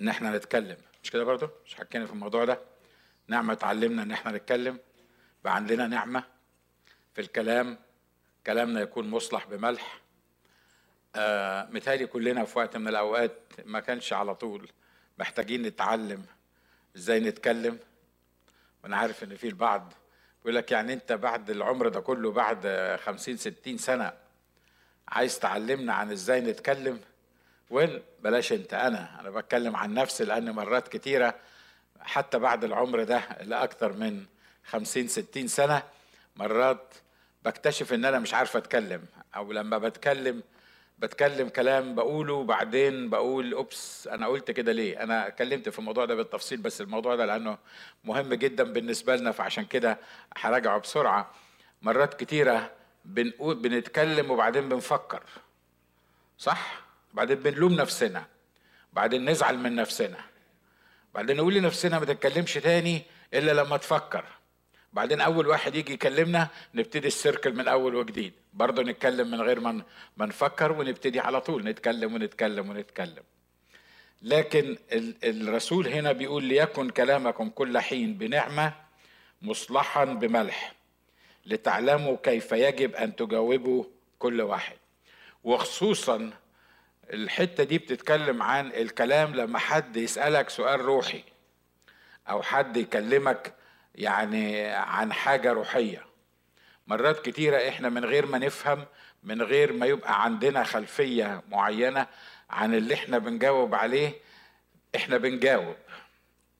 إن 0.00 0.08
إحنا 0.08 0.36
نتكلم. 0.36 0.76
مش 1.02 1.10
كده 1.10 1.24
برضو؟ 1.24 1.48
مش 1.66 1.74
حكينا 1.74 2.06
في 2.06 2.12
الموضوع 2.12 2.44
ده؟ 2.44 2.60
نعمة 3.28 3.52
اتعلمنا 3.52 4.02
إن 4.02 4.10
إحنا 4.12 4.32
نتكلم. 4.32 4.78
بقى 5.44 5.54
عندنا 5.54 5.86
نعمة 5.86 6.24
في 7.14 7.20
الكلام. 7.20 7.78
كلامنا 8.46 8.80
يكون 8.80 9.10
مصلح 9.10 9.46
بملح. 9.46 10.00
آه 11.16 11.68
متهيألي 11.70 12.06
كلنا 12.06 12.44
في 12.44 12.58
وقت 12.58 12.76
من 12.76 12.88
الأوقات 12.88 13.38
ما 13.64 13.80
كانش 13.80 14.12
على 14.12 14.34
طول 14.34 14.68
محتاجين 15.18 15.62
نتعلم 15.62 16.24
إزاي 16.96 17.20
نتكلم. 17.20 17.78
وأنا 18.84 18.96
عارف 18.96 19.24
إن 19.24 19.36
في 19.36 19.48
البعض 19.48 19.92
بيقول 20.42 20.54
لك 20.56 20.72
يعني 20.72 20.92
أنت 20.92 21.12
بعد 21.12 21.50
العمر 21.50 21.88
ده 21.88 22.00
كله 22.00 22.32
بعد 22.32 22.66
خمسين 23.04 23.36
ستين 23.36 23.78
سنة 23.78 24.12
عايز 25.08 25.38
تعلمنا 25.38 25.92
عن 25.92 26.10
إزاي 26.10 26.40
نتكلم؟ 26.40 27.00
ويل 27.70 28.02
بلاش 28.22 28.52
انت 28.52 28.74
أنا 28.74 29.20
أنا 29.20 29.30
بتكلم 29.30 29.76
عن 29.76 29.94
نفسي 29.94 30.24
لأن 30.24 30.50
مرات 30.50 30.88
كتيرة 30.88 31.34
حتى 32.00 32.38
بعد 32.38 32.64
العمر 32.64 33.02
ده 33.04 33.22
لأكتر 33.42 33.92
من 33.92 34.24
خمسين 34.66 35.08
ستين 35.08 35.46
سنة 35.48 35.82
مرات 36.36 36.94
بكتشف 37.44 37.92
إن 37.92 38.04
أنا 38.04 38.18
مش 38.18 38.34
عارف 38.34 38.56
أتكلم 38.56 39.02
أو 39.36 39.52
لما 39.52 39.78
بتكلم 39.78 40.42
بتكلم 40.98 41.48
كلام 41.48 41.94
بقوله 41.94 42.32
وبعدين 42.34 43.10
بقول 43.10 43.52
أوبس 43.52 44.08
أنا 44.08 44.26
قلت 44.26 44.50
كده 44.50 44.72
ليه؟ 44.72 45.02
أنا 45.02 45.28
اتكلمت 45.28 45.68
في 45.68 45.78
الموضوع 45.78 46.04
ده 46.04 46.14
بالتفصيل 46.14 46.58
بس 46.58 46.80
الموضوع 46.80 47.16
ده 47.16 47.26
لأنه 47.26 47.58
مهم 48.04 48.34
جدا 48.34 48.64
بالنسبة 48.64 49.16
لنا 49.16 49.32
فعشان 49.32 49.64
كده 49.64 49.98
هراجعه 50.36 50.78
بسرعة. 50.78 51.30
مرات 51.82 52.14
كتيرة 52.14 52.70
بنقول 53.04 53.54
بنتكلم 53.54 54.30
وبعدين 54.30 54.68
بنفكر. 54.68 55.22
صح؟ 56.38 56.83
بعدين 57.14 57.36
بنلوم 57.36 57.72
نفسنا. 57.72 58.24
بعدين 58.92 59.30
نزعل 59.30 59.58
من 59.58 59.74
نفسنا. 59.74 60.20
بعدين 61.14 61.36
نقول 61.36 61.54
لنفسنا 61.54 61.98
ما 61.98 62.04
تتكلمش 62.04 62.54
تاني 62.54 63.02
إلا 63.34 63.52
لما 63.52 63.76
تفكر. 63.76 64.24
بعدين 64.92 65.20
أول 65.20 65.46
واحد 65.46 65.74
يجي 65.74 65.92
يكلمنا 65.92 66.48
نبتدي 66.74 67.06
السيركل 67.06 67.54
من 67.54 67.68
أول 67.68 67.94
وجديد. 67.94 68.32
برضه 68.52 68.82
نتكلم 68.82 69.30
من 69.30 69.40
غير 69.40 69.60
ما 69.60 69.82
ما 70.16 70.26
نفكر 70.26 70.72
ونبتدي 70.72 71.20
على 71.20 71.40
طول 71.40 71.64
نتكلم 71.64 72.14
ونتكلم 72.14 72.70
ونتكلم. 72.70 73.22
لكن 74.22 74.78
الرسول 75.24 75.88
هنا 75.88 76.12
بيقول 76.12 76.44
ليكن 76.44 76.90
كلامكم 76.90 77.50
كل 77.50 77.78
حين 77.78 78.14
بنعمة 78.14 78.72
مصلحا 79.42 80.04
بملح. 80.04 80.74
لتعلموا 81.46 82.16
كيف 82.22 82.52
يجب 82.52 82.94
أن 82.94 83.16
تجاوبوا 83.16 83.84
كل 84.18 84.40
واحد. 84.40 84.76
وخصوصا 85.44 86.30
الحتة 87.12 87.64
دي 87.64 87.78
بتتكلم 87.78 88.42
عن 88.42 88.66
الكلام 88.66 89.34
لما 89.34 89.58
حد 89.58 89.96
يسألك 89.96 90.50
سؤال 90.50 90.80
روحي 90.80 91.24
أو 92.28 92.42
حد 92.42 92.76
يكلمك 92.76 93.54
يعني 93.94 94.66
عن 94.66 95.12
حاجة 95.12 95.52
روحية. 95.52 96.06
مرات 96.86 97.24
كتيرة 97.24 97.68
إحنا 97.68 97.88
من 97.88 98.04
غير 98.04 98.26
ما 98.26 98.38
نفهم 98.38 98.86
من 99.22 99.42
غير 99.42 99.72
ما 99.72 99.86
يبقى 99.86 100.24
عندنا 100.24 100.64
خلفية 100.64 101.42
معينة 101.50 102.06
عن 102.50 102.74
اللي 102.74 102.94
إحنا 102.94 103.18
بنجاوب 103.18 103.74
عليه 103.74 104.12
إحنا 104.96 105.16
بنجاوب. 105.16 105.76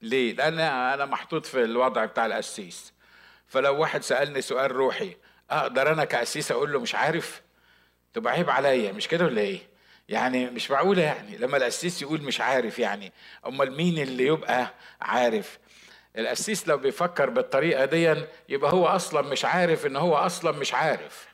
ليه؟ 0.03 0.35
لأن 0.35 0.59
أنا 0.61 1.05
محطوط 1.05 1.47
في 1.47 1.65
الوضع 1.65 2.05
بتاع 2.05 2.27
القسيس. 2.27 2.93
فلو 3.47 3.81
واحد 3.81 4.03
سألني 4.03 4.41
سؤال 4.43 4.73
روحي 4.73 5.17
أقدر 5.51 5.93
أنا 5.93 6.05
كقسيس 6.05 6.53
أقول 6.53 6.73
له 6.73 6.81
مش 6.81 6.95
عارف؟ 6.95 7.43
تبقى 8.15 8.33
عيب 8.33 8.51
عليا 8.51 8.93
مش 8.93 9.09
كده 9.09 9.25
ولا 9.25 9.41
إيه؟ 9.41 9.74
يعني 10.09 10.47
مش 10.51 10.71
معقولة 10.71 11.03
يعني. 11.03 11.37
لما 11.37 11.57
القسيس 11.57 12.03
يقول 12.03 12.23
مش 12.23 12.41
عارف 12.41 12.79
يعني 12.79 13.13
أمال 13.47 13.77
مين 13.77 13.99
اللي 13.99 14.27
يبقى 14.27 14.75
عارف؟ 15.01 15.59
القسيس 16.19 16.69
لو 16.69 16.77
بيفكر 16.77 17.31
بالطريقة 17.31 17.85
دي 17.85 18.15
يبقى 18.49 18.73
هو 18.73 18.87
أصلا 18.87 19.23
مش 19.23 19.45
عارف 19.45 19.87
إن 19.87 19.97
هو 19.97 20.15
أصلا 20.17 20.53
مش 20.53 20.75
عارف. 20.75 21.29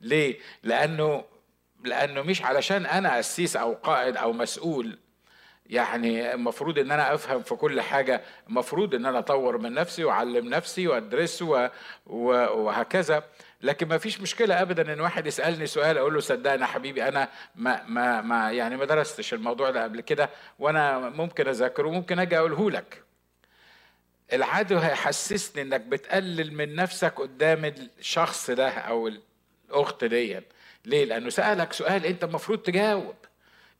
ليه؟ 0.00 0.38
لأنه 0.62 1.24
لأنه 1.84 2.22
مش 2.22 2.42
علشان 2.42 2.86
أنا 2.86 3.16
قسيس 3.16 3.56
أو 3.56 3.72
قائد 3.74 4.16
أو 4.16 4.32
مسؤول. 4.32 4.98
يعني 5.66 6.34
المفروض 6.34 6.78
إن 6.78 6.90
أنا 6.90 7.14
أفهم 7.14 7.42
في 7.42 7.54
كل 7.54 7.80
حاجة. 7.80 8.22
المفروض 8.48 8.94
إن 8.94 9.06
أنا 9.06 9.18
أطور 9.18 9.58
من 9.58 9.74
نفسي 9.74 10.04
وأعلم 10.04 10.48
نفسي 10.48 10.88
وأدرس. 10.88 11.44
وهكذا. 12.06 13.24
لكن 13.66 13.88
ما 13.88 13.98
فيش 13.98 14.20
مشكلة 14.20 14.62
ابدا 14.62 14.92
إن 14.92 15.00
واحد 15.00 15.26
يسألني 15.26 15.66
سؤال 15.66 15.98
أقول 15.98 16.14
له 16.14 16.20
صدقني 16.20 16.60
يا 16.60 16.66
حبيبي 16.66 17.08
أنا 17.08 17.28
ما 17.54 17.82
ما 17.88 18.20
ما 18.20 18.52
يعني 18.52 18.76
ما 18.76 18.84
درستش 18.84 19.34
الموضوع 19.34 19.70
ده 19.70 19.82
قبل 19.84 20.00
كده 20.00 20.30
وأنا 20.58 20.98
ممكن 20.98 21.48
أذاكره 21.48 21.88
وممكن 21.88 22.18
أجي 22.18 22.38
أقوله 22.38 22.70
لك. 22.70 23.02
العدو 24.32 24.78
هيحسسني 24.78 25.62
إنك 25.62 25.80
بتقلل 25.80 26.52
من 26.54 26.74
نفسك 26.74 27.14
قدام 27.20 27.64
الشخص 27.98 28.50
ده 28.50 28.68
أو 28.70 29.10
الأخت 29.70 30.04
دي 30.04 30.40
ليه؟ 30.84 31.04
لأنه 31.04 31.30
سألك 31.30 31.72
سؤال 31.72 32.06
أنت 32.06 32.24
المفروض 32.24 32.58
تجاوب. 32.58 33.14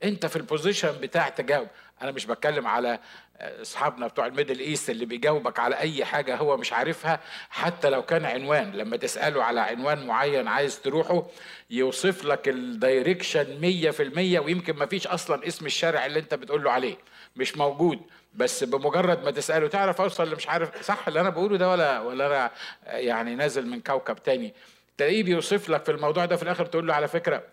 انت 0.03 0.25
في 0.25 0.35
ال 0.35 0.41
position 0.41 0.91
بتاع 1.01 1.29
تجاوب. 1.29 1.67
أنا 2.01 2.11
مش 2.11 2.25
بتكلم 2.25 2.67
على 2.67 2.99
اصحابنا 3.41 4.07
بتوع 4.07 4.25
ال 4.25 4.30
Middle 4.30 4.59
East 4.59 4.89
اللي 4.89 5.05
بيجاوبك 5.05 5.59
على 5.59 5.75
اي 5.77 6.05
حاجة 6.05 6.35
هو 6.35 6.57
مش 6.57 6.73
عارفها. 6.73 7.19
حتى 7.49 7.89
لو 7.89 8.01
كان 8.05 8.25
عنوان 8.25 8.71
لما 8.71 8.97
تسأله 8.97 9.43
على 9.43 9.59
عنوان 9.59 10.05
معين 10.07 10.47
عايز 10.47 10.81
تروحه 10.81 11.23
يوصف 11.69 12.25
لك 12.25 12.47
ال 12.47 12.58
direction 12.58 13.59
مية 13.61 13.91
في 13.91 14.03
المية 14.03 14.39
ويمكن 14.39 14.75
ما 14.75 14.85
فيش 14.85 15.07
أصلا 15.07 15.47
اسم 15.47 15.65
الشارع 15.65 16.05
اللي 16.05 16.19
انت 16.19 16.33
بتقول 16.33 16.63
له 16.63 16.71
عليه. 16.71 16.95
مش 17.35 17.57
موجود. 17.57 17.99
بس 18.35 18.63
بمجرد 18.63 19.23
ما 19.23 19.31
تسأله 19.31 19.67
تعرف 19.67 20.01
اوصل 20.01 20.23
اللي 20.23 20.35
مش 20.35 20.47
عارف 20.47 20.81
صح 20.81 21.07
اللي 21.07 21.19
أنا 21.21 21.29
بقوله 21.29 21.57
ده 21.57 21.69
ولا 21.69 21.99
ولا 21.99 22.27
أنا 22.27 22.51
يعني 22.85 23.35
نازل 23.35 23.67
من 23.67 23.81
كوكب 23.81 24.15
تاني. 24.23 24.53
تلاقيه 24.97 25.23
بيوصف 25.23 25.69
لك 25.69 25.83
في 25.85 25.91
الموضوع 25.91 26.25
ده 26.25 26.35
في 26.35 26.43
الآخر 26.43 26.65
تقول 26.65 26.87
له 26.87 26.93
على 26.93 27.07
فكرة 27.07 27.43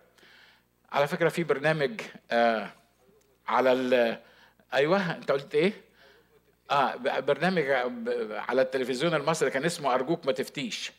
على 0.95 1.07
فكرة 1.07 1.29
في 1.29 1.45
برنامج 1.45 2.01
آه 2.31 2.71
على 3.49 3.73
ال 3.73 4.19
أيوه 4.75 5.17
أنت 5.17 5.33
قلت 5.33 5.55
إيه؟ 5.55 5.73
آه 6.71 6.97
برنامج 7.21 7.65
على 8.31 8.63
التلفزيون 8.63 9.15
المصري 9.15 9.51
كان 9.51 9.65
اسمه 9.65 9.95
أرجوك 9.95 10.27
ما 10.27 10.33
تفتيش. 10.33 10.93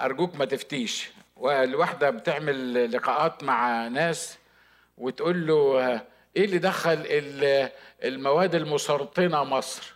أرجوك 0.00 0.34
ما 0.36 0.44
تفتيش. 0.44 1.10
والواحدة 1.36 2.10
بتعمل 2.10 2.90
لقاءات 2.92 3.44
مع 3.44 3.88
ناس 3.88 4.38
وتقول 4.98 5.46
له 5.46 5.80
إيه 6.36 6.44
اللي 6.44 6.58
دخل 6.58 7.04
المواد 8.04 8.54
المسرطنة 8.54 9.44
مصر؟ 9.44 9.94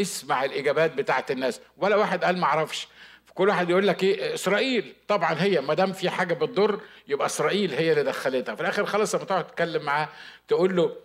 اسمع 0.00 0.44
الإجابات 0.44 0.94
بتاعت 0.94 1.30
الناس. 1.30 1.60
ولا 1.76 1.96
واحد 1.96 2.24
قال 2.24 2.38
ما 2.38 2.44
أعرفش. 2.44 2.88
كل 3.34 3.48
واحد 3.48 3.70
يقول 3.70 3.86
لك 3.86 4.02
إيه 4.02 4.34
إسرائيل. 4.34 4.94
طبعا 5.08 5.34
هي 5.42 5.60
ما 5.60 5.74
دام 5.74 5.92
في 5.92 6.10
حاجة 6.10 6.34
بتضر 6.34 6.80
يبقى 7.08 7.26
إسرائيل 7.26 7.72
هي 7.74 7.90
اللي 7.92 8.02
دخلتها. 8.04 8.54
في 8.54 8.60
الآخر 8.60 8.86
خلاص 8.86 9.14
لما 9.14 9.24
تقعد 9.24 9.46
تتكلم 9.46 9.82
معاه 9.82 10.08
تقول 10.48 10.76
له 10.76 10.96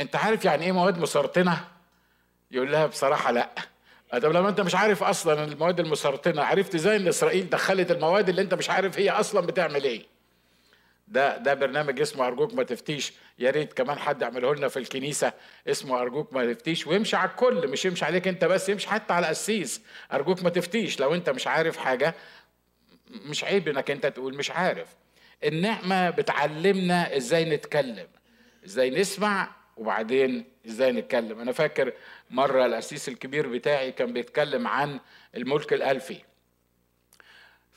أنت 0.00 0.16
عارف 0.16 0.44
يعني 0.44 0.64
إيه 0.64 0.72
مواد 0.72 0.98
مسرطنة؟ 0.98 1.64
يقول 2.50 2.72
لها 2.72 2.86
بصراحة 2.86 3.30
لأ. 3.32 3.48
طب 4.12 4.32
لما 4.32 4.48
أنت 4.48 4.60
مش 4.60 4.74
عارف 4.74 5.02
أصلا 5.02 5.44
المواد 5.44 5.80
المسرطنة 5.80 6.42
عرفت 6.42 6.74
إزاي 6.74 6.96
إن 6.96 7.08
إسرائيل 7.08 7.50
دخلت 7.50 7.90
المواد 7.90 8.28
اللي 8.28 8.42
أنت 8.42 8.54
مش 8.54 8.70
عارف 8.70 8.98
هي 8.98 9.10
أصلا 9.10 9.46
بتعمل 9.46 9.84
إيه؟ 9.84 10.02
ده 11.10 11.36
ده 11.38 11.54
برنامج 11.54 12.00
اسمه 12.00 12.26
أرجوك 12.26 12.54
ما 12.54 12.62
تفتيش. 12.62 13.12
يا 13.38 13.50
ريت 13.50 13.72
كمان 13.72 13.98
حد 13.98 14.22
يعمله 14.22 14.54
لنا 14.54 14.68
في 14.68 14.76
الكنيسة. 14.78 15.32
اسمه 15.68 16.00
أرجوك 16.00 16.32
ما 16.32 16.52
تفتيش. 16.52 16.86
ويمشي 16.86 17.16
على 17.16 17.30
الكل. 17.30 17.68
مش 17.68 17.84
يمشي 17.84 18.04
عليك 18.04 18.28
أنت 18.28 18.44
بس 18.44 18.68
يمشي 18.68 18.88
حتى 18.88 19.12
على 19.12 19.26
القسيس. 19.26 19.82
أرجوك 20.12 20.42
ما 20.42 20.50
تفتيش. 20.50 21.00
لو 21.00 21.14
أنت 21.14 21.30
مش 21.30 21.46
عارف 21.46 21.76
حاجة 21.76 22.14
مش 23.10 23.44
عيب 23.44 23.68
إنك 23.68 23.90
أنت 23.90 24.06
تقول 24.06 24.36
مش 24.36 24.50
عارف. 24.50 24.88
النعمة 25.44 26.10
بتعلمنا 26.10 27.16
إزاي 27.16 27.44
نتكلم 27.44 28.06
إزاي 28.64 28.90
نسمع 28.90 29.48
وبعدين 29.76 30.44
إزاي 30.66 30.92
نتكلم. 30.92 31.40
أنا 31.40 31.52
فاكر 31.52 31.92
مرة 32.30 32.66
القسيس 32.66 33.08
الكبير 33.08 33.48
بتاعي 33.48 33.92
كان 33.92 34.12
بيتكلم 34.12 34.66
عن 34.66 35.00
الملك 35.36 35.72
الألفي. 35.72 36.16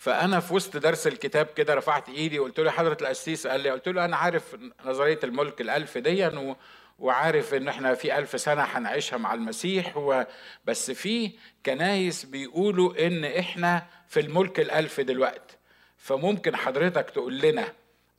فأنا 0.03 0.39
في 0.39 0.53
وسط 0.53 0.77
درس 0.77 1.07
الكتاب 1.07 1.45
كده 1.45 1.73
رفعت 1.75 2.09
إيدي 2.09 2.39
وقلت 2.39 2.59
له 2.59 2.71
حضرة 2.71 2.97
القسيس 3.01 3.47
قال 3.47 3.61
لي 3.61 3.69
قلت 3.69 3.87
له 3.89 4.05
أنا 4.05 4.17
عارف 4.17 4.55
نظرية 4.85 5.19
الملك 5.23 5.61
الألف 5.61 5.97
دي 5.97 6.27
و... 6.27 6.55
وعارف 6.99 7.53
إن 7.53 7.67
إحنا 7.67 7.93
في 7.93 8.17
ألف 8.17 8.41
سنة 8.41 8.61
هنعيشها 8.61 9.17
مع 9.17 9.33
المسيح 9.33 9.97
و... 9.97 10.23
بس 10.65 10.91
في 10.91 11.31
كنايس 11.65 12.25
بيقولوا 12.25 13.07
إن 13.07 13.25
إحنا 13.25 13.85
في 14.07 14.19
الملك 14.19 14.59
الألف 14.59 14.99
دلوقتي 14.99 15.57
فممكن 15.97 16.55
حضرتك 16.55 17.09
تقول 17.09 17.39
لنا 17.39 17.73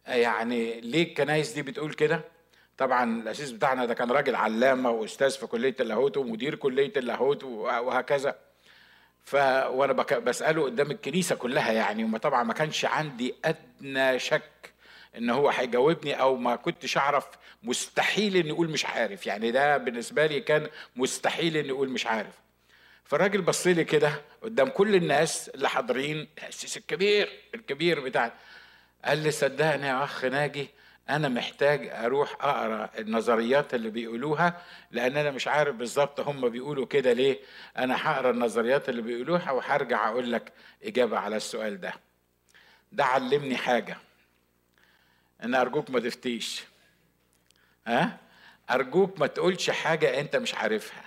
يعني 0.06 0.80
ليه 0.80 1.02
الكنايس 1.02 1.52
دي 1.52 1.62
بتقول 1.62 1.92
كده؟ 1.94 2.20
طبعا 2.78 3.22
الاسيس 3.22 3.50
بتاعنا 3.50 3.84
ده 3.84 3.94
كان 3.94 4.10
راجل 4.10 4.34
علامة 4.34 4.90
وأستاذ 4.90 5.30
في 5.30 5.46
كلية 5.46 5.76
اللاهوت 5.80 6.16
ومدير 6.16 6.54
كلية 6.54 6.92
اللاهوت 6.96 7.44
وهكذا. 7.44 8.36
ف 9.24 9.34
وأنا. 9.34 9.92
بسأله 10.18 10.64
قدام 10.64 10.90
الكنيسة 10.90 11.36
كلها 11.36 11.72
يعني 11.72 12.04
وما 12.04 12.18
طبعا 12.18 12.42
ما 12.42 12.52
كانش 12.54 12.84
عندي 12.84 13.34
أدنى 13.44 14.18
شك 14.18 14.72
إن 15.16 15.30
هو 15.30 15.48
هيجاوبني 15.48 16.20
أو 16.20 16.36
ما 16.36 16.56
كنتش 16.56 16.96
أعرف 16.96 17.26
مستحيل 17.62 18.36
إني 18.36 18.50
أقول 18.50 18.70
مش 18.70 18.86
عارف 18.86 19.26
يعني 19.26 19.50
ده 19.50 19.76
بالنسبة 19.76 20.26
لي 20.26 20.40
كان 20.40 20.68
مستحيل 20.96 21.56
إني 21.56 21.70
أقول 21.70 21.88
مش 21.88 22.06
عارف 22.06 22.34
فالراجل 23.04 23.42
بص 23.42 23.66
لي 23.66 23.84
كده 23.84 24.20
قدام 24.42 24.68
كل 24.68 24.94
الناس 24.94 25.48
اللي 25.48 25.68
حاضرين 25.68 26.28
السيس 26.48 26.76
الكبير 26.76 27.28
الكبير 27.54 28.00
بتاع 28.00 28.32
قال 29.04 29.18
لي 29.18 29.30
صدقني 29.30 29.86
يا 29.86 30.04
أخ 30.04 30.24
ناجي 30.24 30.68
أنا 31.10 31.28
محتاج 31.28 31.88
أروح 31.88 32.32
أقرأ 32.40 32.90
النظريات 32.98 33.74
اللي 33.74 33.90
بيقولوها 33.90 34.62
لأن 34.90 35.16
أنا 35.16 35.30
مش 35.30 35.48
عارف 35.48 35.76
بالظبط 35.76 36.20
هم 36.20 36.48
بيقولوا 36.48 36.86
كده 36.86 37.12
ليه. 37.12 37.38
أنا 37.78 37.96
هقرأ 38.10 38.30
النظريات 38.30 38.88
اللي 38.88 39.02
بيقولوها 39.02 39.50
وهرجع 39.50 40.08
أقول 40.08 40.32
لك 40.32 40.52
إجابة 40.82 41.18
على 41.18 41.36
السؤال 41.36 41.80
ده. 41.80 41.92
ده 42.92 43.04
علمني 43.04 43.56
حاجة. 43.56 43.96
إن 45.44 45.54
أرجوك 45.54 45.90
ما 45.90 46.00
تفتيش. 46.00 46.64
ها؟ 47.86 48.18
أرجوك 48.70 49.18
ما 49.20 49.26
تقولش 49.26 49.70
حاجة 49.70 50.20
أنت 50.20 50.36
مش 50.36 50.54
عارفها. 50.54 51.04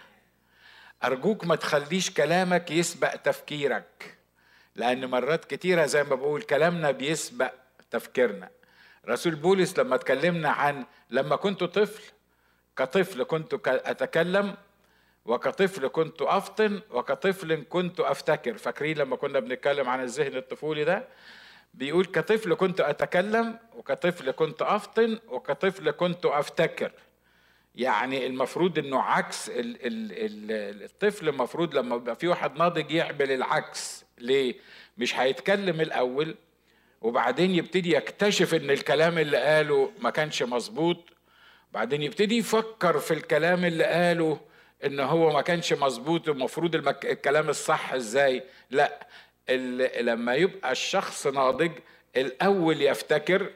أرجوك 1.04 1.46
ما 1.46 1.56
تخليش 1.56 2.12
كلامك 2.12 2.72
يسبق 2.72 3.16
تفكيرك. 3.16 4.18
لأن 4.76 5.06
مرات 5.06 5.46
كتيرة 5.46 5.86
زي 5.86 6.04
ما 6.04 6.16
بقول 6.16 6.42
كلامنا 6.42 6.92
بيسبق 6.92 7.54
تفكيرنا. 7.92 8.50
رسول 9.08 9.36
بولس 9.36 9.80
لما 9.80 9.96
اتكلمنا 9.96 10.50
عن 10.50 10.86
لما 11.10 11.36
كنت 11.36 11.64
طفل 11.64 12.04
كطفل 12.78 13.24
كنت 13.24 13.54
أتكلم 13.68 14.56
وكطفل 15.26 15.88
كنت 15.88 16.22
أفطن 16.22 16.82
وكطفل 16.92 17.64
كنت 17.70 18.00
أفتكر. 18.00 18.58
فاكرين 18.58 18.98
لما 18.98 19.16
كنا 19.16 19.40
بنتكلم 19.40 19.90
عن 19.90 20.02
الذهن 20.04 20.36
الطفولي 20.36 20.84
ده؟ 20.84 21.08
بيقول 21.74 22.06
كطفل 22.06 22.54
كنت 22.54 22.82
أتكلم 22.82 23.60
وكطفل 23.76 24.32
كنت 24.32 24.62
أفطن 24.62 25.20
وكطفل 25.28 25.92
كنت 25.92 26.26
أفتكر. 26.26 26.92
يعني 27.76 28.28
المفروض 28.28 28.78
إنه 28.80 29.02
عكس 29.02 29.50
ال 29.50 29.58
ال 29.60 30.12
ال 30.12 30.84
الطفل 30.84 31.30
المفروض 31.30 31.76
لما 31.78 31.96
يبقى 31.96 32.16
في 32.16 32.28
واحد 32.28 32.58
ناضج 32.58 32.92
يعمل 32.92 33.32
العكس. 33.32 34.06
ليه؟ 34.18 34.56
مش 34.98 35.16
هيتكلم 35.20 35.82
الأول 35.82 36.36
وبعدين 37.02 37.52
يبتدي 37.56 37.96
يكتشف 37.96 38.54
إن 38.54 38.72
الكلام 38.72 39.18
اللي 39.18 39.38
قاله 39.38 39.92
ما 40.00 40.10
كانش 40.10 40.44
مظبوط. 40.44 40.98
بعدين 41.74 42.02
يبتدي 42.04 42.38
يفكر 42.38 43.00
في 43.00 43.14
الكلام 43.14 43.66
اللي 43.66 43.84
قاله 43.84 44.40
إن 44.86 45.00
هو 45.00 45.34
ما 45.34 45.42
كانش 45.42 45.74
مظبوط 45.74 46.30
المفروض 46.30 46.76
المك... 46.76 47.06
الكلام 47.06 47.50
الصح 47.50 47.94
إزاي؟ 47.94 48.44
لأ 48.72 49.08
ال... 49.50 50.06
لما 50.06 50.36
يبقى 50.36 50.72
الشخص 50.72 51.28
ناضج 51.28 51.72
الأول 52.18 52.82
يفتكر 52.82 53.50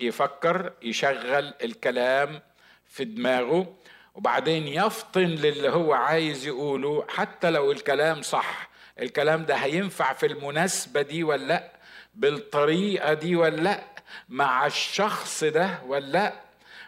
يفكر 0.00 0.72
يشغل 0.82 1.54
الكلام 1.64 2.40
في 2.86 3.04
دماغه 3.04 3.74
وبعدين 4.14 4.68
يفطن 4.68 5.20
للي 5.20 5.68
هو 5.68 5.92
عايز 5.92 6.46
يقوله 6.46 7.04
حتى 7.08 7.50
لو 7.50 7.72
الكلام 7.72 8.22
صح. 8.22 8.68
الكلام 9.00 9.44
ده 9.44 9.54
هينفع 9.54 10.12
في 10.12 10.26
المناسبة 10.26 11.02
دي 11.02 11.24
ولا 11.24 11.44
لأ؟ 11.46 11.77
بالطريقة 12.18 13.12
دي 13.14 13.36
ولا 13.36 13.56
لأ؟ 13.62 13.84
مع 14.28 14.66
الشخص 14.66 15.44
ده 15.44 15.78
ولا 15.86 16.06
لأ؟ 16.06 16.32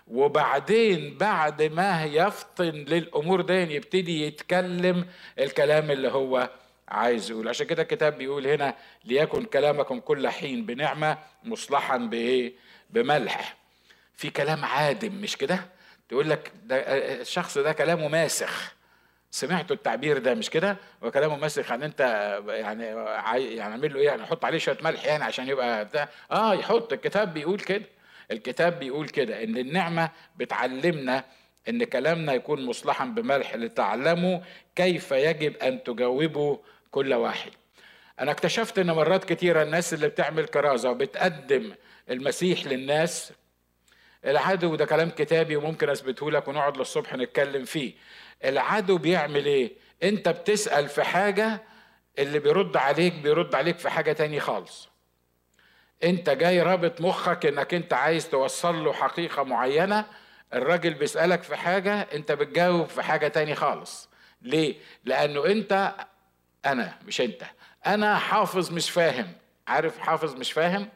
وبعدين 0.09 1.17
بعد 1.19 1.63
ما 1.63 2.05
يفطن 2.05 2.65
للأمور 2.71 3.41
دي 3.41 3.53
يبتدي 3.75 4.27
يتكلم 4.27 5.07
الكلام 5.39 5.91
اللي 5.91 6.09
هو 6.09 6.51
عايز 6.89 7.31
يقول 7.31 7.49
عشان 7.49 7.67
كده 7.67 7.83
الكتاب 7.83 8.19
بيقول 8.19 8.47
هنا 8.47 8.75
ليكن 9.05 9.45
كلامكم 9.45 10.01
كل 10.01 10.29
حين 10.29 10.67
بنعمة 10.67 11.19
مصلحا 11.45 11.97
بإيه؟ 11.97 12.53
بملح. 12.91 13.57
في 14.17 14.31
كلام 14.31 14.65
عادم 14.65 15.15
مش 15.15 15.37
كده؟ 15.37 15.61
تقول 16.09 16.31
لك 16.31 16.53
ده 16.65 16.77
الشخص 17.21 17.59
ده 17.59 17.73
كلامه 17.73 18.09
ماسخ. 18.09 18.75
سمعتوا 19.31 19.77
التعبير 19.77 20.19
ده 20.19 20.35
مش 20.35 20.51
كده؟ 20.51 20.77
وكلامه 21.03 21.37
ماسخ 21.37 21.71
يعني 21.71 21.85
انت 21.87 22.01
يعني 22.49 22.85
يعني 22.85 23.61
اعمل 23.61 23.93
له 23.95 24.01
إيه؟ 24.01 24.07
يعني 24.07 24.27
حط 24.27 24.45
عليه 24.45 24.59
شوية 24.59 24.79
ملح 24.83 25.05
يعني 25.07 25.25
عشان 25.25 25.49
يبقى 25.49 25.85
ده. 25.85 26.09
آه 26.31 26.55
يحط. 26.55 26.93
الكتاب 26.93 27.35
بيقول 27.35 27.61
كده. 27.61 27.85
الكتاب 28.31 28.79
بيقول 28.79 29.09
كده 29.09 29.45
إن 29.45 29.57
النعمة 29.57 30.11
بتعلمنا 30.37 31.25
إن 31.69 31.85
كلامنا 31.85 32.33
يكون 32.33 32.67
مصلحا 32.67 33.05
بملح 33.05 33.55
لتعلموا 33.55 34.39
كيف 34.77 35.11
يجب 35.13 35.57
أن 35.57 35.83
تجاوبوا 35.83 36.57
كل 36.91 37.15
واحد. 37.15 37.51
أنا 38.21 38.31
اكتشفت 38.31 38.79
إن 38.79 38.87
مرات 38.91 39.25
كتيرة 39.25 39.63
الناس 39.63 39.95
اللي 39.95 40.09
بتعمل 40.09 40.45
كرازة 40.47 40.91
وبتقدم 40.91 41.73
المسيح 42.11 42.67
للناس 42.67 43.33
العدو 44.25 44.75
ده 44.75 44.85
كلام 44.85 45.11
كتابي 45.11 45.57
وممكن 45.57 45.89
أثبته 45.91 46.31
لك 46.31 46.49
ونقعد 46.49 46.77
للصبح 46.77 47.15
نتكلم 47.15 47.65
فيه. 47.65 47.95
العدو 48.45 48.99
بيعمل 48.99 49.47
إيه؟ 49.47 49.73
أنت 50.03 50.29
بتسأل 50.29 50.89
في 50.89 51.03
حاجة 51.05 51.63
اللي 52.19 52.39
بيرد 52.39 52.77
عليك 52.77 53.13
بيرد 53.15 53.55
عليك 53.55 53.79
في 53.79 53.91
حاجة 53.91 54.13
تاني 54.13 54.41
خالص. 54.41 54.89
أنت 56.05 56.31
جاي 56.31 56.63
رابط 56.63 57.01
مخك 57.01 57.47
إنك 57.47 57.75
أنت 57.75 57.93
عايز 57.93 58.29
توصل 58.29 58.85
له 58.85 58.93
حقيقة 58.93 59.43
معينة 59.43 60.05
الراجل 60.55 60.95
بيسألك 60.95 61.43
في 61.43 61.57
حاجة 61.57 62.01
أنت 62.01 62.33
بتجاوب 62.33 62.87
في 62.89 63.03
حاجة 63.03 63.29
تاني 63.29 63.55
خالص. 63.55 64.09
ليه؟ 64.43 64.75
لأنه 65.05 65.47
أنت 65.47 65.95
أنا 66.67 66.99
مش 67.07 67.21
أنت. 67.21 67.43
أنا 67.87 68.19
حافظ 68.19 68.73
مش 68.73 68.91
فاهم. 68.91 69.33
عارف 69.69 69.99
حافظ 69.99 70.35
مش 70.37 70.53
فاهم؟ 70.53 70.89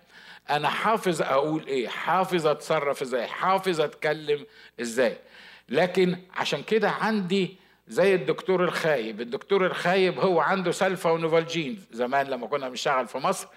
أنا 0.50 0.68
حافظ 0.68 1.22
أقول 1.22 1.66
إيه 1.66 1.88
حافظ 1.88 2.46
أتصرف 2.46 3.02
إزاي 3.02 3.26
حافظ 3.26 3.80
أتكلم 3.80 4.46
إزاي. 4.80 5.16
لكن 5.68 6.16
عشان 6.34 6.62
كده 6.62 6.90
عندي 6.90 7.56
زي 7.88 8.14
الدكتور 8.14 8.64
الخايب 8.64 9.20
الدكتور 9.20 9.66
الخايب 9.66 10.18
هو 10.18 10.40
عنده 10.40 10.70
سلفا 10.70 11.10
ونوفالجين 11.10 11.84
زمان 11.92 12.26
لما 12.26 12.46
كنا 12.46 12.68
بنشتغل 12.68 13.06
في 13.06 13.18
مصر 13.18 13.48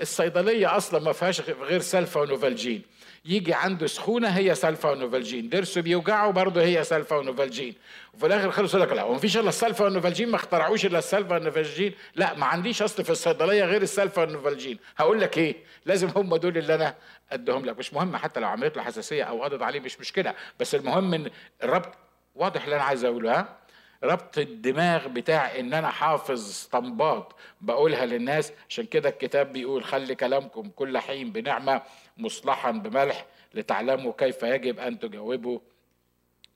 الصيدلية 0.00 0.76
أصلا 0.76 1.00
ما 1.00 1.12
فيهاش 1.12 1.40
غير 1.40 1.80
سلفا 1.80 2.20
ونوفالجين 2.20 2.82
يجي 3.24 3.54
عنده 3.54 3.86
سخونة 3.86 4.28
هي 4.28 4.54
سلفا 4.54 4.90
ونوفالجين 4.90 5.48
ضرسه 5.48 5.80
بيوجعه 5.80 6.30
برضه 6.30 6.62
هي 6.62 6.84
سلفا 6.84 7.16
ونوفالجين 7.16 7.74
وفي 8.14 8.26
الآخر 8.26 8.50
خلص 8.50 8.74
لك 8.74 8.92
لا 8.92 9.02
هو 9.02 9.18
فيش 9.18 9.36
إلا 9.36 9.48
السلفا 9.48 9.84
والنوفالجين 9.84 10.28
ما 10.28 10.36
اخترعوش 10.36 10.86
إلا 10.86 10.98
السلفا 10.98 11.34
والنوفالجين 11.34 11.94
لا 12.14 12.34
ما 12.34 12.46
عنديش 12.46 12.82
أصل 12.82 13.04
في 13.04 13.10
الصيدلية 13.10 13.64
غير 13.64 13.82
السلفا 13.82 14.22
والنوفالجين 14.22 14.78
هقول 14.96 15.20
لك 15.20 15.38
إيه؟ 15.38 15.56
لازم 15.86 16.08
هم 16.16 16.36
دول 16.36 16.58
اللي 16.58 16.74
أنا 16.74 16.94
أدهم 17.32 17.64
لك. 17.64 17.78
مش 17.78 17.94
مهم 17.94 18.16
حتى 18.16 18.40
لو 18.40 18.48
عملت 18.48 18.76
له 18.76 18.82
حساسية 18.82 19.22
أو 19.24 19.42
قضت 19.44 19.62
عليه 19.62 19.80
مش 19.80 20.00
مشكلة. 20.00 20.34
بس 20.60 20.74
المهم 20.74 21.14
إن 21.14 21.30
الربط 21.62 21.94
واضح 22.34 22.64
اللي 22.64 22.76
أنا 22.76 22.84
عايز 22.84 23.04
أقوله 23.04 23.38
ها؟ 23.38 23.58
ربط 24.04 24.38
الدماغ 24.38 25.08
بتاع 25.08 25.58
إن 25.58 25.74
أنا 25.74 25.88
حافظ 25.90 26.48
اسطمبات 26.48 27.32
بقولها 27.60 28.06
للناس 28.06 28.52
عشان 28.68 28.84
كده 28.84 29.08
الكتاب 29.08 29.52
بيقول 29.52 29.84
خلي 29.84 30.14
كلامكم 30.14 30.70
كل 30.76 30.98
حين 30.98 31.32
بنعمة 31.32 31.82
مصلحا 32.16 32.70
بملح 32.70 33.26
لتعلموا 33.54 34.12
كيف 34.18 34.42
يجب 34.42 34.78
أن 34.78 34.98
تجاوبوا 34.98 35.58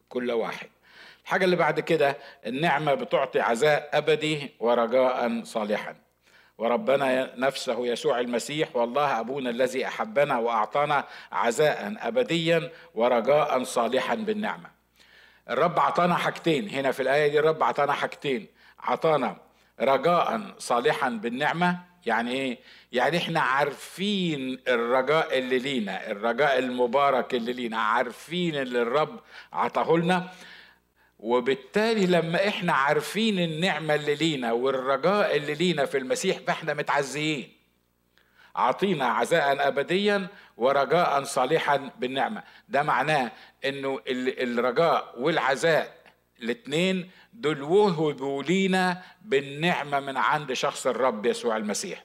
كل 0.09 0.31
واحد. 0.31 0.69
الحاجة 1.25 1.45
اللي 1.45 1.57
بعد 1.57 1.81
كده 1.81 2.17
النعمة 2.47 2.95
بتعطي 2.95 3.40
عزاء 3.40 3.90
أبدي 3.93 4.50
ورجاء 4.61 5.45
صالحا. 5.45 5.97
وربنا 6.59 7.35
نفسه 7.37 7.87
يسوع 7.87 8.21
المسيح 8.21 8.76
والله 8.76 9.21
أبونا 9.21 9.50
الذي 9.50 9.87
أحبنا 9.87 10.38
وأعطانا 10.38 11.05
عزاء 11.33 11.95
ابديا 12.00 12.71
ورجاء 12.95 13.62
صالحا 13.64 14.14
بالنعمة. 14.14 14.82
الرب 15.51 15.81
عطانا 15.81 16.15
حاجتين. 16.15 16.69
هنا 16.69 16.93
في 16.93 17.03
الآية 17.03 17.29
دي 17.29 17.39
الرب 17.39 17.63
عطانا 17.63 17.93
حاجتين. 17.93 18.47
عطانا 18.81 19.37
رجاء 19.81 20.55
صالحا 20.59 21.09
بالنعمة 21.11 21.79
يعني 22.07 22.33
إيه؟ 22.33 22.59
يعني 22.93 23.17
إحنا 23.17 23.41
عارفين 23.41 24.59
الرجاء 24.69 25.39
اللي 25.39 25.59
لينا 25.59 26.11
الرجاء 26.11 26.59
المبارك 26.59 27.35
اللي 27.35 27.53
لينا 27.53 27.79
عارفين 27.79 28.55
اللي 28.57 28.83
الرب 28.83 29.21
عطاه 29.53 29.97
لنا. 29.97 30.29
وبالتالي 31.19 32.07
لما 32.07 32.49
إحنا 32.49 32.73
عارفين 32.73 33.39
النعمة 33.39 33.95
اللي 33.95 34.15
لينا 34.15 34.53
والرجاء 34.53 35.37
اللي 35.37 35.55
لينا 35.55 35.85
في 35.85 35.99
المسيح 35.99 36.39
فإحنا 36.47 36.75
متعزيين. 36.75 37.53
عطينا 38.56 39.06
عزاء 39.06 39.68
ابديا 39.68 40.26
ورجاء 40.56 41.23
صالحا 41.23 41.90
بالنعمة. 41.99 42.42
ده 42.68 42.82
معناه 42.82 43.32
إنه 43.64 44.00
الرجاء 44.09 45.14
والعزاء 45.18 45.94
الاثنين 46.42 47.11
دول 47.32 47.62
وهبوا 47.62 48.42
لينا 48.42 49.02
بالنعمة 49.23 50.00
من 50.00 50.16
عند 50.16 50.52
شخص 50.52 50.87
الرب 50.87 51.26
يسوع 51.26 51.56
المسيح. 51.56 52.04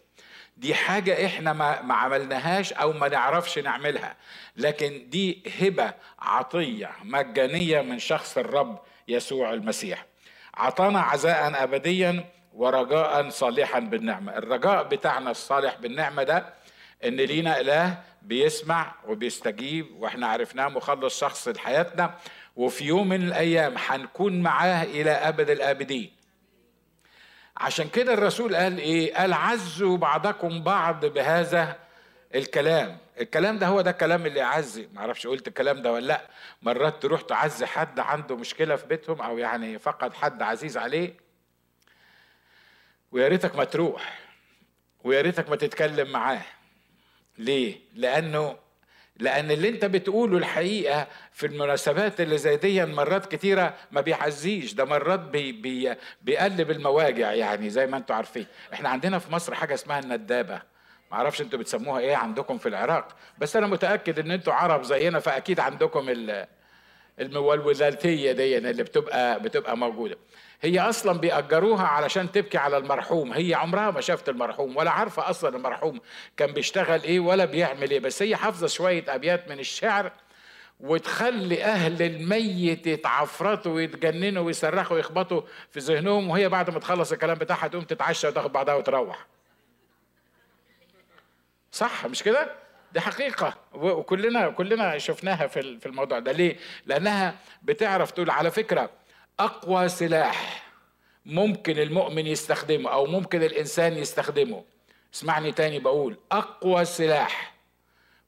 دي 0.58 0.76
حاجة 0.76 1.26
إحنا 1.26 1.54
ما, 1.54 1.94
عملناهاش 1.94 2.74
أو 2.74 2.94
ما 2.94 3.08
نعرفش 3.08 3.60
نعملها. 3.60 4.16
لكن 4.56 5.10
دي 5.10 5.44
هبة 5.62 5.94
عطية 6.20 6.92
مجانية 7.04 7.82
من 7.82 8.00
شخص 8.00 8.38
الرب 8.38 8.80
يسوع 9.08 9.54
المسيح. 9.54 10.06
عطانا 10.54 11.00
عزاء 11.02 11.64
ابديا 11.64 12.26
ورجاء 12.58 13.30
صالحا 13.30 13.80
بالنعمة. 13.80 14.38
الرجاء 14.38 14.84
بتاعنا 14.84 15.32
الصالح 15.32 15.76
بالنعمة 15.76 16.24
ده 16.24 16.54
إن 17.06 17.16
لينا 17.16 17.60
إله 17.60 17.98
بيسمع 18.22 18.96
وبيستجيب 19.08 20.02
وإحنا 20.02 20.28
عرفناه 20.28 20.68
مخلص 20.68 21.20
شخص 21.20 21.48
لحياتنا. 21.48 22.16
وفي 22.56 22.86
يوم 22.86 23.10
من 23.10 23.28
الأيام 23.28 23.74
هنكون 23.78 24.42
معاه 24.42 24.84
إلى 24.84 25.12
أبد 25.12 25.50
الآبدين. 25.50 26.12
عشان 27.58 27.90
كده 27.90 28.14
الرسول 28.14 28.56
قال 28.56 28.78
إيه؟ 28.78 29.16
قال 29.16 29.34
عزوا 29.34 29.98
بعضكم 29.98 30.64
بعض 30.64 31.06
بهذا 31.06 31.76
الكلام. 32.36 32.98
الكلام 33.22 33.58
ده 33.60 33.68
هو 33.68 33.82
ده 33.82 33.92
الكلام 33.92 34.26
اللي 34.26 34.40
يعزي. 34.40 34.88
معرفش 34.94 35.28
قلت 35.28 35.48
الكلام 35.48 35.82
ده 35.82 35.92
ولا 35.92 36.06
لأ. 36.08 36.22
مرات 36.62 37.02
تروح 37.02 37.22
تعزي 37.22 37.66
حد 37.66 38.00
عنده 38.00 38.36
مشكلة 38.36 38.76
في 38.76 38.88
بيتهم 38.88 39.22
أو 39.22 39.38
يعني 39.38 39.80
فقد 39.80 40.14
حد 40.14 40.42
عزيز 40.42 40.78
عليه 40.78 41.27
ويا 43.12 43.28
ريتك 43.28 43.56
ما 43.56 43.64
تروح 43.64 44.20
ويا 45.04 45.22
ريتك 45.22 45.50
ما 45.50 45.56
تتكلم 45.56 46.12
معاه. 46.12 46.42
ليه؟ 47.38 47.80
لأنه 47.96 48.58
لأن 49.20 49.52
اللي 49.52 49.70
أنت 49.70 49.86
بتقوله 49.86 50.38
الحقيقة 50.38 51.08
في 51.32 51.46
المناسبات 51.46 52.22
اللي 52.22 52.38
زي 52.38 52.58
دي 52.58 52.86
مرات 52.86 53.26
كتيرة 53.36 53.74
ما 53.92 54.02
بيعزيش 54.02 54.74
ده 54.74 54.86
مرات 54.86 55.20
بي 55.20 55.52
بي 55.52 55.96
بيقلب 56.22 56.72
المواجع 56.72 57.34
يعني 57.34 57.70
زي 57.70 57.88
ما 57.88 57.98
أنتم 57.98 58.14
عارفين. 58.14 58.46
إحنا 58.74 58.90
عندنا 58.90 59.20
في 59.20 59.32
مصر 59.32 59.54
حاجة 59.56 59.74
اسمها 59.74 60.00
الندابة. 60.00 60.62
ما 61.12 61.18
أعرفش 61.18 61.42
أنتوا 61.42 61.60
بتسموها 61.60 62.00
إيه 62.00 62.16
عندكم 62.16 62.58
في 62.58 62.70
العراق 62.70 63.16
بس 63.38 63.56
أنا 63.56 63.68
متأكد 63.68 64.20
إن 64.20 64.32
أنتوا 64.32 64.54
عرب 64.54 64.84
زينا 64.84 65.20
فأكيد 65.20 65.60
عندكم 65.60 66.10
المولولاتية 67.20 68.32
دي 68.32 68.58
اللي 68.58 68.84
بتبقى 68.84 69.40
بتبقى 69.42 69.78
موجودة. 69.78 70.18
هي 70.62 70.80
أصلا 70.80 71.20
بيأجروها 71.20 71.88
علشان 71.88 72.32
تبكي 72.32 72.58
على 72.58 72.78
المرحوم. 72.78 73.34
هي 73.34 73.54
عمرها 73.54 73.92
ما 73.92 74.02
شافت 74.02 74.30
المرحوم 74.30 74.78
ولا 74.78 74.92
عارفة 74.92 75.30
أصلا 75.30 75.56
المرحوم 75.58 76.00
كان 76.38 76.52
بيشتغل 76.52 77.04
إيه 77.04 77.20
ولا 77.20 77.46
بيعمل 77.46 77.92
إيه. 77.92 78.00
بس 78.00 78.22
هي 78.22 78.36
حافظة 78.36 78.68
شوية 78.68 79.04
أبيات 79.16 79.48
من 79.50 79.60
الشعر 79.60 80.12
وتخلي 80.80 81.64
أهل 81.64 82.02
الميت 82.02 82.88
يتعفرطوا 82.88 83.72
ويتجننوا 83.72 84.44
ويصرخوا 84.44 84.96
ويخبطوا 84.96 85.42
في 85.72 85.80
ذهنهم. 85.80 86.30
وهي 86.30 86.50
بعد 86.50 86.70
ما 86.70 86.80
تخلص 86.80 87.12
الكلام 87.12 87.38
بتاعها 87.38 87.68
تقوم 87.68 87.84
تتعشى 87.84 88.28
وتاخد 88.28 88.52
بعضها 88.52 88.76
وتروح. 88.76 89.26
صح 91.72 92.06
مش 92.06 92.24
كده؟ 92.24 92.52
دي 92.94 93.00
حقيقة. 93.00 93.54
وكلنا 93.74 94.50
كلنا 94.50 94.98
شفناها 94.98 95.48
في 95.48 95.86
الموضوع 95.86 96.20
ده. 96.20 96.32
ليه؟ 96.32 96.58
لأنها 96.86 97.36
بتعرف 97.62 98.12
تقول 98.12 98.30
على 98.30 98.52
فكرة 98.52 98.90
أقوى 99.40 99.90
سلاح 99.90 100.64
ممكن 101.26 101.80
المؤمن 101.80 102.28
يستخدمه 102.28 102.90
أو 102.94 103.06
ممكن 103.06 103.44
الإنسان 103.44 103.98
يستخدمه. 103.98 104.64
اسمعني 105.14 105.52
تاني 105.52 105.80
بقول 105.80 106.18
أقوى 106.32 106.86
سلاح 106.86 107.54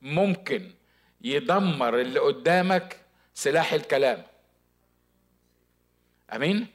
ممكن 0.02 0.72
يدمر 1.22 2.02
اللي 2.02 2.20
قدامك 2.20 3.00
سلاح 3.34 3.74
الكلام. 3.74 4.24
أمين؟ 6.36 6.68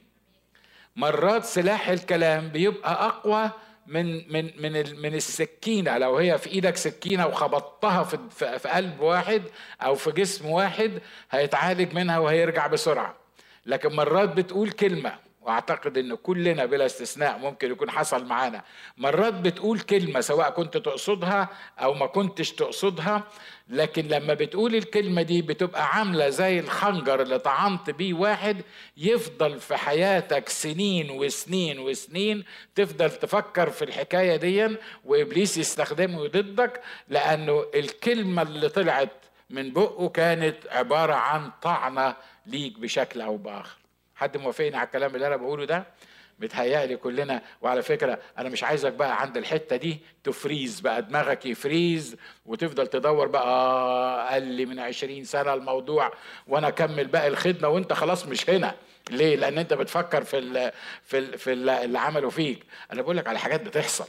مرات 0.95 1.45
سلاح 1.45 1.87
الكلام 1.89 2.49
بيبقى 2.49 3.05
أقوى 3.05 3.51
من 3.87 4.33
من 4.33 4.51
من 4.61 4.99
من 5.01 5.15
السكينة. 5.15 5.97
لو 5.97 6.17
هي 6.17 6.37
في 6.37 6.49
إيدك 6.49 6.75
سكينة 6.75 7.27
وخبطتها 7.27 8.03
في 8.03 8.17
في 8.29 8.69
قلب 8.69 8.99
واحد 8.99 9.43
أو 9.81 9.95
في 9.95 10.11
جسم 10.11 10.45
واحد 10.49 11.01
هيتعالج 11.31 11.93
منها 11.93 12.19
وهيرجع 12.19 12.67
بسرعة. 12.67 13.24
لكن 13.65 13.95
مرات 13.95 14.29
بتقول 14.29 14.71
كلمة 14.71 15.25
وأعتقد 15.41 15.97
إن 15.97 16.15
كلنا 16.15 16.65
بلا 16.65 16.85
استثناء 16.85 17.37
ممكن 17.37 17.71
يكون 17.71 17.89
حصل 17.91 18.25
معانا. 18.25 18.61
مرات 18.97 19.33
بتقول 19.33 19.79
كلمة 19.79 20.21
سواء 20.21 20.49
كنت 20.49 20.77
تقصدها 20.77 21.49
أو 21.79 21.93
ما 21.93 22.05
كنتش 22.05 22.51
تقصدها 22.51 23.23
لكن 23.69 24.07
لما 24.07 24.33
بتقول 24.33 24.75
الكلمة 24.75 25.21
دي 25.21 25.41
بتبقى 25.41 25.85
عاملة 25.97 26.29
زي 26.29 26.59
الخنجر 26.59 27.21
اللي 27.21 27.39
طعنت 27.39 27.89
بيه 27.89 28.13
واحد 28.13 28.61
يفضل 28.97 29.59
في 29.59 29.75
حياتك 29.77 30.49
سنين 30.49 31.09
وسنين 31.09 31.79
وسنين 31.79 32.43
تفضل 32.75 33.09
تفكر 33.11 33.69
في 33.69 33.85
الحكاية 33.85 34.35
دي 34.35 34.77
وإبليس 35.05 35.57
يستخدمه 35.57 36.27
ضدك 36.27 36.81
لأنه 37.09 37.65
الكلمة 37.75 38.41
اللي 38.41 38.69
طلعت 38.69 39.11
من 39.49 39.73
بقه 39.73 40.09
كانت 40.09 40.55
عبارة 40.71 41.13
عن 41.13 41.51
طعنة 41.61 42.15
ليك 42.47 42.79
بشكل 42.79 43.21
أو 43.21 43.37
بآخر. 43.37 43.77
حد 44.15 44.37
موافقني 44.37 44.75
على 44.77 44.85
الكلام 44.85 45.15
اللي 45.15 45.27
أنا 45.27 45.35
بقوله 45.35 45.65
ده؟ 45.65 45.83
متهيألي 46.39 46.97
كلنا. 46.97 47.41
وعلى 47.61 47.81
فكرة 47.81 48.19
أنا 48.37 48.49
مش 48.49 48.63
عايزك 48.63 48.93
بقى 48.93 49.21
عند 49.21 49.37
الحتة 49.37 49.75
دي 49.75 49.99
تفريز 50.23 50.79
بقى. 50.79 51.01
دماغك 51.01 51.45
يفريز 51.45 52.15
وتفضل 52.45 52.87
تدور 52.87 53.27
بقى 53.27 54.29
قال 54.31 54.43
لي 54.43 54.65
من 54.65 54.79
عشرين 54.79 55.23
سنة 55.23 55.53
الموضوع 55.53 56.11
وأنا 56.47 56.67
أكمل 56.67 57.07
بقى 57.07 57.27
الخدمة 57.27 57.67
وأنت 57.67 57.93
خلاص 57.93 58.25
مش 58.25 58.49
هنا. 58.49 58.75
ليه؟ 59.09 59.35
لأن 59.35 59.57
أنت 59.57 59.73
بتفكر 59.73 60.23
في 60.23 60.37
ال 60.37 60.71
في 61.03 61.17
ال 61.17 61.37
في 61.37 61.53
اللي 61.53 61.99
عمله 61.99 62.29
فيك. 62.29 62.63
أنا 62.91 63.01
بقول 63.01 63.17
لك 63.17 63.27
على 63.27 63.39
حاجات 63.39 63.61
بتحصل. 63.61 64.07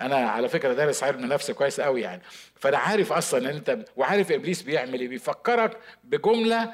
أنا 0.00 0.16
على 0.16 0.48
فكرة 0.48 0.72
دارس 0.72 1.02
علم 1.02 1.26
نفس 1.26 1.50
كويس 1.50 1.80
قوي 1.80 2.00
يعني. 2.00 2.22
فأنا 2.60 2.78
عارف 2.78 3.12
أصلا 3.12 3.50
إن 3.50 3.56
أنت 3.56 3.78
وعارف 3.96 4.32
إبليس 4.32 4.62
بيعمل 4.62 5.00
إيه. 5.00 5.08
بيفكرك 5.08 5.78
بجملة 6.04 6.72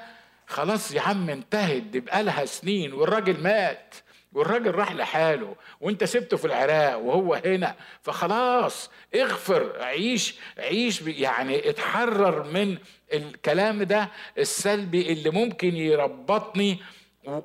خلاص 0.48 0.92
يا 0.92 1.00
عم 1.00 1.30
انتهت 1.30 1.82
دي 1.82 2.00
بقالها 2.00 2.44
سنين 2.44 2.92
والراجل 2.92 3.40
مات 3.42 3.94
والراجل 4.32 4.74
راح 4.74 4.92
لحاله 4.92 5.56
وانت 5.80 6.04
سبته 6.04 6.36
في 6.36 6.44
العراق 6.44 6.98
وهو 6.98 7.34
هنا 7.34 7.74
فخلاص 8.02 8.90
اغفر 9.14 9.82
عيش 9.82 10.34
عيش 10.58 11.02
يعني 11.02 11.70
اتحرر 11.70 12.42
من 12.42 12.78
الكلام 13.12 13.82
ده 13.82 14.08
السلبي 14.38 15.12
اللي 15.12 15.30
ممكن 15.30 15.76
يربطني 15.76 16.78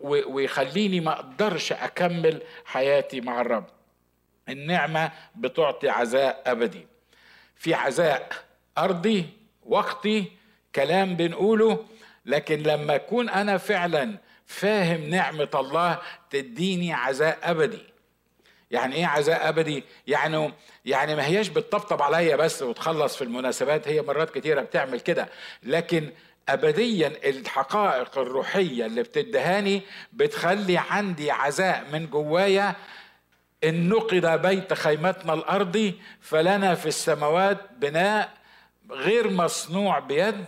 ويخليني 0.04 1.00
ما 1.00 1.12
أقدرش 1.14 1.72
اكمل 1.74 2.42
حياتي 2.66 3.22
مع 3.22 3.42
الرب. 3.42 3.66
النعمة 4.50 5.12
بتعطي 5.36 5.90
عزاء 5.90 6.44
أبدي. 6.46 6.88
في 7.56 7.74
عزاء 7.74 8.30
أرضي 8.78 9.26
وقتي 9.66 10.32
كلام 10.76 11.16
بنقوله 11.16 11.86
لكن 12.26 12.64
لما 12.64 12.96
أكون 12.96 13.30
أنا 13.30 13.58
فعلا 13.58 14.18
فاهم 14.46 15.10
نعمة 15.10 15.50
الله 15.56 16.00
تديني 16.30 16.94
عزاء 16.94 17.38
أبدي. 17.44 17.84
يعني 18.72 18.96
إيه 18.96 19.06
عزاء 19.06 19.50
أبدي؟ 19.50 19.84
يعني 20.08 20.54
يعني 20.86 21.16
ما 21.16 21.26
هياش 21.26 21.48
بتطبطب 21.48 22.02
عليا 22.02 22.36
بس 22.36 22.62
وتخلص 22.62 23.16
في 23.16 23.24
المناسبات 23.24 23.88
هي 23.88 24.02
مرات 24.02 24.30
كتيرة 24.38 24.62
بتعمل 24.62 25.00
كده. 25.00 25.30
لكن 25.64 26.10
ابديا 26.50 27.08
الحقائق 27.24 28.18
الروحية 28.18 28.86
اللي 28.86 29.04
بتدهاني 29.04 29.82
بتخلي 30.14 30.78
عندي 30.78 31.32
عزاء 31.32 31.86
من 31.92 32.08
جوايا. 32.08 32.76
إن 33.64 33.90
نقد 33.90 34.42
بيت 34.42 34.74
خيمتنا 34.74 35.34
الأرضي 35.34 36.02
فلنا 36.22 36.76
في 36.76 36.86
السماوات 36.86 37.58
بناء 37.78 38.34
غير 38.92 39.30
مصنوع 39.30 40.00
بيد. 40.00 40.46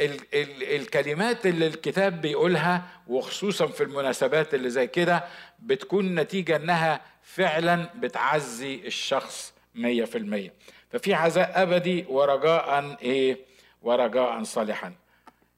ال 0.00 0.16
ال 0.34 0.62
الكلمات 0.76 1.46
اللي 1.46 1.66
الكتاب 1.66 2.20
بيقولها 2.20 2.82
وخصوصا 3.06 3.66
في 3.66 3.82
المناسبات 3.82 4.54
اللي 4.54 4.70
زي 4.70 4.86
كده 4.86 5.24
بتكون 5.58 6.14
نتيجة 6.14 6.56
إنها 6.56 7.00
فعلا 7.22 7.88
بتعزي 7.96 8.74
الشخص 8.86 9.54
مية 9.74 10.04
في 10.04 10.18
المية. 10.18 10.52
ففي 10.90 11.14
عزاء 11.14 11.62
أبدي 11.62 12.04
ورجاء 12.08 12.96
إيه؟ 13.02 13.38
ورجاء 13.82 14.42
صالحا. 14.42 14.94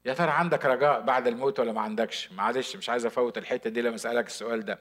يا 0.05 0.13
ترى 0.13 0.31
عندك 0.31 0.65
رجاء 0.65 1.01
بعد 1.01 1.27
الموت 1.27 1.59
ولا 1.59 1.71
ما 1.71 1.81
عندكش؟ 1.81 2.31
معلش 2.31 2.75
مش 2.75 2.89
عايز 2.89 3.05
أفوت 3.05 3.37
الحتة 3.37 3.69
دي 3.69 3.81
لما 3.81 3.95
أسألك 3.95 4.27
السؤال 4.27 4.65
ده. 4.65 4.79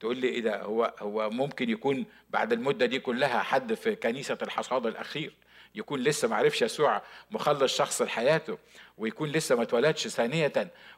تقول 0.00 0.16
لي 0.18 0.28
إيه 0.28 0.40
ده؟ 0.40 0.62
هو 0.62 0.94
هو 0.98 1.30
ممكن 1.30 1.70
يكون 1.70 2.06
بعد 2.30 2.52
المدة 2.52 2.86
دي 2.86 2.98
كلها 2.98 3.38
حد 3.38 3.74
في 3.74 3.94
كنيسة 3.96 4.38
الحصاد 4.42 4.86
الأخير؟ 4.86 5.34
يكون 5.74 6.00
لسه 6.00 6.28
ما 6.28 6.36
عرفش 6.36 6.62
يسوع 6.62 7.02
مخلص 7.30 7.76
شخص 7.76 8.02
لحياته 8.02 8.58
ويكون 8.98 9.28
لسه 9.28 9.56
ما 9.56 9.62
اتولدش 9.62 10.08
ثانية 10.08 10.52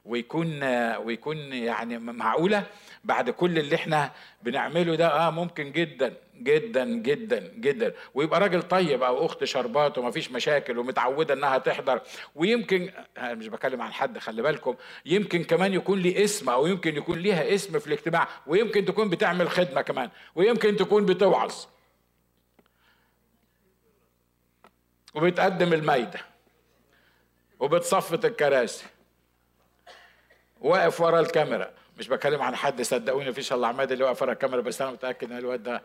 ويكون 0.05 0.65
ويكون 0.97 1.37
يعني 1.53 1.99
معقولة؟ 1.99 2.67
بعد 3.05 3.31
كل 3.31 3.59
اللي 3.59 3.75
إحنا 3.77 4.13
بنعمله 4.43 4.95
ده 4.95 5.09
آه 5.09 5.31
ممكن 5.31 5.73
جدا 5.73 6.15
جدا 6.43 6.85
جدا 6.85 7.53
جدا. 7.57 7.95
ويبقى 8.15 8.41
راجل 8.41 8.63
طيب 8.63 9.03
أو 9.03 9.27
أخت 9.27 9.45
شربات 9.45 9.99
وما 9.99 10.11
فيش 10.11 10.31
مشاكل 10.33 10.79
ومتعودة 10.79 11.35
إنها 11.35 11.59
تحضر. 11.59 12.01
ويمكن 12.35 12.91
مش 13.19 13.49
بكلم 13.49 13.83
عن 13.83 13.93
حد 13.93 14.19
خلي 14.19 14.43
بالكم. 14.43 14.75
يمكن 15.07 15.45
كمان 15.45 15.75
يكون 15.75 15.99
لي 15.99 16.25
اسم 16.25 16.49
أو 16.51 16.67
يمكن 16.67 16.97
يكون 16.97 17.19
ليها 17.19 17.55
اسم 17.55 17.79
في 17.79 17.87
الاجتماع. 17.87 18.29
ويمكن 18.47 18.85
تكون 18.85 19.09
بتعمل 19.11 19.51
خدمة 19.51 19.81
كمان. 19.83 20.11
ويمكن 20.35 20.77
تكون 20.77 21.07
بتوعظ. 21.07 21.55
وبتقدم 25.15 25.73
المايدة 25.73 26.21
وبتصفت 27.61 28.25
الكراسي. 28.25 28.87
واقف 30.61 31.01
ورا 31.01 31.21
الكاميرا. 31.21 31.71
مش 31.99 32.09
بكلم 32.09 32.43
عن 32.43 32.57
حد 32.57 32.83
صدقوني 32.83 33.31
مفيش 33.31 33.53
إلا 33.53 33.67
عماد 33.67 33.93
اللي 33.93 34.05
واقف 34.05 34.23
ورا 34.23 34.33
الكاميرا 34.33 34.61
بس 34.61 34.83
أنا 34.83 34.91
متأكد 34.91 35.33
إن 35.33 35.39
الواد 35.39 35.63
ده 35.63 35.83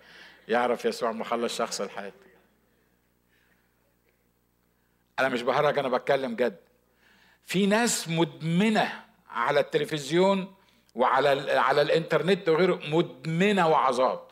يعرف 0.47 0.85
يسوع 0.85 1.11
مخلص 1.11 1.57
شخص 1.57 1.81
الحياة. 1.81 2.13
أنا 5.19 5.29
مش 5.29 5.41
بهرج 5.41 5.79
أنا 5.79 5.87
بتكلم 5.89 6.35
جد. 6.35 6.57
في 7.45 7.65
ناس 7.65 8.09
مدمنة 8.09 9.03
على 9.29 9.59
التلفزيون 9.59 10.55
وعلى 10.95 11.51
على 11.51 11.81
الإنترنت 11.81 12.49
وغيره 12.49 12.79
مدمنة 12.87 13.67
وعظات. 13.67 14.31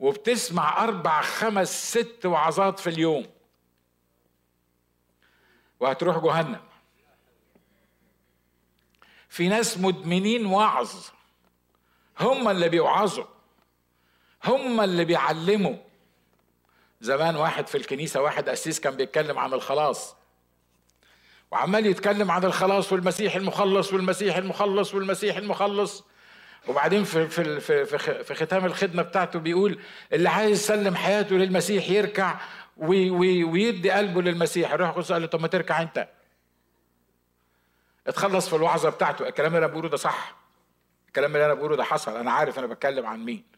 وبتسمع 0.00 0.84
أربع 0.84 1.22
خمس 1.22 1.90
ست 1.98 2.26
وعظات 2.26 2.78
في 2.78 2.90
اليوم. 2.90 3.26
وهتروح 5.82 6.18
جهنم. 6.18 6.60
في 9.28 9.48
ناس 9.48 9.78
مدمنين 9.78 10.46
وعظ. 10.46 10.90
هم 12.20 12.48
اللي 12.48 12.68
بيوعظوا. 12.68 13.24
هم 14.44 14.80
اللي 14.80 15.04
بيعلموا. 15.04 15.76
زمان 17.00 17.36
واحد 17.36 17.66
في 17.66 17.74
الكنيسة 17.74 18.22
واحد 18.22 18.48
قسيس 18.48 18.80
كان 18.80 18.96
بيتكلم 18.96 19.38
عن 19.38 19.52
الخلاص. 19.52 20.14
وعمال 21.50 21.86
يتكلم 21.86 22.30
عن 22.30 22.44
الخلاص 22.44 22.92
والمسيح 22.92 23.36
المخلص 23.36 23.92
والمسيح 23.92 24.36
المخلص 24.36 24.94
والمسيح 24.94 25.36
المخلص. 25.36 26.04
وبعدين 26.68 27.04
في 27.04 27.28
في 27.28 27.60
في 27.60 27.98
في 28.24 28.34
ختام 28.34 28.64
الخدمة 28.64 29.02
بتاعته 29.02 29.38
بيقول 29.38 29.78
اللي 30.12 30.28
عايز 30.28 30.58
يسلم 30.58 30.94
حياته 30.94 31.36
للمسيح 31.36 31.90
يركع. 31.90 32.40
ويدي 32.76 33.90
قلبه 33.90 34.22
للمسيح. 34.22 34.72
الروح 34.72 34.88
القدس 34.88 35.12
قال 35.12 35.22
له 35.22 35.28
طب 35.28 35.40
ما 35.40 35.48
تركع 35.48 35.82
انت. 35.82 36.08
اتخلص 38.06 38.48
في 38.48 38.56
الوعظه 38.56 38.90
بتاعته. 38.90 39.28
الكلام 39.28 39.54
اللي 39.54 39.58
أنا 39.66 39.72
بقوله 39.72 39.88
ده 39.88 39.96
صح. 39.96 40.34
الكلام 41.08 41.34
اللي 41.34 41.46
أنا 41.46 41.54
بقوله 41.54 41.76
ده 41.76 41.84
حصل. 41.84 42.16
أنا 42.16 42.32
عارف 42.32 42.58
أنا 42.58 42.66
بتكلم 42.66 43.06
عن 43.06 43.24
مين. 43.24 43.52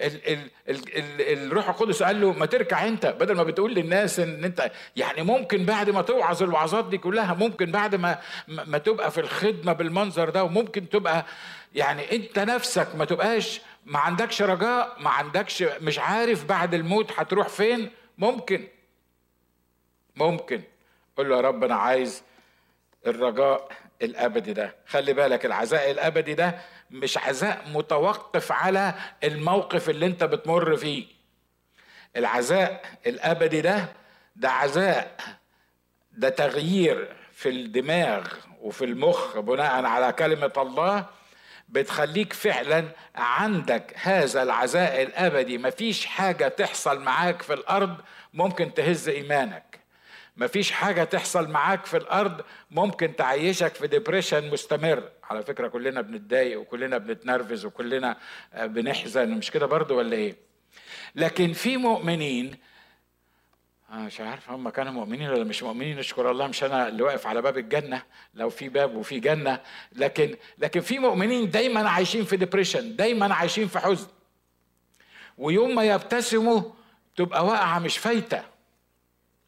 ال 0.00 0.28
ال 0.32 0.50
ال 0.68 0.80
ال 0.96 1.46
الروح 1.46 1.68
القدس 1.68 2.02
قال 2.02 2.20
له 2.20 2.32
ما 2.32 2.46
تركع 2.46 2.88
أنت. 2.88 3.06
بدل 3.06 3.36
ما 3.36 3.42
بتقول 3.42 3.74
للناس 3.74 4.20
إن 4.20 4.44
أنت 4.44 4.70
يعني 4.96 5.22
ممكن 5.22 5.64
بعد 5.64 5.90
ما 5.90 6.02
توعظ 6.02 6.42
الوعظات 6.42 6.88
دي 6.88 6.98
كلها 6.98 7.34
ممكن 7.34 7.70
بعد 7.70 7.94
ما 7.94 8.18
ما 8.48 8.78
تبقى 8.78 9.10
في 9.10 9.20
الخدمة 9.20 9.72
بالمنظر 9.72 10.30
ده 10.30 10.44
وممكن 10.44 10.88
تبقى 10.88 11.26
يعني 11.74 12.16
أنت 12.16 12.38
نفسك 12.38 12.94
ما 12.94 13.04
تبقاش 13.04 13.60
ما 13.86 13.98
عندكش 13.98 14.42
رجاء 14.42 14.96
ما 15.00 15.10
عندكش 15.10 15.62
مش 15.62 15.98
عارف 15.98 16.44
بعد 16.44 16.74
الموت 16.74 17.12
هتروح 17.16 17.48
فين. 17.48 17.90
ممكن. 18.20 18.68
ممكن. 20.16 20.62
قول 21.16 21.28
له 21.30 21.36
يا 21.36 21.40
رب 21.40 21.64
أنا 21.64 21.74
عايز 21.74 22.22
الرجاء 23.06 23.68
الأبدي 24.02 24.52
ده. 24.52 24.74
خلي 24.86 25.12
بالك 25.12 25.46
العزاء 25.46 25.90
الأبدي 25.90 26.34
ده 26.34 26.58
مش 26.90 27.18
عزاء 27.18 27.68
متوقف 27.68 28.52
على 28.52 28.94
الموقف 29.24 29.90
اللي 29.90 30.06
أنت 30.06 30.24
بتمر 30.24 30.76
فيه. 30.76 31.06
العزاء 32.16 32.84
الأبدي 33.06 33.60
ده 33.60 33.84
ده 34.36 34.50
عزاء 34.50 35.16
ده 36.12 36.28
تغيير 36.28 37.16
في 37.32 37.48
الدماغ 37.48 38.26
وفي 38.60 38.84
المخ 38.84 39.38
بناء 39.38 39.84
على 39.84 40.12
كلمة 40.12 40.52
الله 40.56 41.06
بتخليك 41.70 42.32
فعلا 42.32 42.84
عندك 43.14 43.92
هذا 43.96 44.42
العزاء 44.42 45.02
الابدي 45.02 45.58
مفيش 45.58 46.06
حاجة 46.06 46.48
تحصل 46.48 47.00
معاك 47.00 47.42
في 47.42 47.54
الأرض 47.54 47.96
ممكن 48.34 48.74
تهز 48.74 49.08
إيمانك. 49.08 49.80
مفيش 50.36 50.70
حاجة 50.72 51.04
تحصل 51.04 51.48
معاك 51.50 51.86
في 51.86 51.96
الأرض 51.96 52.40
ممكن 52.70 53.16
تعيشك 53.16 53.74
في 53.74 53.86
ديبريشن 53.86 54.50
مستمر. 54.50 55.08
على 55.30 55.42
فكرة 55.42 55.68
كلنا 55.68 56.00
بنتضايق 56.00 56.60
وكلنا 56.60 56.98
بنتنرفز 56.98 57.64
وكلنا 57.64 58.16
بنحزن. 58.62 59.28
مش 59.30 59.50
كده 59.50 59.66
برضو 59.66 59.98
ولا 59.98 60.16
إيه؟ 60.16 60.36
لكن 61.14 61.52
في 61.52 61.76
مؤمنين 61.76 62.56
مش 63.92 64.20
عارف 64.20 64.50
هم 64.50 64.68
كانوا 64.68 64.92
مؤمنين 64.92 65.30
ولا 65.30 65.44
مش 65.44 65.62
مؤمنين. 65.62 65.96
نشكر 65.98 66.30
الله 66.30 66.46
مش 66.46 66.64
أنا 66.64 66.88
اللي 66.88 67.02
واقف 67.02 67.26
على 67.26 67.42
باب 67.42 67.58
الجنة. 67.58 68.02
لو 68.34 68.50
في 68.50 68.68
باب 68.68 68.94
وفي 68.96 69.20
جنة. 69.20 69.60
لكن 69.92 70.36
لكن 70.58 70.80
في 70.80 70.98
مؤمنين 70.98 71.50
دايما 71.50 71.90
عايشين 71.90 72.24
في 72.24 72.36
depression 72.36 72.96
دايما 72.96 73.34
عايشين 73.34 73.68
في 73.68 73.78
حزن. 73.78 74.08
ويوم 75.38 75.74
ما 75.74 75.84
يبتسموا 75.84 76.62
تبقى 77.16 77.46
واقعة 77.46 77.78
مش 77.78 77.98
فايتة. 77.98 78.44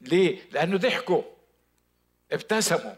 ليه؟ 0.01 0.39
لأنه 0.53 0.77
ضحكوا. 0.77 1.23
ابتسموا. 2.33 2.95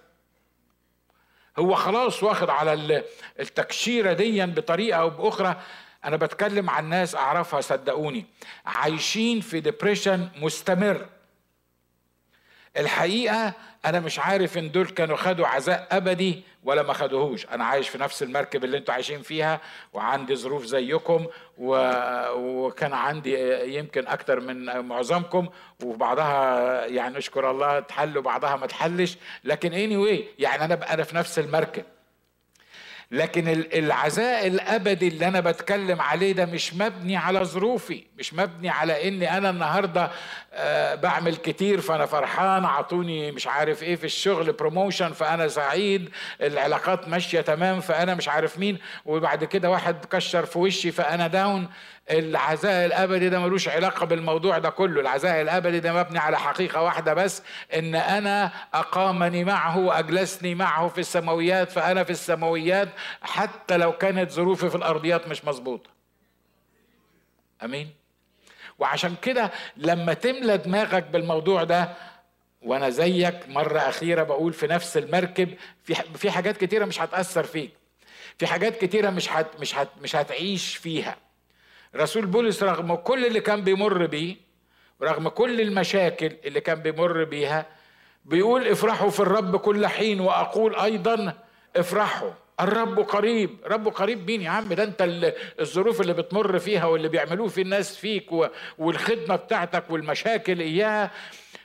هو 1.59 1.75
خلاص 1.75 2.23
واخد 2.23 2.51
على 2.51 3.03
التكشيرة 3.41 4.13
ديا 4.13 4.47
بطريقة 4.47 5.01
أو 5.01 5.11
بأخرى. 5.11 5.61
أنا 6.05 6.17
بتكلم 6.17 6.71
عن 6.71 6.89
ناس 6.89 7.15
أعرفها 7.15 7.61
صدقوني. 7.61 8.27
عايشين 8.67 9.41
في 9.41 9.61
depression 9.61 10.29
مستمر. 10.37 11.07
الحقيقة 12.77 13.53
أنا 13.85 14.01
مش 14.01 14.19
عارف 14.19 14.59
إن 14.59 14.71
دول 14.71 14.87
كانوا 14.87 15.17
خدوا 15.17 15.47
عزاء 15.47 15.89
أبدي 15.91 16.43
ولا 16.65 16.83
ما 16.83 16.93
خدوهوش. 16.93 17.47
أنا 17.47 17.65
عايش 17.65 17.89
في 17.89 17.99
نفس 17.99 18.23
المركب 18.23 18.65
اللي 18.65 18.79
أنتوا 18.79 18.95
عايشين 18.95 19.23
فيها 19.23 19.61
وعندي 19.93 20.37
ظروف 20.37 20.65
زيكم 20.65 21.27
و... 21.59 21.77
وكان 22.35 22.93
عندي 22.93 23.37
يمكن 23.77 24.07
أكتر 24.07 24.41
من 24.41 24.81
معظمكم 24.81 25.49
وبعضها 25.85 26.87
يعني 26.87 27.19
نشكر 27.19 27.51
الله 27.51 27.81
تحل 27.81 28.19
وبعضها 28.19 28.57
ما 28.57 28.67
تحلش 28.67 29.19
لكن 29.45 29.71
anyway 29.71 30.23
يعني 30.39 30.65
أنا 30.65 30.95
أنا 30.95 31.03
في 31.03 31.17
نفس 31.17 31.39
المركب. 31.39 31.85
لكن 33.15 33.49
العزاء 33.75 34.47
الأبدي 34.47 35.09
اللي 35.09 35.29
أنا 35.29 35.41
بتكلم 35.41 36.01
عليه 36.01 36.33
ده 36.33 36.47
مش 36.47 36.75
مبني 36.75 37.17
على 37.17 37.45
ظروفي 37.45 38.05
مش 38.19 38.35
مبني 38.35 38.69
على 38.69 39.09
اني 39.09 39.39
أنا 39.39 39.51
النهارده 39.51 40.11
آه، 40.53 40.95
بعمل 40.95 41.37
كتير 41.37 41.81
فأنا 41.81 42.07
فرحان 42.07 42.65
أعطوني 42.65 43.33
مش 43.33 43.47
عارف 43.47 43.83
إيه 43.83 43.97
في 43.97 44.05
الشغل 44.05 44.53
promotion 44.53 45.13
فأنا 45.13 45.49
سعيد 45.49 46.11
العلاقات 46.43 47.09
ماشية 47.09 47.41
تمام 47.41 47.81
فأنا 47.81 48.15
مش 48.15 48.29
عارف 48.29 48.59
مين 48.59 48.79
وبعد 49.05 49.45
كده 49.45 49.71
واحد 49.71 50.05
كشر 50.05 50.47
في 50.47 50.59
وشي 50.59 50.93
فأنا 50.93 51.27
down 51.27 51.69
العزاء 52.11 52.87
الابدي 52.87 53.29
ده 53.29 53.41
ملوش 53.41 53.69
علاقة 53.69 54.07
بالموضوع 54.07 54.59
ده 54.59 54.71
كله. 54.71 55.01
العزاء 55.01 55.43
الابدي 55.43 55.81
ده 55.81 55.93
مبني 55.93 56.19
على 56.19 56.39
حقيقة 56.39 56.83
واحدة 56.83 57.15
بس 57.15 57.43
إن 57.75 57.95
أنا 57.95 58.51
أقامني 58.75 59.45
معه 59.45 59.79
وأجلسني 59.79 60.55
معه 60.55 60.89
في 60.89 60.99
السماويات 60.99 61.71
فأنا 61.73 62.05
في 62.05 62.11
السماويات 62.11 62.89
حتى 63.23 63.77
لو 63.77 63.93
كانت 63.93 64.31
ظروفي 64.31 64.71
في 64.71 64.75
الأرضيات 64.75 65.29
مش 65.29 65.45
مظبوطة. 65.45 65.91
أمين؟ 67.65 67.91
وعشان 68.79 69.15
كده 69.23 69.51
لما 69.77 70.15
تملى 70.15 70.57
دماغك 70.57 71.03
بالموضوع 71.05 71.65
ده 71.65 71.89
وأنا 72.63 72.91
زيك 72.91 73.49
مرة 73.49 73.79
أخيرة 73.79 74.23
بقول 74.23 74.53
في 74.53 74.67
نفس 74.67 74.97
المركب 74.97 75.55
في 75.85 75.95
في 75.95 76.31
حاجات 76.31 76.57
كتيرة 76.57 76.85
مش 76.85 77.01
هتأثر 77.01 77.45
فيك. 77.45 77.71
في 78.39 78.47
حاجات 78.47 78.85
كتيرة 78.85 79.11
مش 79.11 79.33
هت 79.33 79.47
مش 79.61 79.75
هت 79.79 79.89
مش 80.03 80.17
هتعيش 80.17 80.77
فيها. 80.77 81.17
رسول 81.97 82.27
بولس 82.27 82.63
رغم 82.63 82.95
كل 82.95 83.27
اللي 83.27 83.41
كان 83.41 83.61
بيمر 83.63 84.07
بيه 84.07 84.37
رغم 85.03 85.29
كل 85.29 85.61
المشاكل 85.61 86.33
اللي 86.45 86.61
كان 86.61 86.83
بيمر 86.83 87.25
بيها 87.25 87.67
بيقول 88.25 88.69
افرحوا 88.69 89.11
في 89.11 89.21
الرب 89.21 89.57
كل 89.57 89.87
حين 89.87 90.21
وأقول 90.21 90.75
أيضا 90.77 91.33
افرحوا. 91.77 92.31
الرب 92.61 93.01
قريب. 93.01 93.51
رب 93.67 93.89
قريب 93.89 94.27
مين 94.31 94.43
يا 94.43 94.51
عم؟ 94.51 94.73
ده 94.73 94.85
انت 94.85 95.33
الظروف 95.61 96.01
اللي 96.01 96.13
بتمر 96.13 96.59
فيها 96.59 96.85
واللي 96.85 97.09
بيعملوه 97.09 97.49
في 97.49 97.61
الناس 97.61 97.97
فيك 97.97 98.31
والخدمة 98.79 99.37
بتاعتك 99.37 99.91
والمشاكل 99.91 100.61
إياها 100.61 101.11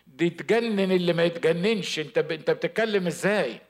دي 0.07 0.29
تجنن 0.29 0.91
اللي 0.91 1.13
ما 1.13 1.23
يتجننش. 1.23 1.99
انت 1.99 2.17
انت 2.17 2.51
بتتكلم 2.51 3.07
إزاي؟ 3.07 3.61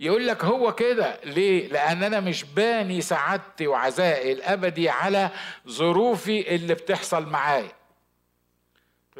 يقول 0.00 0.26
لك 0.26 0.44
هو 0.44 0.74
كده. 0.74 1.20
ليه؟ 1.24 1.68
لأن 1.68 2.02
أنا 2.02 2.20
مش 2.20 2.44
باني 2.44 3.00
سعادتي 3.00 3.66
وعزائي 3.66 4.32
الأبدي 4.32 4.88
على 4.88 5.30
ظروفي 5.68 6.54
اللي 6.54 6.74
بتحصل 6.74 7.26
معايا. 7.26 7.72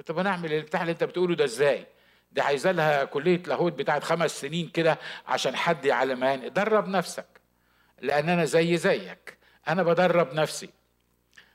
طب 0.07 0.19
أنا 0.19 0.31
اعمل 0.31 0.53
البتاع 0.53 0.81
اللي 0.81 0.93
أنت 0.93 1.05
بتقوله 1.05 1.35
ده 1.35 1.45
إزاي؟ 1.45 1.87
دي 2.33 2.41
عايزة 2.41 2.73
لها 2.73 3.05
كلية 3.05 3.43
لاهوت 3.47 3.73
بتاعت 3.73 4.05
خمس 4.05 4.41
سنين 4.41 4.69
كده 4.69 4.99
عشان 5.27 5.57
حد 5.57 5.85
يعلمهاني. 5.85 6.49
درب 6.49 6.89
نفسك. 6.89 7.27
لأن 8.01 8.29
أنا 8.29 8.45
زي 8.45 8.77
زيك. 8.77 9.39
أنا 9.69 9.83
بدرب 9.83 10.35
نفسي. 10.35 10.71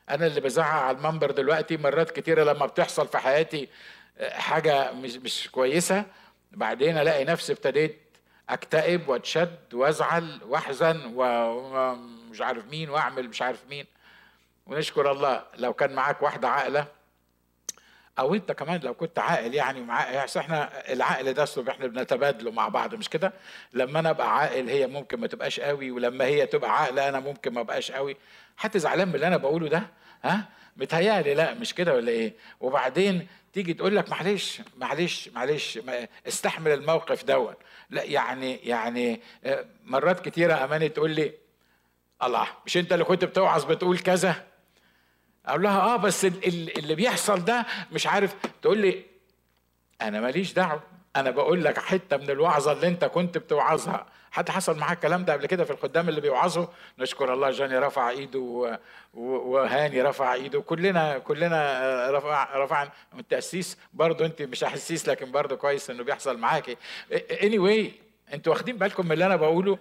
أنا 0.10 0.28
اللي 0.28 0.42
بزعق 0.42 0.82
على 0.84 0.98
المنبر 0.98 1.32
دلوقتي 1.32 1.78
مرات 1.78 2.12
كتيرة 2.12 2.44
لما 2.44 2.66
بتحصل 2.66 3.08
في 3.08 3.18
حياتي 3.18 3.70
حاجة 4.22 4.92
مش 4.92 5.16
مش 5.16 5.50
كويسة. 5.52 6.06
بعدين 6.52 6.98
ألاقي 6.98 7.26
نفسي 7.26 7.54
ابتديت 7.54 8.05
أكتئب 8.50 9.10
وأتشد 9.10 9.74
وأزعل 9.74 10.40
وأحزن 10.48 11.02
ومش 11.16 12.42
عارف 12.42 12.66
مين 12.66 12.90
وأعمل 12.90 13.30
مش 13.30 13.42
عارف 13.42 13.60
مين. 13.70 13.86
ونشكر 14.68 15.12
الله 15.12 15.44
لو 15.58 15.74
كان 15.74 15.94
معاك 15.94 16.22
واحدة 16.22 16.48
عاقلة 16.50 16.88
أو 18.19 18.36
أنت 18.36 18.51
كمان 18.51 18.80
لو 18.84 18.93
كنت 18.93 19.19
عاقل 19.19 19.54
يعني 19.54 19.82
مع 19.82 20.10
يعني 20.12 20.30
إحنا 20.38 20.91
العقل 20.93 21.34
ده 21.34 21.43
اسلوب 21.43 21.69
إحنا 21.69 21.88
بنتبادله 21.88 22.51
مع 22.51 22.67
بعض 22.67 22.95
مش 22.95 23.10
كده؟ 23.10 23.34
لما 23.73 23.99
أنا 23.99 24.10
أبقى 24.10 24.38
عاقل 24.39 24.69
هي 24.69 24.88
ممكن 24.88 25.19
ما 25.19 25.28
تبقاش 25.28 25.60
قوي 25.60 25.91
ولما 25.91 26.25
هي 26.25 26.45
تبقى 26.45 26.82
عاقلة 26.82 27.10
أنا 27.10 27.19
ممكن 27.19 27.54
ما 27.54 27.62
أبقاش 27.62 27.91
قوي. 27.91 28.17
حتى 28.58 28.80
زعلان 28.80 29.08
من 29.08 29.15
اللي 29.15 29.28
أنا 29.28 29.38
بقوله 29.38 29.67
ده؟ 29.69 29.84
ها؟ 30.23 30.45
متهيألي 30.78 31.34
لا 31.34 31.54
مش 31.54 31.73
كده 31.73 31.93
ولا 31.93 32.12
إيه؟ 32.12 32.34
وبعدين 32.60 33.28
تيجي 33.54 33.73
تقول 33.73 33.95
لك 33.95 34.10
معلش 34.10 34.62
معلش 34.78 35.30
معلش 35.30 35.80
استحمل 36.28 36.71
الموقف 36.71 37.23
دون 37.23 37.54
لا 37.89 38.04
يعني 38.04 38.56
يعني 38.56 39.21
آه، 39.45 39.65
مرات 39.86 40.25
كتيرة 40.30 40.63
أماني 40.63 40.89
تقول 40.89 41.12
لي 41.12 41.34
الله 42.23 42.47
مش 42.65 42.78
أنت 42.78 42.93
اللي 42.93 43.04
كنت 43.04 43.25
بتوعظ 43.25 43.63
بتقول 43.65 43.99
كذا؟ 43.99 44.43
أقول 45.46 45.64
لها 45.64 45.80
آه 45.82 45.96
بس 45.96 46.26
اللي 46.26 46.96
بيحصل 46.96 47.46
ده 47.46 47.66
مش 47.92 48.08
عارف. 48.08 48.36
تقول 48.62 48.78
لي 48.78 49.04
أنا 50.02 50.22
ماليش 50.22 50.54
دعوة 50.54 50.84
أنا 51.16 51.32
بقول 51.32 51.64
لك 51.64 51.80
حتة 51.80 52.18
من 52.18 52.30
الوعظة 52.30 52.72
اللي 52.72 52.88
أنت 52.88 53.06
كنت 53.06 53.38
بتوعظها. 53.38 54.06
حتى 54.32 54.52
حصل 54.52 54.78
معاك 54.78 54.98
الكلام 54.98 55.26
ده 55.26 55.34
قبل 55.34 55.46
كده 55.46 55.64
في 55.64 55.72
الخدام 55.72 56.10
اللي 56.10 56.22
بيوعظوا 56.22 56.66
نشكر 57.00 57.34
الله 57.34 57.52
جاني 57.52 57.78
رفع 57.78 58.10
إيده 58.10 58.70
وهاني 59.14 60.02
رفع 60.02 60.34
إيده. 60.34 60.62
كلنا 60.62 61.18
كلنا 61.18 62.08
رفع 62.12 62.58
رفع 62.58 62.88
التاسيس 63.20 63.78
برضه 63.94 64.26
أنت 64.26 64.42
مش 64.42 64.64
حسيس 64.64 65.10
لكن 65.10 65.32
برضه 65.32 65.56
كويس 65.56 65.90
إنه 65.90 66.04
بيحصل 66.04 66.38
معاكي. 66.38 66.78
اني 67.12 67.58
anyway 67.58 67.92
أنتوا 68.34 68.54
واخدين 68.54 68.78
بالكم 68.78 69.06
من 69.06 69.12
اللي 69.12 69.26
أنا 69.26 69.36
بقوله؟ 69.36 69.78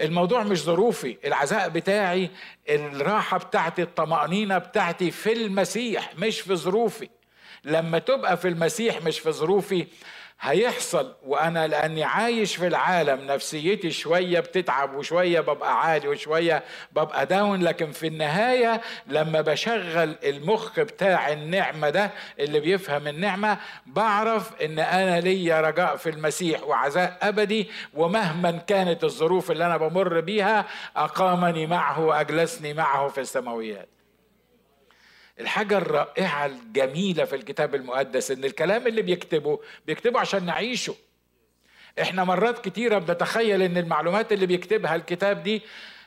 الموضوع 0.00 0.42
مش 0.42 0.62
ظروفي. 0.62 1.16
العزاء 1.24 1.68
بتاعي 1.68 2.30
الراحة 2.68 3.38
بتاعتي 3.38 3.82
الطمأنينة 3.82 4.58
بتاعتي 4.58 5.10
في 5.10 5.32
المسيح 5.32 6.12
مش 6.18 6.40
في 6.40 6.56
ظروفي. 6.56 7.08
لما 7.64 7.98
تبقى 7.98 8.36
في 8.36 8.48
المسيح 8.48 9.02
مش 9.02 9.18
في 9.20 9.32
ظروفي 9.32 9.86
هيحصل 10.40 11.14
وأنا 11.26 11.66
لأني 11.66 12.04
عايش 12.04 12.56
في 12.56 12.66
العالم 12.66 13.26
نفسيتي 13.26 13.90
شوية 13.90 14.40
بتتعب 14.40 14.94
وشوية 14.94 15.40
ببقى 15.40 15.80
عالي 15.80 16.08
وشوية 16.08 16.64
ببقى 16.92 17.26
داون 17.26 17.62
لكن 17.62 17.92
في 17.92 18.06
النهاية 18.06 18.80
لما 19.06 19.40
بشغل 19.40 20.16
المخ 20.24 20.80
بتاع 20.80 21.32
النعمة 21.32 21.90
ده 21.90 22.10
اللي 22.38 22.60
بيفهم 22.60 23.08
النعمة 23.08 23.58
بعرف 23.86 24.62
إن 24.62 24.78
أنا 24.78 25.20
ليا 25.20 25.60
رجاء 25.60 25.96
في 25.96 26.10
المسيح 26.10 26.62
وعزاء 26.62 27.18
أبدي 27.22 27.70
ومهما 27.94 28.50
كانت 28.50 29.04
الظروف 29.04 29.50
اللي 29.50 29.66
أنا 29.66 29.76
بمر 29.76 30.20
بيها 30.20 30.64
أقامني 30.96 31.66
معه 31.66 32.00
وأجلسني 32.00 32.74
معه 32.74 33.08
في 33.08 33.20
السماويات. 33.20 33.88
الحاجة 35.40 35.78
الرائعة 35.78 36.46
الجميلة 36.46 37.24
في 37.24 37.36
الكتاب 37.36 37.74
المقدس 37.74 38.30
إن 38.30 38.44
الكلام 38.44 38.86
اللي 38.86 39.02
بيكتبه 39.02 39.60
بيكتبه 39.86 40.20
عشان 40.20 40.46
نعيشه. 40.46 40.94
إحنا 42.02 42.24
مرات 42.24 42.64
كتيرة 42.68 42.98
بنتخيل 42.98 43.62
إن 43.62 43.76
المعلومات 43.76 44.32
اللي 44.32 44.46
بيكتبها 44.46 44.94
الكتاب 44.96 45.42
دي 45.42 45.62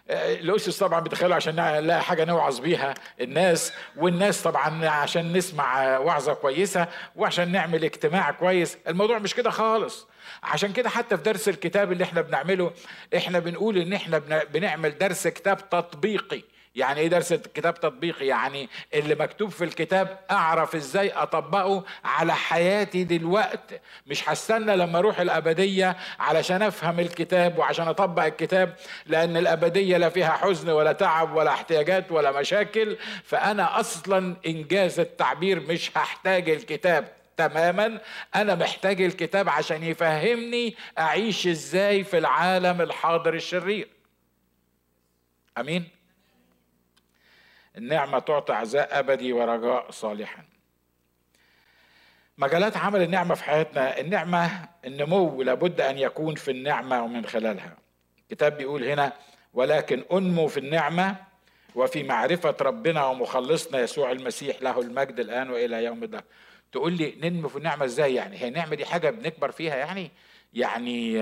آه، 0.09 0.33
الأسس 0.33 0.77
طبعا 0.79 0.99
بيتخيلوا 0.99 1.35
عشان 1.35 1.55
نلاقي 1.55 2.03
حاجة 2.03 2.25
نوعظ 2.25 2.59
بيها 2.59 2.93
الناس 3.21 3.73
والناس 3.97 4.41
طبعا 4.41 4.85
عشان 4.89 5.33
نسمع 5.33 5.97
وعظة 5.97 6.33
كويسة 6.33 6.87
وعشان 7.15 7.51
نعمل 7.51 7.83
اجتماع 7.83 8.31
كويس. 8.31 8.77
الموضوع 8.87 9.19
مش 9.19 9.35
كده 9.35 9.49
خالص. 9.49 10.07
عشان 10.43 10.73
كده 10.73 10.89
حتى 10.89 11.17
في 11.17 11.23
درس 11.23 11.49
الكتاب 11.49 11.91
اللي 11.91 12.03
إحنا 12.03 12.21
بنعمله 12.21 12.71
إحنا 13.15 13.39
بنقول 13.39 13.77
إن 13.77 13.93
إحنا 13.93 14.17
بنعمل 14.53 14.97
درس 14.97 15.27
كتاب 15.27 15.69
تطبيقي. 15.69 16.41
يعني 16.75 16.99
إيه 16.99 17.07
درس 17.07 17.33
كتاب 17.33 17.73
تطبيقي؟ 17.73 18.27
يعني 18.27 18.69
اللي 18.93 19.15
مكتوب 19.15 19.49
في 19.49 19.63
الكتاب 19.63 20.19
اعرف 20.31 20.75
إزاي 20.75 21.11
اطبقه 21.11 21.83
على 22.03 22.35
حياتي 22.35 23.03
دلوقتي 23.03 23.79
مش 24.07 24.29
هستنى 24.29 24.75
لما 24.75 24.99
أروح 24.99 25.19
الابدية 25.19 25.97
علشان 26.19 26.61
افهم 26.61 26.99
الكتاب 26.99 27.57
وعشان 27.57 27.87
اطبق 27.87 28.23
الكتاب 28.23 28.75
لأن 29.05 29.37
الابدية 29.37 29.97
لا 29.97 30.09
فيها 30.09 30.31
حزن 30.31 30.69
ولا 30.69 30.91
تعب 30.91 31.35
ولا 31.35 31.51
احتياجات 31.51 32.11
ولا 32.11 32.39
مشاكل. 32.39 32.97
فانا 33.23 33.79
أصلا 33.79 34.35
انجاز 34.45 34.99
التعبير 34.99 35.59
مش 35.59 35.97
هحتاج 35.97 36.49
الكتاب 36.49 37.07
تماما. 37.37 38.01
أنا 38.35 38.55
محتاج 38.55 39.01
الكتاب 39.01 39.49
عشان 39.49 39.83
يفهمني 39.83 40.75
اعيش 40.99 41.47
إزاي 41.47 42.03
في 42.03 42.17
العالم 42.17 42.81
الحاضر 42.81 43.33
الشرير. 43.33 43.87
امين؟ 45.57 46.00
النعمة 47.77 48.19
تعطي 48.19 48.53
عزاء 48.53 48.99
أبدي 48.99 49.33
ورجاء 49.33 49.91
صالحا. 49.91 50.43
مجالات 52.37 52.77
عمل 52.77 53.01
النعمة 53.01 53.35
في 53.35 53.43
حياتنا 53.43 53.99
النعمة 53.99 54.69
النمو 54.85 55.43
لابد 55.43 55.81
أن 55.81 55.97
يكون 55.97 56.35
في 56.35 56.51
النعمة 56.51 57.03
ومن 57.03 57.25
خلالها. 57.25 57.77
الكتاب 58.21 58.57
بيقول 58.57 58.83
هنا 58.83 59.13
ولكن 59.53 60.03
أنمو 60.11 60.47
في 60.47 60.57
النعمة 60.59 61.15
وفي 61.75 62.03
معرفة 62.03 62.55
ربنا 62.61 63.05
ومخلصنا 63.05 63.79
يسوع 63.79 64.11
المسيح 64.11 64.61
له 64.61 64.81
المجد 64.81 65.19
الآن 65.19 65.49
وإلى 65.49 65.83
يوم 65.83 66.03
الدهر. 66.03 66.23
تقول 66.71 66.93
لي 66.93 67.15
ننمو 67.21 67.47
في 67.47 67.55
النعمة 67.55 67.85
إزاي 67.85 68.15
يعني؟ 68.15 68.37
هي 68.37 68.47
النعمة 68.47 68.75
دي 68.75 68.85
حاجة 68.85 69.09
بنكبر 69.09 69.51
فيها 69.51 69.75
يعني؟ 69.75 70.11
يعني 70.53 71.13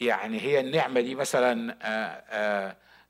يعني 0.00 0.40
هي 0.40 0.60
النعمة 0.60 1.00
دي 1.00 1.14
مثلا 1.14 1.76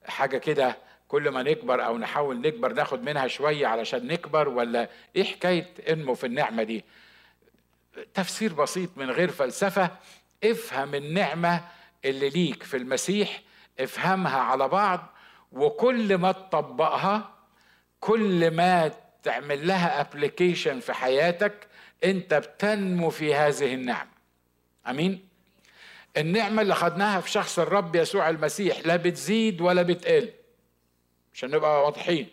حاجة 0.07 0.39
كده 0.39 0.77
كل 1.09 1.29
ما 1.29 1.43
نكبر 1.43 1.85
أو 1.87 1.99
نحاول 1.99 2.41
نكبر 2.41 2.73
ناخد 2.73 3.03
منها 3.03 3.27
شوية 3.27 3.67
علشان 3.67 4.07
نكبر 4.07 4.49
ولا 4.49 4.89
إيه 5.17 5.25
حكاية 5.25 5.75
انمو 5.89 6.15
في 6.15 6.27
النعمة 6.27 6.63
دي؟ 6.63 6.85
تفسير 8.15 8.53
بسيط 8.53 8.91
من 8.97 9.11
غير 9.11 9.31
فلسفة 9.31 9.91
افهم 10.45 10.95
النعمة 10.95 11.61
اللي 12.05 12.29
ليك 12.31 12.63
في 12.63 12.77
المسيح 12.77 13.43
افهمها 13.81 14.39
على 14.41 14.69
بعض 14.69 15.15
وكل 15.53 16.15
ما 16.19 16.33
تطبقها 16.33 17.31
كل 18.01 18.51
ما 18.51 18.91
تعمل 19.23 19.67
لها 19.67 20.01
ابلكيشن 20.01 20.81
في 20.81 20.93
حياتك 20.93 21.67
انت 22.05 22.35
بتنمو 22.35 23.11
في 23.11 23.35
هذه 23.35 23.75
النعمة. 23.75 24.11
آمين؟ 24.87 25.29
النعمة 26.17 26.63
اللي 26.63 26.75
خدناها 26.75 27.21
في 27.21 27.31
شخص 27.31 27.59
الرب 27.59 27.97
يسوع 27.97 28.29
المسيح 28.29 28.87
لا 28.87 28.97
بتزيد 28.97 29.61
ولا 29.61 29.83
بتقل. 29.83 30.31
عشان 31.39 31.51
نبقى 31.51 31.85
واضحين. 31.85 32.29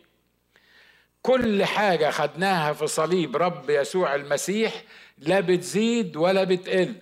كل 1.21 1.65
حاجة 1.65 2.11
خدناها 2.11 2.73
في 2.73 2.87
صليب 2.87 3.37
رب 3.37 3.69
يسوع 3.69 4.15
المسيح 4.15 4.83
لا 5.17 5.39
بتزيد 5.39 6.17
ولا 6.17 6.43
بتقل. 6.43 6.95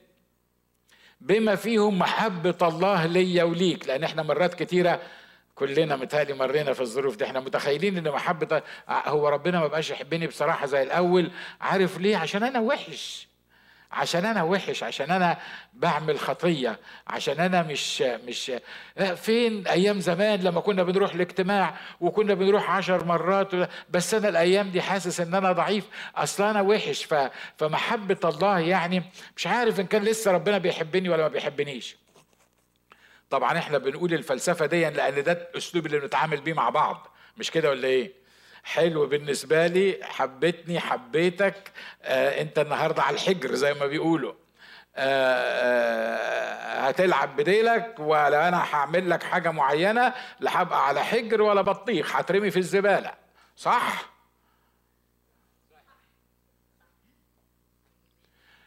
بما 1.22 1.56
فيهم 1.56 2.00
محبة 2.00 2.58
الله 2.62 3.06
ليا 3.06 3.44
وليك 3.44 3.88
لأن 3.88 4.04
إحنا 4.04 4.24
مرات 4.24 4.54
كتيرة 4.54 5.02
كلنا 5.56 5.96
متهيألي 5.96 6.34
مرينا 6.34 6.74
في 6.74 6.82
الظروف 6.82 7.16
دي. 7.16 7.26
إحنا 7.26 7.40
متخيلين 7.40 7.98
إن 7.98 8.12
محبة 8.12 8.62
هو 8.90 9.28
ربنا 9.30 9.60
ما 9.60 9.68
بقاش 9.68 9.90
يحبني 9.90 10.28
بصراحة 10.28 10.66
زي 10.66 10.84
الأول. 10.84 11.32
عارف 11.62 11.98
ليه؟ 12.00 12.18
عشان 12.18 12.44
أنا 12.44 12.60
وحش. 12.60 13.28
عشان 13.94 14.26
أنا 14.26 14.44
وحش 14.44 14.84
عشان 14.84 15.12
أنا 15.12 15.38
بعمل 15.74 16.20
خطية 16.20 16.80
عشان 17.08 17.40
أنا 17.40 17.64
مش 17.64 18.02
مش 18.02 18.52
فين 19.16 19.68
أيام 19.68 20.00
زمان 20.00 20.40
لما 20.42 20.62
كنا 20.62 20.84
بنروح 20.84 21.14
الاجتماع 21.14 21.78
وكنا 22.02 22.34
بنروح 22.34 22.70
عشر 22.72 23.06
مرات 23.06 23.70
بس 23.90 24.14
أنا 24.14 24.30
الأيام 24.30 24.70
دي 24.70 24.82
حاسس 24.82 25.20
إن 25.20 25.36
أنا 25.36 25.52
ضعيف. 25.52 25.86
أصلا 26.16 26.52
أنا 26.52 26.62
وحش 26.62 27.08
فمحبة 27.58 28.20
الله 28.30 28.60
يعني 28.60 29.04
مش 29.38 29.48
عارف 29.48 29.80
إن 29.80 29.86
كان 29.88 30.04
لسه 30.04 30.32
ربنا 30.32 30.58
بيحبني 30.58 31.10
ولا 31.10 31.22
ما 31.22 31.28
بيحبنيش. 31.28 31.96
طبعا 33.30 33.58
إحنا 33.58 33.78
بنقول 33.78 34.14
الفلسفة 34.14 34.66
دي 34.66 34.90
لأن 34.90 35.24
ده 35.24 35.32
الأسلوب 35.32 35.86
اللي 35.86 36.00
بنتعامل 36.00 36.42
بيه 36.42 36.54
مع 36.54 36.70
بعض 36.70 37.08
مش 37.38 37.52
كده 37.52 37.70
ولا 37.70 37.88
إيه؟ 37.88 38.23
حلو 38.64 39.06
بالنسبة 39.08 39.68
لي 39.68 40.00
حبيتني 40.04 40.80
حبيتك 40.80 41.72
آه 42.04 42.42
انت 42.42 42.60
النهاردة 42.60 43.04
على 43.04 43.14
الحجر 43.16 43.54
زي 43.56 43.74
ما 43.74 43.86
بيقولوا. 43.88 44.34
آه 44.96 46.84
آه 46.84 46.88
هتلعب 46.88 47.36
بديلك 47.36 47.96
ولا 48.00 48.48
أنا 48.48 48.58
هعمل 48.76 49.10
لك 49.10 49.24
حاجة 49.24 49.52
معينة 49.52 50.14
لا 50.40 50.62
هبقى 50.62 50.88
على 50.88 51.04
حجر 51.04 51.42
ولا 51.42 51.62
بطيخ 51.62 52.16
هترمي 52.16 52.52
في 52.52 52.60
الزبالة. 52.60 53.12
صح؟ 53.56 54.14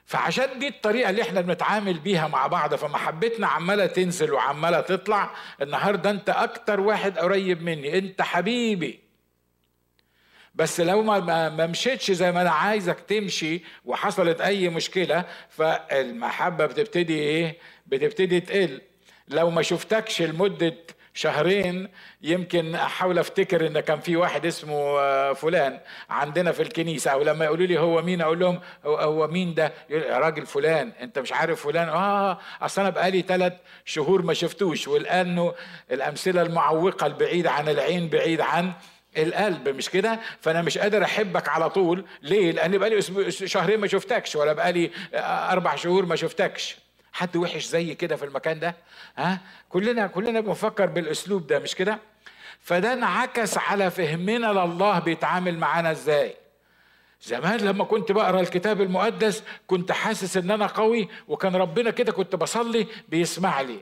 فعشان 0.06 0.58
دي 0.58 0.68
الطريقة 0.68 1.10
اللي 1.10 1.22
إحنا 1.22 1.40
بنتعامل 1.40 1.98
بيها 1.98 2.28
مع 2.28 2.46
بعض 2.46 2.74
فمحبتنا 2.74 3.46
عمالة 3.46 3.86
تنزل 3.86 4.32
وعمالة 4.32 4.80
تطلع 4.80 5.30
النهارده 5.62 6.10
انت 6.10 6.30
أكتر 6.30 6.80
واحد 6.80 7.18
قريب 7.18 7.62
مني. 7.62 7.98
انت 7.98 8.22
حبيبي. 8.22 9.05
بس 10.56 10.80
لو 10.80 11.02
ما 11.02 11.48
ما 11.48 11.66
مشيتش 11.66 12.10
زي 12.10 12.32
ما 12.32 12.42
أنا 12.42 12.50
عايزك 12.50 13.00
تمشي 13.00 13.62
وحصلت 13.84 14.40
أي 14.40 14.68
مشكلة 14.68 15.24
فالمحبة 15.48 16.66
بتبتدي 16.66 17.18
إيه؟ 17.18 17.56
بتبتدي 17.86 18.40
تقل. 18.40 18.80
لو 19.28 19.50
ما 19.50 19.62
شفتكش 19.62 20.22
لمدة 20.22 20.74
شهرين 21.14 21.88
يمكن 22.22 22.74
أحاول 22.74 23.18
أفتكر 23.18 23.66
إن 23.66 23.80
كان 23.80 24.00
في 24.00 24.16
واحد 24.16 24.46
اسمه 24.46 24.74
آه، 25.00 25.32
فلان 25.32 25.80
عندنا 26.10 26.52
في 26.52 26.62
الكنيسة 26.62 27.10
أو 27.10 27.22
لما 27.22 27.44
يقولوا 27.44 27.66
لي 27.66 27.78
هو 27.80 28.02
مين 28.02 28.20
أقول 28.22 28.38
لهم 28.40 28.60
هو 28.84 29.26
مين 29.28 29.54
ده؟ 29.54 29.72
راجل 29.90 30.46
فلان 30.46 30.92
أنت 31.02 31.18
مش 31.18 31.32
عارف 31.32 31.66
فلان؟ 31.66 31.88
آه 31.88 32.38
أصل 32.62 32.80
أنا 32.80 32.90
بقالي 32.90 33.22
ثلاث 33.22 33.52
شهور 33.84 34.22
ما 34.22 34.34
شفتوش 34.34 34.88
والآن 34.88 35.52
الأمثلة 35.90 36.42
المعوقة 36.42 37.06
البعيده 37.06 37.50
عن 37.50 37.68
العين 37.68 38.08
بعيد 38.08 38.40
عن 38.40 38.72
القلب 39.18 39.68
مش 39.68 39.90
كده؟ 39.90 40.20
فأنا 40.40 40.62
مش 40.62 40.78
قادر 40.78 41.04
أحبك 41.04 41.48
على 41.48 41.70
طول. 41.70 42.04
ليه؟ 42.22 42.52
لأن 42.52 42.78
بقالي 42.78 43.02
شهرين 43.30 43.80
ما 43.80 43.86
شفتكش 43.86 44.36
ولا 44.36 44.52
بقالي 44.52 44.90
أربع 45.50 45.74
شهور 45.76 46.06
ما 46.06 46.16
شفتكش. 46.16 46.76
حد 47.12 47.36
وحش 47.36 47.64
زي 47.64 47.94
كده 47.94 48.16
في 48.16 48.24
المكان 48.24 48.60
ده؟ 48.60 48.76
ها؟ 49.16 49.40
كلنا 49.68 50.06
كلنا 50.06 50.40
بنفكر 50.40 50.86
بالأسلوب 50.86 51.46
ده 51.46 51.58
مش 51.58 51.74
كده؟ 51.74 51.98
فده 52.60 52.92
انعكس 52.92 53.58
على 53.58 53.90
فهمنا 53.90 54.46
لله 54.46 54.98
بيتعامل 54.98 55.58
معانا 55.58 55.90
إزاي. 55.90 56.34
زمان 57.22 57.60
لما 57.60 57.84
كنت 57.84 58.12
بقرأ 58.12 58.40
الكتاب 58.40 58.80
المقدس 58.80 59.42
كنت 59.66 59.92
حاسس 59.92 60.36
إن 60.36 60.50
أنا 60.50 60.66
قوي 60.66 61.08
وكان 61.28 61.56
ربنا 61.56 61.90
كده 61.90 62.12
كنت 62.12 62.36
بصلي 62.36 62.86
بيسمع 63.08 63.60
لي 63.60 63.80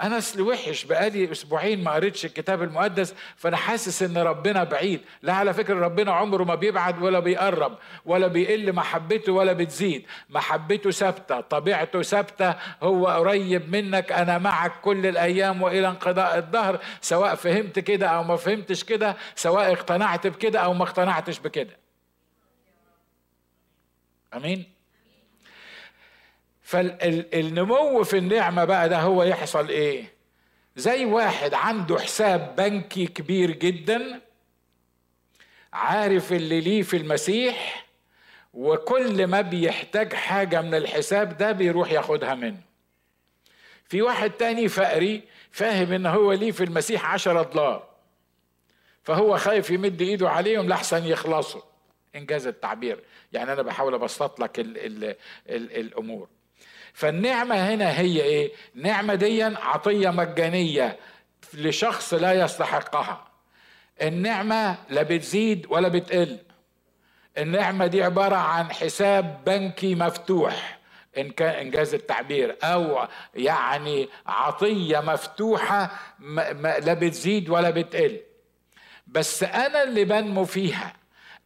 أنا 0.00 0.18
اصل 0.18 0.40
وحش 0.40 0.84
بقالي 0.84 1.32
أسبوعين 1.32 1.84
ما 1.84 1.90
قريتش 1.90 2.24
الكتاب 2.24 2.62
المقدس 2.62 3.14
فأنا 3.36 3.56
حاسس 3.56 4.02
إن 4.02 4.18
ربنا 4.18 4.64
بعيد. 4.64 5.00
لا 5.22 5.32
على 5.32 5.54
فكرة 5.54 5.74
ربنا 5.74 6.12
عمره 6.12 6.44
ما 6.44 6.54
بيبعد 6.54 7.02
ولا 7.02 7.20
بيقرب 7.20 7.78
ولا 8.04 8.26
بيقل 8.26 8.72
محبته 8.72 9.32
ولا 9.32 9.52
بتزيد. 9.52 10.06
محبته 10.30 10.90
ثابتة 10.90 11.40
طبيعته 11.40 12.02
ثابتة. 12.02 12.54
هو 12.82 13.06
قريب 13.06 13.70
منك 13.70 14.12
أنا 14.12 14.38
معك 14.38 14.80
كل 14.80 15.06
الأيام 15.06 15.62
وإلى 15.62 15.88
انقضاء 15.88 16.38
الدهر. 16.38 16.80
سواء 17.00 17.34
فهمت 17.34 17.78
كده 17.78 18.06
أو 18.06 18.24
ما 18.24 18.36
فهمتش 18.36 18.84
كده 18.84 19.16
سواء 19.34 19.72
اقتنعت 19.72 20.26
بكده 20.26 20.60
أو 20.60 20.74
ما 20.74 20.84
اقتنعتش 20.84 21.38
بكده. 21.38 21.76
آمين؟ 24.34 24.75
فالنمو 26.66 28.04
في 28.04 28.18
النعمة 28.18 28.64
بقى 28.64 28.88
ده 28.88 29.00
هو 29.00 29.22
يحصل 29.22 29.68
إيه؟ 29.68 30.12
زي 30.76 31.04
واحد 31.04 31.54
عنده 31.54 31.98
حساب 31.98 32.56
بنكي 32.56 33.06
كبير 33.06 33.50
جدا 33.50 34.20
عارف 35.72 36.32
اللي 36.32 36.60
ليه 36.60 36.82
في 36.82 36.96
المسيح 36.96 37.86
وكل 38.54 39.26
ما 39.26 39.40
بيحتاج 39.40 40.12
حاجة 40.14 40.60
من 40.62 40.74
الحساب 40.74 41.36
ده 41.36 41.52
بيروح 41.52 41.92
ياخدها 41.92 42.34
منه. 42.34 42.60
في 43.84 44.02
واحد 44.02 44.30
تاني 44.30 44.68
فقري 44.68 45.22
فاهم 45.50 45.92
إن 45.92 46.06
هو 46.06 46.32
ليه 46.32 46.52
في 46.52 46.64
المسيح 46.64 47.12
عشرة 47.12 47.42
دولار 47.42 47.88
فهو 49.02 49.36
خايف 49.38 49.70
يمد 49.70 50.02
إيده 50.02 50.30
عليهم 50.30 50.68
لحسن 50.68 51.04
يخلصوا 51.04 51.62
إنجاز 52.16 52.46
التعبير. 52.46 53.04
يعني 53.32 53.52
أنا 53.52 53.62
بحاول 53.62 53.94
أبسط 53.94 54.40
لك 54.40 54.58
ال 54.58 54.78
ال 54.78 55.04
ال 55.48 55.76
الأمور. 55.80 56.28
فالنعمة 56.96 57.54
هنا 57.54 57.98
هي 58.00 58.22
إيه؟ 58.22 58.52
نعمة 58.74 59.14
دي 59.14 59.42
عطية 59.42 60.10
مجانية 60.10 60.96
لشخص 61.54 62.14
لا 62.14 62.32
يستحقها. 62.32 63.24
النعمة 64.02 64.76
لا 64.90 65.02
بتزيد 65.02 65.66
ولا 65.70 65.88
بتقل. 65.88 66.38
النعمة 67.38 67.86
دي 67.86 68.02
عبارة 68.02 68.36
عن 68.36 68.72
حساب 68.72 69.44
بنكي 69.46 69.94
مفتوح 69.94 70.78
إن 71.18 71.30
كان 71.30 71.48
إنجاز 71.54 71.94
التعبير 71.94 72.56
أو 72.62 73.08
يعني 73.34 74.08
عطية 74.26 75.00
مفتوحة 75.00 75.90
لا 76.80 76.94
بتزيد 76.94 77.48
ولا 77.50 77.70
بتقل. 77.70 78.20
بس 79.06 79.42
أنا 79.42 79.82
اللي 79.82 80.04
بنمو 80.04 80.44
فيها. 80.44 80.95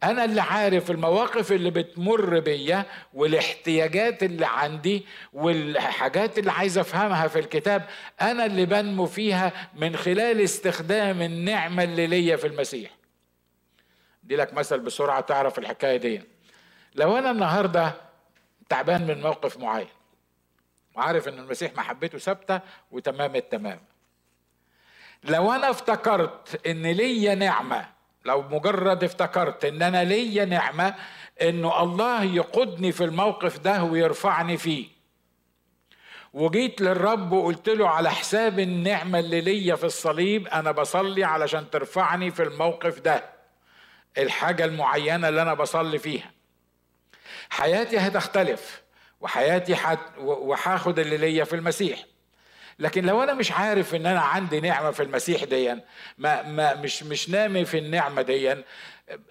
أنا 0.03 0.25
اللي 0.25 0.41
عارف 0.41 0.91
المواقف 0.91 1.51
اللي 1.51 1.69
بتمر 1.71 2.39
بيا 2.39 2.85
والاحتياجات 3.13 4.23
اللي 4.23 4.45
عندي 4.45 5.05
والحاجات 5.33 6.37
اللي 6.39 6.51
عايز 6.51 6.77
أفهمها 6.77 7.27
في 7.27 7.39
الكتاب 7.39 7.87
أنا 8.21 8.45
اللي 8.45 8.65
بنمو 8.65 9.05
فيها 9.05 9.69
من 9.73 9.95
خلال 9.95 10.41
استخدام 10.41 11.21
النعمة 11.21 11.83
اللي 11.83 12.07
ليا 12.07 12.35
في 12.35 12.47
المسيح. 12.47 12.91
دي 14.23 14.35
لك 14.35 14.53
مثل 14.53 14.79
بسرعة 14.79 15.21
تعرف 15.21 15.59
الحكاية 15.59 15.97
دي. 15.97 16.21
لو 16.95 17.17
أنا 17.17 17.31
النهارده 17.31 17.93
تعبان 18.69 19.07
من 19.07 19.21
موقف 19.21 19.57
معين 19.57 19.87
وعارف 20.95 21.27
إن 21.27 21.39
المسيح 21.39 21.75
محبته 21.75 22.17
ثابتة 22.17 22.59
وتمام 22.91 23.35
التمام. 23.35 23.79
لو 25.23 25.51
أنا 25.51 25.69
افتكرت 25.69 26.67
إن 26.67 26.85
ليا 26.87 27.35
نعمة 27.35 28.00
لو 28.25 28.41
مجرد 28.41 29.03
افتكرت 29.03 29.65
إن 29.65 29.81
أنا 29.81 30.03
ليا 30.03 30.45
نعمة 30.45 30.95
إنه 31.41 31.83
الله 31.83 32.23
يقودني 32.23 32.91
في 32.91 33.03
الموقف 33.03 33.59
ده 33.59 33.83
ويرفعني 33.83 34.57
فيه. 34.57 34.87
وجيت 36.33 36.81
للرب 36.81 37.31
وقلت 37.31 37.69
له 37.69 37.89
على 37.89 38.11
حساب 38.11 38.59
النعمة 38.59 39.19
اللي 39.19 39.41
ليا 39.41 39.75
في 39.75 39.83
الصليب 39.83 40.47
أنا 40.47 40.71
بصلي 40.71 41.23
علشان 41.23 41.69
ترفعني 41.69 42.31
في 42.31 42.43
الموقف 42.43 42.99
ده 42.99 43.23
الحاجة 44.17 44.65
المعينة 44.65 45.29
اللي 45.29 45.41
أنا 45.41 45.53
بصلي 45.53 45.97
فيها. 45.99 46.31
حياتي 47.49 47.97
هتختلف 47.97 48.81
وحياتي 49.21 49.75
حت 49.75 49.99
وهاخد 50.17 50.99
اللي 50.99 51.17
ليا 51.17 51.43
في 51.43 51.55
المسيح. 51.55 52.03
لكن 52.81 53.05
لو 53.05 53.23
أنا 53.23 53.33
مش 53.33 53.51
عارف 53.51 53.95
إن 53.95 54.05
أنا 54.05 54.19
عندي 54.21 54.59
نعمة 54.59 54.91
في 54.91 55.03
المسيح 55.03 55.43
ديا 55.43 55.79
ما, 56.17 56.41
ما 56.41 56.73
مش 56.75 57.03
مش 57.03 57.29
نامي 57.29 57.65
في 57.65 57.77
النعمة 57.77 58.21
ديا 58.21 58.63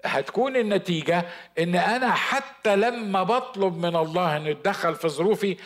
هتكون 0.04 0.56
النتيجة 0.56 1.24
إن 1.58 1.74
أنا 1.74 2.10
حتى 2.10 2.76
لما 2.76 3.22
بطلب 3.22 3.86
من 3.86 3.96
الله 3.96 4.36
إنه 4.36 4.48
يتدخل 4.48 4.94
في 4.94 5.08
ظروفي 5.08 5.56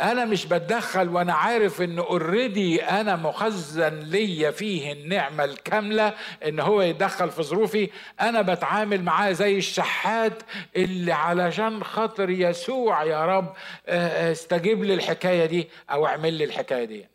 أنا 0.00 0.24
مش 0.24 0.46
بتدخل 0.46 1.08
وأنا 1.08 1.34
عارف 1.34 1.82
إن 1.82 1.98
اوريدي 1.98 2.82
أنا 2.84 3.16
مخزن 3.16 3.98
ليا 4.00 4.50
فيه 4.50 4.92
النعمة 4.92 5.44
الكاملة 5.44 6.14
إن 6.46 6.60
هو 6.60 6.82
يتدخل 6.82 7.30
في 7.30 7.42
ظروفي. 7.42 7.90
أنا 8.20 8.42
بتعامل 8.42 9.02
معاه 9.02 9.32
زي 9.32 9.56
الشحات 9.58 10.42
اللي 10.76 11.12
علشان 11.12 11.84
خاطر 11.84 12.30
يسوع 12.30 13.04
يا 13.04 13.26
رب 13.26 13.54
آه، 13.86 14.32
استجيب 14.32 14.84
لي 14.84 14.94
الحكاية 14.94 15.46
دي 15.46 15.68
أو 15.90 16.06
اعمل 16.06 16.32
لي 16.34 16.44
الحكاية 16.44 16.84
دي. 16.84 17.11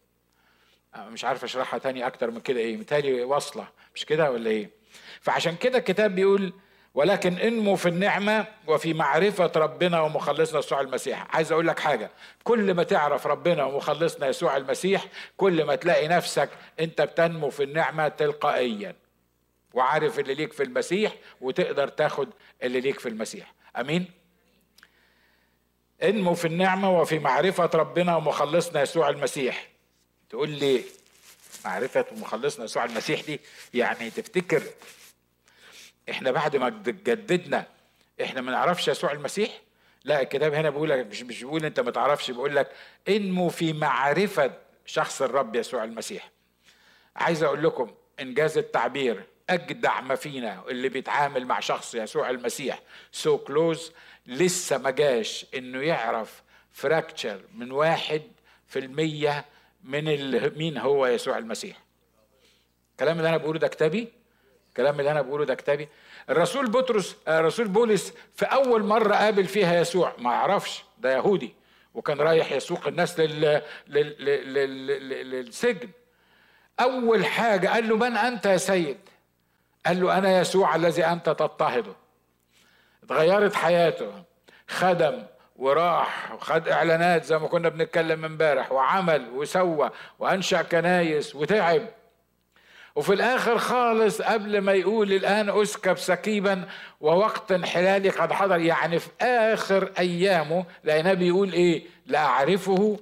مش 0.97 1.25
عارف 1.25 1.43
أشرحها 1.43 1.79
تاني 1.79 2.07
أكتر 2.07 2.31
من 2.31 2.39
كده 2.39 2.59
إيه 2.59 2.77
متهيألي 2.77 3.23
واصله 3.23 3.67
مش 3.95 4.05
كده 4.05 4.31
ولا 4.31 4.49
إيه؟ 4.49 4.69
فعشان 5.21 5.55
كده 5.55 5.77
الكتاب 5.77 6.15
بيقول 6.15 6.53
ولكن 6.93 7.33
انمو 7.33 7.75
في 7.75 7.89
النعمة 7.89 8.45
وفي 8.67 8.93
معرفة 8.93 9.51
ربنا 9.55 10.01
ومخلصنا 10.01 10.59
يسوع 10.59 10.81
المسيح. 10.81 11.35
عايز 11.35 11.51
أقول 11.51 11.67
لك 11.67 11.79
حاجة 11.79 12.11
كل 12.43 12.73
ما 12.73 12.83
تعرف 12.83 13.27
ربنا 13.27 13.63
ومخلصنا 13.63 14.27
يسوع 14.27 14.57
المسيح 14.57 15.05
كل 15.37 15.63
ما 15.63 15.75
تلاقي 15.75 16.07
نفسك 16.07 16.49
أنت 16.79 17.01
بتنمو 17.01 17.49
في 17.49 17.63
النعمة 17.63 18.07
تلقائيا 18.07 18.95
وعارف 19.73 20.19
اللي 20.19 20.33
ليك 20.33 20.53
في 20.53 20.63
المسيح 20.63 21.13
وتقدر 21.41 21.87
تاخد 21.87 22.29
اللي 22.63 22.81
ليك 22.81 22.99
في 22.99 23.09
المسيح. 23.09 23.53
آمين؟ 23.79 24.05
انمو 26.03 26.33
في 26.33 26.45
النعمة 26.47 26.99
وفي 26.99 27.19
معرفة 27.19 27.69
ربنا 27.73 28.15
ومخلصنا 28.15 28.81
يسوع 28.81 29.09
المسيح. 29.09 29.67
تقول 30.29 30.49
لي 30.49 30.83
معرفة 31.65 32.05
مخلصنا 32.11 32.65
يسوع 32.65 32.85
المسيح 32.85 33.21
دي 33.21 33.39
يعني 33.73 34.09
تفتكر 34.09 34.63
إحنا 36.09 36.31
بعد 36.31 36.55
ما 36.55 36.69
جددنا 36.85 37.65
إحنا 38.21 38.41
ما 38.41 38.51
نعرفش 38.51 38.87
يسوع 38.87 39.11
المسيح؟ 39.11 39.61
لا 40.03 40.21
الكتاب 40.21 40.53
هنا 40.53 40.69
بيقول 40.69 40.89
لك 40.89 41.07
مش 41.07 41.21
مش 41.21 41.39
بيقول 41.43 41.65
أنت 41.65 41.79
ما 41.79 41.91
تعرفش 41.91 42.31
بيقول 42.31 42.55
لك 42.55 42.71
إنمو 43.07 43.49
في 43.49 43.73
معرفة 43.73 44.53
شخص 44.85 45.21
الرب 45.21 45.55
يسوع 45.55 45.83
المسيح. 45.83 46.29
عايز 47.15 47.43
أقول 47.43 47.63
لكم 47.63 47.91
إنجاز 48.19 48.57
التعبير 48.57 49.23
أجدع 49.49 50.01
ما 50.01 50.15
فينا 50.15 50.63
اللي 50.69 50.89
بيتعامل 50.89 51.45
مع 51.45 51.59
شخص 51.59 51.95
يسوع 51.95 52.29
المسيح 52.29 52.79
so 53.11 53.41
so 53.41 53.56
close 53.56 53.91
لسه 54.27 54.77
ما 54.77 54.89
جاش 54.89 55.45
إنه 55.55 55.81
يعرف 55.81 56.41
fraction 56.73 57.41
من 57.55 57.71
واحد 57.71 58.21
في 58.67 58.79
المية 58.79 59.45
من 59.87 60.03
مين 60.57 60.77
هو 60.77 61.07
يسوع 61.07 61.37
المسيح؟ 61.37 61.77
الكلام 62.91 63.17
اللي 63.17 63.29
أنا 63.29 63.37
بقوله 63.37 63.59
ده 63.59 63.67
كتابي؟ 63.67 64.13
الكلام 64.69 64.99
اللي 64.99 65.11
أنا 65.11 65.21
بقوله 65.21 65.45
ده 65.45 65.55
كتابي؟ 65.55 65.87
الرسول 66.29 66.69
بطرس 66.69 67.15
الرسول 67.27 67.65
آه، 67.65 67.69
بولس 67.69 68.13
في 68.35 68.45
أول 68.45 68.83
مرة 68.83 69.15
قابل 69.15 69.45
فيها 69.45 69.81
يسوع 69.81 70.13
ما 70.17 70.31
يعرفش 70.31 70.83
ده 70.97 71.13
يهودي 71.13 71.53
وكان 71.93 72.17
رايح 72.21 72.51
يسوق 72.51 72.87
الناس 72.87 73.19
لل... 73.19 73.61
لل... 73.87 74.25
لل... 74.53 75.29
للسجن. 75.29 75.89
أول 76.79 77.25
حاجة 77.25 77.67
قال 77.67 77.89
له 77.89 77.95
من 77.97 78.17
أنت 78.17 78.45
يا 78.45 78.57
سيد؟ 78.57 78.97
قال 79.85 80.01
له 80.01 80.17
أنا 80.17 80.39
يسوع 80.39 80.75
الذي 80.75 81.05
أنت 81.05 81.25
تضطهده. 81.25 81.95
اتغيرت 83.03 83.53
حياته 83.55 84.23
خدم 84.67 85.23
وراح 85.57 86.33
وخد 86.33 86.67
إعلانات 86.67 87.23
زي 87.23 87.37
ما 87.37 87.47
كنا 87.47 87.69
بنتكلم 87.69 88.25
امبارح 88.25 88.71
وعمل 88.71 89.29
وسوى 89.29 89.89
وأنشأ 90.19 90.61
كنايس 90.61 91.35
وتعب. 91.35 91.81
وفي 92.95 93.13
الآخر 93.13 93.57
خالص 93.57 94.21
قبل 94.21 94.57
ما 94.61 94.73
يقول 94.73 95.13
الآن 95.13 95.61
أسكب 95.61 95.97
سكيبا 95.97 96.67
ووقت 97.01 97.51
انحلالي 97.51 98.09
قد 98.09 98.33
حضر. 98.33 98.59
يعني 98.59 98.99
في 98.99 99.09
آخر 99.21 99.91
أيامه 99.99 100.65
لقيناه 100.83 101.13
بيقول 101.13 101.53
إيه؟ 101.53 101.83
لاعرفه 102.05 102.99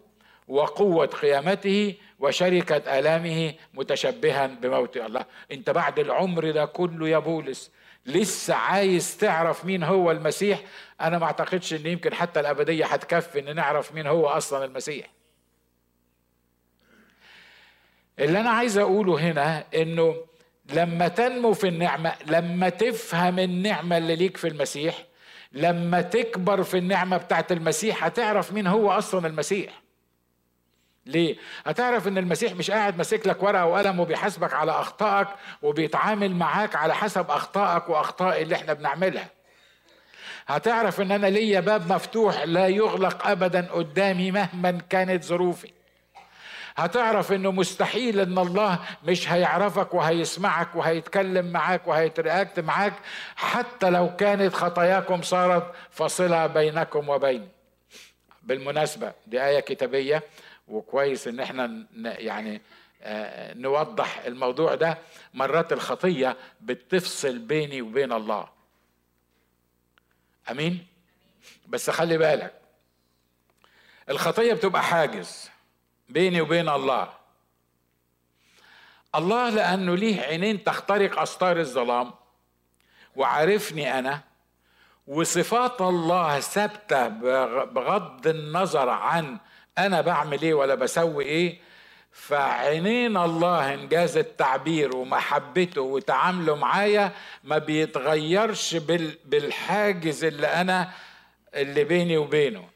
وقوة 0.47 1.05
قيامته 1.05 1.93
وشركة 2.19 2.99
آلامه 2.99 3.53
متشبها 3.73 4.47
بموت 4.47 4.97
الله. 4.97 5.25
أنت 5.51 5.69
بعد 5.69 5.99
العمر 5.99 6.51
ده 6.51 6.65
كله 6.65 7.09
يا 7.09 7.17
بولس 7.19 7.71
لسه 8.05 8.53
عايز 8.55 9.17
تعرف 9.17 9.65
مين 9.65 9.83
هو 9.83 10.11
المسيح 10.11 10.61
أنا 11.01 11.17
ما 11.17 11.25
أعتقدش 11.25 11.73
إن 11.73 11.85
يمكن 11.85 12.13
حتى 12.13 12.39
الأبدية 12.39 12.85
هتكفي 12.85 13.39
إن 13.39 13.55
نعرف 13.55 13.93
مين 13.93 14.07
هو 14.07 14.27
أصلا 14.27 14.65
المسيح. 14.65 15.07
اللي 18.19 18.39
أنا 18.39 18.49
عايز 18.49 18.77
أقوله 18.77 19.19
هنا 19.19 19.63
إنه 19.75 20.15
لما 20.73 21.07
تنمو 21.07 21.53
في 21.53 21.67
النعمة 21.67 22.13
لما 22.27 22.69
تفهم 22.69 23.39
النعمة 23.39 23.97
اللي 23.97 24.15
ليك 24.15 24.37
في 24.37 24.47
المسيح 24.47 25.05
لما 25.51 26.01
تكبر 26.01 26.63
في 26.63 26.77
النعمة 26.77 27.17
بتاعت 27.17 27.51
المسيح 27.51 28.05
هتعرف 28.05 28.53
مين 28.53 28.67
هو 28.67 28.91
أصلا 28.91 29.27
المسيح. 29.27 29.84
ليه؟ 31.05 31.35
هتعرف 31.65 32.07
إن 32.07 32.17
المسيح 32.17 32.53
مش 32.53 32.71
قاعد 32.71 32.97
ماسك 32.97 33.27
لك 33.27 33.43
ورقة 33.43 33.65
وقلم 33.65 33.99
وبيحاسبك 33.99 34.53
على 34.53 34.71
أخطائك 34.71 35.27
وبيتعامل 35.61 36.35
معاك 36.35 36.75
على 36.75 36.95
حسب 36.95 37.31
أخطائك 37.31 37.89
وأخطاء 37.89 38.41
اللي 38.41 38.55
إحنا 38.55 38.73
بنعملها. 38.73 39.27
هتعرف 40.47 41.01
إن 41.01 41.11
أنا 41.11 41.27
ليا 41.27 41.59
باب 41.59 41.93
مفتوح 41.93 42.43
لا 42.43 42.67
يغلق 42.67 43.27
ابدا 43.27 43.67
قدامي 43.71 44.31
مهما 44.31 44.71
كانت 44.89 45.23
ظروفي. 45.23 45.71
هتعرف 46.77 47.31
إنه 47.31 47.51
مستحيل 47.51 48.19
إن 48.19 48.37
الله 48.37 48.79
مش 49.03 49.31
هيعرفك 49.31 49.93
وهيسمعك 49.93 50.75
وهيتكلم 50.75 51.45
معاك 51.51 51.87
وهيترياكت 51.87 52.59
معاك 52.59 52.93
حتى 53.35 53.89
لو 53.89 54.15
كانت 54.15 54.53
خطاياكم 54.53 55.21
صارت 55.21 55.71
فاصلة 55.91 56.47
بينكم 56.47 57.09
وبين 57.09 57.49
بالمناسبة 58.43 59.11
دي 59.27 59.45
آية 59.45 59.59
كتابية 59.59 60.23
وكويس 60.67 61.27
إن 61.27 61.39
إحنا 61.39 61.85
يعني 62.03 62.61
آه، 63.01 63.53
نوضح 63.53 64.17
الموضوع 64.25 64.75
ده 64.75 64.97
مرات 65.33 65.73
الخطية 65.73 66.37
بتفصل 66.61 67.39
بيني 67.39 67.81
وبين 67.81 68.11
الله. 68.13 68.47
أمين؟ 70.51 70.87
بس 71.67 71.89
خلي 71.89 72.17
بالك 72.17 72.61
الخطية 74.09 74.53
بتبقى 74.53 74.83
حاجز 74.83 75.49
بيني 76.09 76.41
وبين 76.41 76.69
الله. 76.69 77.13
الله 79.15 79.49
لأنه 79.49 79.95
ليه 79.95 80.21
عينين 80.21 80.63
تخترق 80.63 81.19
استار 81.19 81.59
الظلام 81.59 82.11
وعارفني 83.15 83.99
أنا 83.99 84.21
وصفات 85.07 85.81
الله 85.81 86.39
ثابتة 86.39 87.07
بغض 87.63 88.27
النظر 88.27 88.89
عن 88.89 89.37
أنا 89.77 90.01
بعمل 90.01 90.41
إيه 90.41 90.53
ولا 90.53 90.75
بسوي 90.75 91.23
إيه؟ 91.25 91.57
فعينين 92.11 93.17
الله 93.17 93.73
انجاز 93.73 94.17
التعبير 94.17 94.95
ومحبته 94.95 95.81
وتعامله 95.81 96.55
معايا 96.55 97.11
ما 97.43 97.57
بيتغيرش 97.57 98.75
بالحاجز 99.25 100.23
اللي 100.23 100.47
أنا 100.47 100.89
اللي 101.55 101.83
بيني 101.83 102.17
وبينه. 102.17 102.69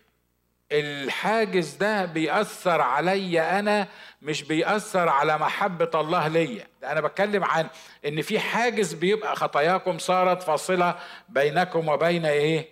الحاجز 0.71 1.73
ده 1.73 2.05
بيأثر 2.05 2.81
عليا 2.81 3.59
أنا 3.59 3.88
مش 4.21 4.43
بيأثر 4.43 5.09
على 5.09 5.38
محبة 5.38 5.89
الله 5.95 6.27
ليا. 6.27 6.67
أنا 6.83 7.01
بتكلم 7.01 7.43
عن 7.43 7.67
إن 8.05 8.21
في 8.21 8.39
حاجز 8.39 8.93
بيبقى 8.93 9.35
خطاياكم 9.35 9.97
صارت 9.97 10.43
فاصلة 10.43 10.95
بينكم 11.29 11.88
وبين 11.89 12.25
إيه؟ 12.25 12.69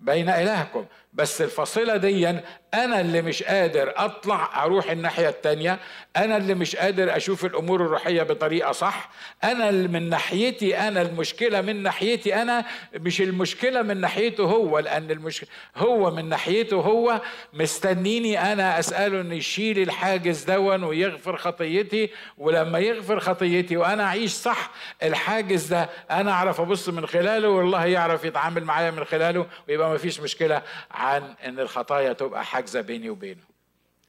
بين 0.00 0.28
إلهكم. 0.28 0.86
بس 1.12 1.42
الفاصلة 1.42 1.96
دي 1.96 2.28
أنا 2.74 3.00
اللي 3.00 3.22
مش 3.22 3.42
قادر 3.42 3.92
أطلع 3.96 4.64
أروح 4.64 4.90
الناحية 4.90 5.28
التانية 5.28 5.78
أنا 6.16 6.36
اللي 6.36 6.54
مش 6.54 6.76
قادر 6.76 7.16
أشوف 7.16 7.44
الأمور 7.44 7.84
الروحية 7.84 8.22
بطريقة 8.22 8.72
صح 8.72 9.10
أنا 9.44 9.68
اللي 9.68 9.88
من 9.88 10.08
ناحيتي 10.08 10.78
أنا 10.78 11.02
المشكلة 11.02 11.60
من 11.60 11.82
ناحيتي 11.82 12.42
أنا 12.42 12.64
مش 12.94 13.20
المشكلة 13.20 13.82
من 13.82 14.00
ناحيته 14.00 14.44
هو 14.44 14.78
لأن 14.78 15.10
المشكلة 15.10 15.48
هو 15.76 16.10
من 16.10 16.28
ناحيته 16.28 16.76
هو 16.76 17.20
مستنيني 17.52 18.52
أنا 18.52 18.78
أسأله 18.78 19.20
إنه 19.20 19.34
يشيل 19.34 19.78
الحاجز 19.82 20.44
دون 20.44 20.84
ويغفر 20.84 21.36
خطيتي 21.36 22.10
ولما 22.38 22.78
يغفر 22.78 23.20
خطيتي 23.20 23.76
وأنا 23.76 24.04
أعيش 24.04 24.30
صح 24.30 24.70
الحاجز 25.02 25.66
ده 25.66 25.88
أنا 26.10 26.32
أعرف 26.32 26.60
أبص 26.60 26.88
من 26.88 27.06
خلاله 27.06 27.48
والله 27.48 27.86
يعرف 27.86 28.24
يتعامل 28.24 28.64
معايا 28.64 28.90
من 28.90 29.04
خلاله 29.04 29.46
ويبقى 29.68 29.90
مفيش 29.94 30.20
مشكلة. 30.20 30.62
عن 31.00 31.22
إن 31.44 31.60
الخطايا 31.60 32.12
تبقى 32.12 32.44
حاجزة 32.44 32.80
بيني 32.80 33.10
وبينه. 33.10 33.42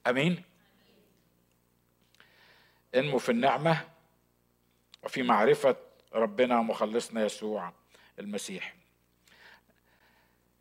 آمين؟ 0.08 0.44
انمو 2.96 3.18
في 3.18 3.30
النعمة 3.30 3.88
وفي 5.04 5.24
معرفة 5.24 5.76
ربنا 6.14 6.60
ومخلصنا 6.60 7.26
يسوع 7.26 7.74
المسيح. 8.20 8.74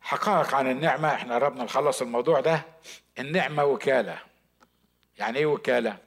حقائق 0.01 0.55
عن 0.55 0.71
النعمة 0.71 1.13
إحنا 1.13 1.35
قربنا 1.35 1.63
نخلص 1.63 2.01
الموضوع 2.01 2.39
ده. 2.39 2.61
النعمة 3.19 3.63
وكالة. 3.63 4.19
يعني 5.17 5.37
إيه 5.37 5.45
وكالة؟ 5.45 5.97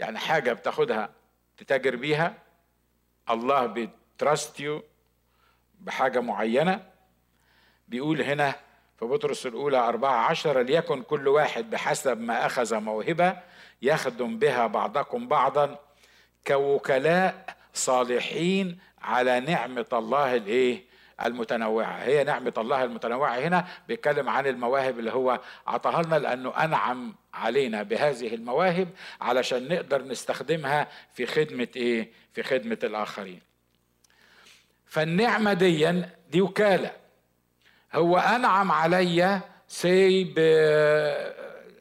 يعني 0.00 0.18
حاجة 0.18 0.52
بتاخدها 0.52 1.10
تتاجر 1.56 1.96
بيها. 1.96 2.38
الله 3.30 3.66
بيترست 3.66 4.60
يو 4.60 4.82
بحاجة 5.80 6.20
معينة. 6.20 6.90
بيقول 7.88 8.22
هنا 8.22 8.71
في 9.02 9.08
بطرس 9.08 9.46
الأولى 9.46 9.78
أربعة 9.78 10.16
عشر 10.30 10.60
ليكن 10.60 11.02
كل 11.02 11.28
واحد 11.28 11.70
بحسب 11.70 12.20
ما 12.20 12.46
أخذ 12.46 12.76
موهبة 12.76 13.36
يخدم 13.82 14.38
بها 14.38 14.66
بعضكم 14.66 15.28
بعضا 15.28 15.78
كوكلاء 16.46 17.56
صالحين 17.74 18.78
على 19.02 19.40
نعمة 19.40 19.86
الله 19.92 20.36
الإيه؟ 20.36 20.84
المتنوعة 21.24 21.92
هي 21.92 22.24
نعمة 22.24 22.52
الله 22.58 22.84
المتنوعة 22.84 23.38
هنا 23.38 23.66
بيتكلم 23.88 24.28
عن 24.28 24.46
المواهب 24.46 24.98
اللي 24.98 25.12
هو 25.12 25.40
عطاها 25.66 26.02
لنا 26.02 26.16
لأنه 26.18 26.64
أنعم 26.64 27.14
علينا 27.34 27.82
بهذه 27.82 28.34
المواهب 28.34 28.88
علشان 29.20 29.68
نقدر 29.68 30.04
نستخدمها 30.04 30.88
في 31.14 31.26
خدمة 31.26 31.68
إيه؟ 31.76 32.12
في 32.32 32.42
خدمة 32.42 32.78
الآخرين 32.84 33.40
فالنعمة 34.86 35.52
دي 35.52 36.02
دي 36.30 36.40
وكالة 36.40 37.01
هو 37.94 38.18
أنعم 38.18 38.72
عليا 38.72 39.40
سي 39.68 40.24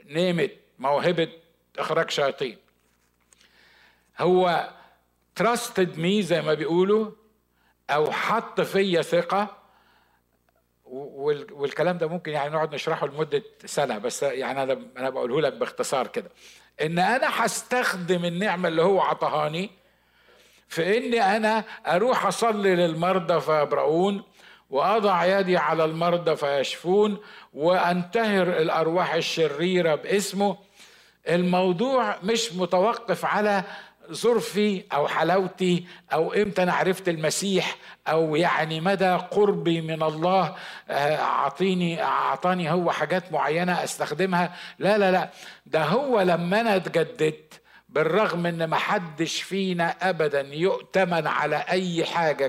بنيمت 0.05 0.51
موهبة 0.79 1.27
إخراج 1.79 2.09
شياطين. 2.09 2.57
هو 4.19 4.69
trusted 5.35 5.99
me 5.99 6.21
زي 6.21 6.41
ما 6.41 6.53
بيقولوا 6.53 7.11
أو 7.89 8.11
حط 8.11 8.61
فيا 8.61 9.01
ثقة. 9.01 9.57
والكلام 10.85 11.97
ده 11.97 12.07
ممكن 12.07 12.31
يعني 12.31 12.53
نقعد 12.53 12.75
نشرحه 12.75 13.07
لمدة 13.07 13.43
سنة 13.65 13.97
بس 13.97 14.23
يعني 14.23 14.63
أنا 14.63 14.81
أنا 14.97 15.09
بقوله 15.09 15.41
لك 15.41 15.53
باختصار 15.53 16.07
كده. 16.07 16.29
إن 16.81 16.99
أنا 16.99 17.45
هستخدم 17.45 18.25
النعمة 18.25 18.67
اللي 18.67 18.81
هو 18.81 19.01
عطهاني 19.01 19.69
في 20.67 20.97
إني 20.97 21.37
أنا 21.37 21.63
أروح 21.87 22.25
أصلي 22.25 22.75
للمرضى 22.75 23.41
فيبرؤون 23.41 24.23
وأضع 24.71 25.25
يدي 25.39 25.57
على 25.57 25.85
المرضى 25.85 26.35
فيشفون 26.35 27.17
وأنتهر 27.53 28.47
الأرواح 28.47 29.13
الشريرة 29.13 29.95
باسمه. 29.95 30.57
الموضوع 31.29 32.15
مش 32.23 32.53
متوقف 32.53 33.25
على 33.25 33.63
ظرفي 34.11 34.83
أو 34.93 35.07
حلاوتي 35.07 35.85
أو 36.13 36.33
إمتى 36.33 36.63
أنا 36.63 36.73
عرفت 36.73 37.09
المسيح 37.09 37.77
أو 38.07 38.35
يعني 38.35 38.81
مدى 38.81 39.09
قربي 39.09 39.81
من 39.81 40.03
الله 40.03 40.55
آه، 40.89 41.15
أعطيني 41.15 42.03
أعطاني 42.03 42.71
هو 42.71 42.91
حاجات 42.91 43.31
معينة 43.31 43.83
أستخدمها. 43.83 44.55
لا 44.79 44.97
لا 44.97 45.11
لا 45.11 45.29
ده 45.65 45.83
هو 45.83 46.21
لما 46.21 46.61
أنا 46.61 46.75
اتجددت 46.75 47.60
بالرغم 47.91 48.45
إن 48.45 48.63
ما 48.63 48.75
حدش 48.75 49.41
فينا 49.41 50.09
ابدا 50.09 50.41
يؤتمن 50.41 51.27
على 51.27 51.55
أي 51.55 52.05
حاجة 52.05 52.47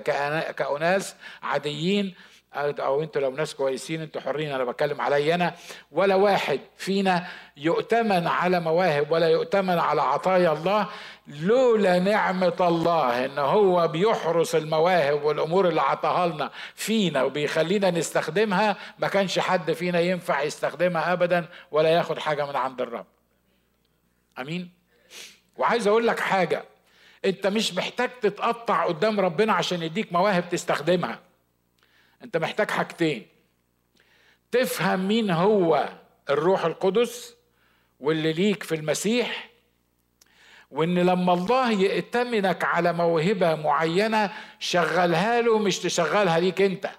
كأناس 0.52 1.14
عاديين. 1.42 2.14
أو 2.54 3.02
أنتوا 3.02 3.22
لو 3.22 3.30
ناس 3.30 3.54
كويسين 3.54 4.00
أنتوا 4.00 4.20
حرين 4.20 4.52
أنا 4.52 4.64
بتكلم 4.64 5.00
علي 5.00 5.34
أنا. 5.34 5.54
ولا 5.92 6.14
واحد 6.14 6.60
فينا 6.76 7.26
يؤتمن 7.56 8.26
على 8.26 8.60
مواهب 8.60 9.10
ولا 9.10 9.28
يؤتمن 9.28 9.78
على 9.78 10.02
عطايا 10.02 10.52
الله 10.52 10.88
لولا 11.26 11.98
نعمة 11.98 12.56
الله 12.60 13.24
إن 13.24 13.38
هو 13.38 13.88
بيحرس 13.88 14.54
المواهب 14.54 15.22
والأمور 15.24 15.68
اللي 15.68 15.80
عطاها 15.80 16.26
لنا 16.26 16.50
فينا 16.74 17.22
وبيخلينا 17.22 17.90
نستخدمها. 17.90 18.76
ما 18.98 19.08
كانش 19.08 19.38
حد 19.38 19.72
فينا 19.72 20.00
ينفع 20.00 20.42
يستخدمها 20.42 21.12
ابدا 21.12 21.48
ولا 21.70 21.88
ياخد 21.88 22.18
حاجة 22.18 22.46
من 22.46 22.56
عند 22.56 22.80
الرب. 22.80 23.06
أمين؟ 24.38 24.81
وعايز 25.56 25.86
أقول 25.86 26.06
لك 26.06 26.20
حاجة 26.20 26.64
انت 27.24 27.46
مش 27.46 27.74
محتاج 27.74 28.10
تتقطع 28.20 28.84
قدام 28.86 29.20
ربنا 29.20 29.52
عشان 29.52 29.82
يديك 29.82 30.12
مواهب 30.12 30.48
تستخدمها. 30.48 31.20
انت 32.24 32.36
محتاج 32.36 32.70
حاجتين 32.70 33.26
تفهم 34.50 35.08
مين 35.08 35.30
هو 35.30 35.88
الروح 36.30 36.64
القدس 36.64 37.34
واللي 38.00 38.32
ليك 38.32 38.62
في 38.62 38.74
المسيح 38.74 39.50
وان 40.70 40.98
لما 40.98 41.32
الله 41.32 41.70
يأتمنك 41.72 42.64
على 42.64 42.92
موهبة 42.92 43.54
معينة 43.54 44.30
شغلها 44.58 45.40
له 45.40 45.58
مش 45.58 45.78
تشغلها 45.78 46.40
ليك 46.40 46.62
انت. 46.62 46.90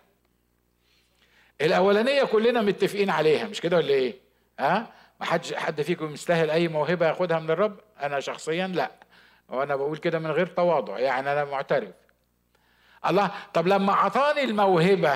الأولانية 1.62 2.24
كلنا 2.24 2.62
متفقين 2.62 3.10
عليها 3.10 3.48
مش 3.48 3.62
كده 3.62 3.78
ولا 3.78 3.90
إيه؟ 3.90 4.16
ها؟ 4.60 4.94
ما 5.20 5.26
حدش 5.26 5.54
حد 5.54 5.82
فيكم 5.82 6.14
يستاهل 6.14 6.50
أي 6.50 6.68
موهبة 6.68 7.08
ياخدها 7.08 7.40
من 7.40 7.52
الرب؟ 7.52 7.80
أنا 8.04 8.20
شخصيا 8.20 8.68
لا. 8.68 8.92
وأنا 9.50 9.76
بقول 9.76 9.98
كده 9.98 10.20
من 10.20 10.32
غير 10.32 10.48
تواضع 10.48 11.00
يعني 11.00 11.32
أنا 11.32 11.46
معترف. 11.46 11.90
الله 13.06 13.32
طب 13.54 13.68
لما 13.68 13.94
أعطاني 13.94 14.44
الموهبة 14.44 15.14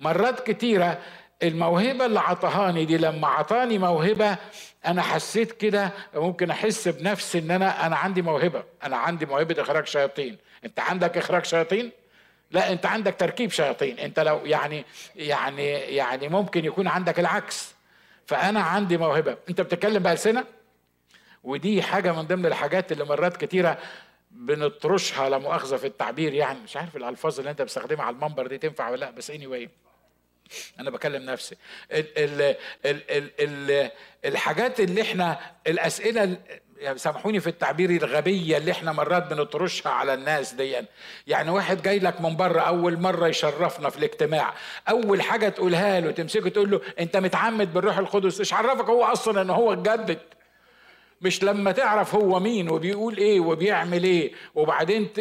مرات 0.00 0.50
كتيرة 0.50 0.98
الموهبة 1.42 2.06
اللي 2.06 2.20
عطهاني 2.20 2.84
دي 2.84 2.96
لما 2.96 3.28
عطاني 3.28 3.78
موهبة 3.78 4.36
أنا 4.86 5.02
حسيت 5.02 5.52
كده 5.52 5.90
ممكن 6.14 6.50
أحس 6.50 6.88
بنفسي 6.88 7.38
إن 7.38 7.50
أنا 7.50 7.86
أنا 7.86 7.96
عندي 7.96 8.22
موهبة. 8.22 8.64
أنا 8.84 8.96
عندي 8.96 9.26
موهبة 9.26 9.62
إخراج 9.62 9.86
شياطين. 9.86 10.38
أنت 10.64 10.80
عندك 10.80 11.18
إخراج 11.18 11.44
شياطين؟ 11.44 11.90
لا 12.50 12.72
أنت 12.72 12.86
عندك 12.86 13.14
تركيب 13.18 13.50
شياطين. 13.50 13.98
أنت 13.98 14.20
لو 14.20 14.40
يعني 14.44 14.84
يعني 15.16 15.70
يعني 15.72 16.28
ممكن 16.28 16.64
يكون 16.64 16.88
عندك 16.88 17.20
العكس. 17.20 17.74
فأنا 18.26 18.60
عندي 18.60 18.96
موهبة. 18.96 19.36
أنت 19.48 19.60
بتتكلم 19.60 20.02
بألسنة؟ 20.02 20.44
ودي 21.44 21.82
حاجة 21.82 22.12
من 22.12 22.22
ضمن 22.22 22.46
الحاجات 22.46 22.92
اللي 22.92 23.04
مرات 23.04 23.36
كتيرة 23.36 23.78
بنطرشها 24.30 25.28
لا 25.28 25.38
مؤاخذة 25.38 25.76
في 25.76 25.86
التعبير 25.86 26.32
يعني. 26.34 26.58
مش 26.60 26.76
عارف 26.76 26.96
الألفاظ 26.96 27.38
اللي 27.38 27.50
أنت 27.50 27.62
بتستخدمها 27.62 28.04
على 28.04 28.16
المنبر 28.16 28.46
دي 28.46 28.58
تنفع 28.58 28.88
ولا 28.90 29.00
لأ 29.00 29.10
بس 29.10 29.32
anyway 29.32 29.68
أنا 30.80 30.90
بكلم 30.90 31.22
نفسي. 31.30 31.56
ال 31.92 32.06
ال 32.18 32.56
ال 32.86 33.10
ال 33.10 33.30
ال 33.40 33.90
الحاجات 34.24 34.80
اللي 34.80 35.02
إحنا 35.02 35.38
الأسئلة 35.66 36.36
يعني 36.78 36.98
سامحوني 36.98 37.40
في 37.40 37.46
التعبير 37.46 37.90
الغبية 37.90 38.56
اللي 38.56 38.70
إحنا 38.72 38.92
مرات 38.92 39.26
بنطرشها 39.32 39.92
على 39.92 40.14
الناس 40.14 40.52
دي. 40.52 40.76
يعني 41.26 41.50
واحد 41.50 41.82
جاي 41.82 41.98
لك 41.98 42.20
من 42.20 42.36
بره 42.36 42.60
أول 42.60 42.98
مرة 43.00 43.28
يشرفنا 43.28 43.90
في 43.90 43.98
الاجتماع 43.98 44.54
أول 44.88 45.22
حاجة 45.22 45.48
تقولها 45.48 46.00
له 46.00 46.10
تمسكه 46.10 46.50
تقول 46.50 46.70
له 46.70 46.80
أنت 47.00 47.16
متعمد 47.16 47.74
بالروح 47.74 47.98
القدس 47.98 48.38
إيش 48.38 48.52
عرفك 48.54 48.84
هو 48.84 49.04
أصلا 49.04 49.42
إن 49.42 49.50
هو 49.50 49.72
اتجدد 49.72 50.18
مش 51.22 51.42
لما 51.44 51.72
تعرف 51.72 52.14
هو 52.14 52.40
مين 52.40 52.70
وبيقول 52.70 53.16
إيه 53.16 53.40
وبيعمل 53.40 54.04
إيه 54.04 54.32
وبعدين 54.54 55.12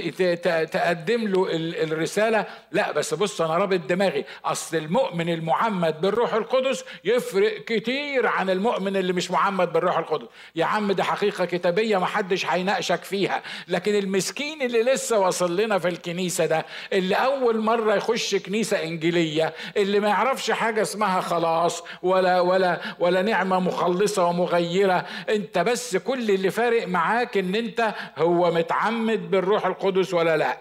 تقدم 0.72 1.28
له 1.28 1.48
الرسالة. 1.84 2.46
لا 2.72 2.92
بس 2.92 3.14
بص 3.14 3.42
أنا 3.42 3.58
رابط 3.58 3.80
دماغي. 3.80 4.26
أصل 4.46 4.78
المؤمن 4.78 5.30
المعمد 5.30 6.02
بالروح 6.02 6.34
القدس 6.34 6.84
يفرق 7.04 7.64
كتير 7.66 8.28
عن 8.28 8.50
المؤمن 8.50 8.98
اللي 8.98 9.14
مش 9.14 9.32
معمد 9.32 9.74
بالروح 9.74 9.98
القدس. 9.98 10.28
يا 10.56 10.66
عم 10.66 10.92
دي 10.92 11.04
حقيقة 11.04 11.46
كتابية 11.46 11.98
ما 11.98 12.06
حدش 12.06 12.46
هيناقشك 12.46 13.04
فيها. 13.04 13.42
لكن 13.68 13.96
المسكين 13.96 14.62
اللي 14.62 14.84
لسه 14.84 15.20
واصل 15.20 15.56
لنا 15.62 15.80
في 15.80 15.88
الكنيسة 15.88 16.46
ده 16.46 16.66
اللي 16.94 17.16
أول 17.16 17.60
مرة 17.60 17.96
يخش 17.96 18.36
كنيسة 18.36 18.84
إنجيلية 18.84 19.54
اللي 19.78 20.00
ما 20.00 20.08
يعرفش 20.08 20.52
حاجة 20.52 20.82
اسمها 20.82 21.22
خلاص 21.22 21.84
ولا 22.04 22.40
ولا 22.40 22.82
ولا 23.00 23.22
نعمة 23.22 23.60
مخلصة 23.60 24.26
ومغيرة. 24.26 25.06
أنت 25.30 25.58
بس 25.60 25.91
بس 25.92 25.98
كل 25.98 26.32
اللي 26.32 26.52
فارق 26.52 26.88
معاك 26.88 27.38
إن 27.38 27.56
أنت 27.56 27.94
هو 28.18 28.52
متعمد 28.52 29.32
بالروح 29.32 29.66
القدس 29.66 30.14
ولا 30.14 30.38
لأ. 30.38 30.58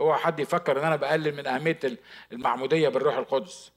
هو 0.00 0.14
حد 0.16 0.40
يفكر 0.40 0.80
إن 0.80 0.84
أنا 0.84 0.96
بقلل 0.96 1.36
من 1.36 1.46
أهمية 1.46 1.78
المعمودية 2.32 2.88
بالروح 2.88 3.16
القدس. 3.16 3.72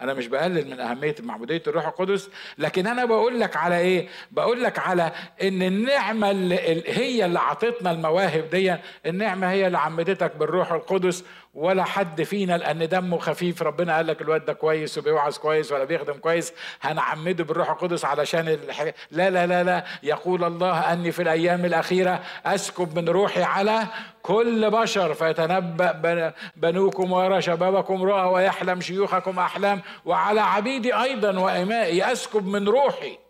أنا 0.00 0.14
مش 0.14 0.26
بقلل 0.26 0.70
من 0.70 0.80
أهمية 0.80 1.14
معمودية 1.20 1.62
الروح 1.66 1.86
القدس 1.86 2.30
لكن 2.58 2.86
أنا 2.86 3.04
بقول 3.04 3.40
لك 3.40 3.56
على 3.56 3.78
إيه؟ 3.78 4.08
بقول 4.30 4.62
لك 4.62 4.78
على 4.78 5.12
إن 5.42 5.62
النعمة 5.62 6.30
اللي 6.30 6.82
هي 6.86 7.24
اللي 7.24 7.38
عطتنا 7.38 7.90
المواهب 7.90 8.50
دي 8.50 8.76
النعمة 9.06 9.50
هي 9.50 9.66
اللي 9.66 9.78
عمدتك 9.78 10.36
بالروح 10.36 10.72
القدس 10.72 11.24
ولا 11.54 11.84
حد 11.84 12.22
فينا 12.22 12.58
لأن 12.58 12.88
دمه 12.88 13.18
خفيف. 13.18 13.62
ربنا 13.62 13.96
قال 13.96 14.06
لك 14.06 14.22
الواد 14.22 14.44
ده 14.44 14.52
كويس 14.52 14.98
وبيوعظ 14.98 15.38
كويس 15.38 15.72
ولا 15.72 15.84
بيخدم 15.84 16.12
كويس. 16.12 16.52
هنعمده 16.80 17.44
بالروح 17.44 17.70
القدس 17.70 18.04
علشان 18.04 18.48
الحاجة. 18.48 18.94
لا 19.10 19.30
لا 19.30 19.46
لا 19.46 19.62
لا. 19.62 19.84
يقول 20.02 20.44
الله 20.44 20.92
أني 20.92 21.12
في 21.12 21.22
الأيام 21.22 21.64
الأخيرة 21.64 22.22
أسكب 22.46 22.98
من 22.98 23.08
روحي 23.08 23.42
على 23.42 23.86
كل 24.22 24.70
بشر. 24.70 25.14
فيتنبأ 25.14 26.32
بنوكم 26.56 27.12
ويرى 27.12 27.42
شبابكم 27.42 28.02
رؤى 28.02 28.24
ويحلم 28.24 28.80
شيوخكم 28.80 29.38
أحلام. 29.38 29.82
وعلى 30.04 30.40
عبيدي 30.40 30.94
أيضا 30.94 31.38
وإمائي 31.38 32.12
أسكب 32.12 32.46
من 32.46 32.68
روحي. 32.68 33.21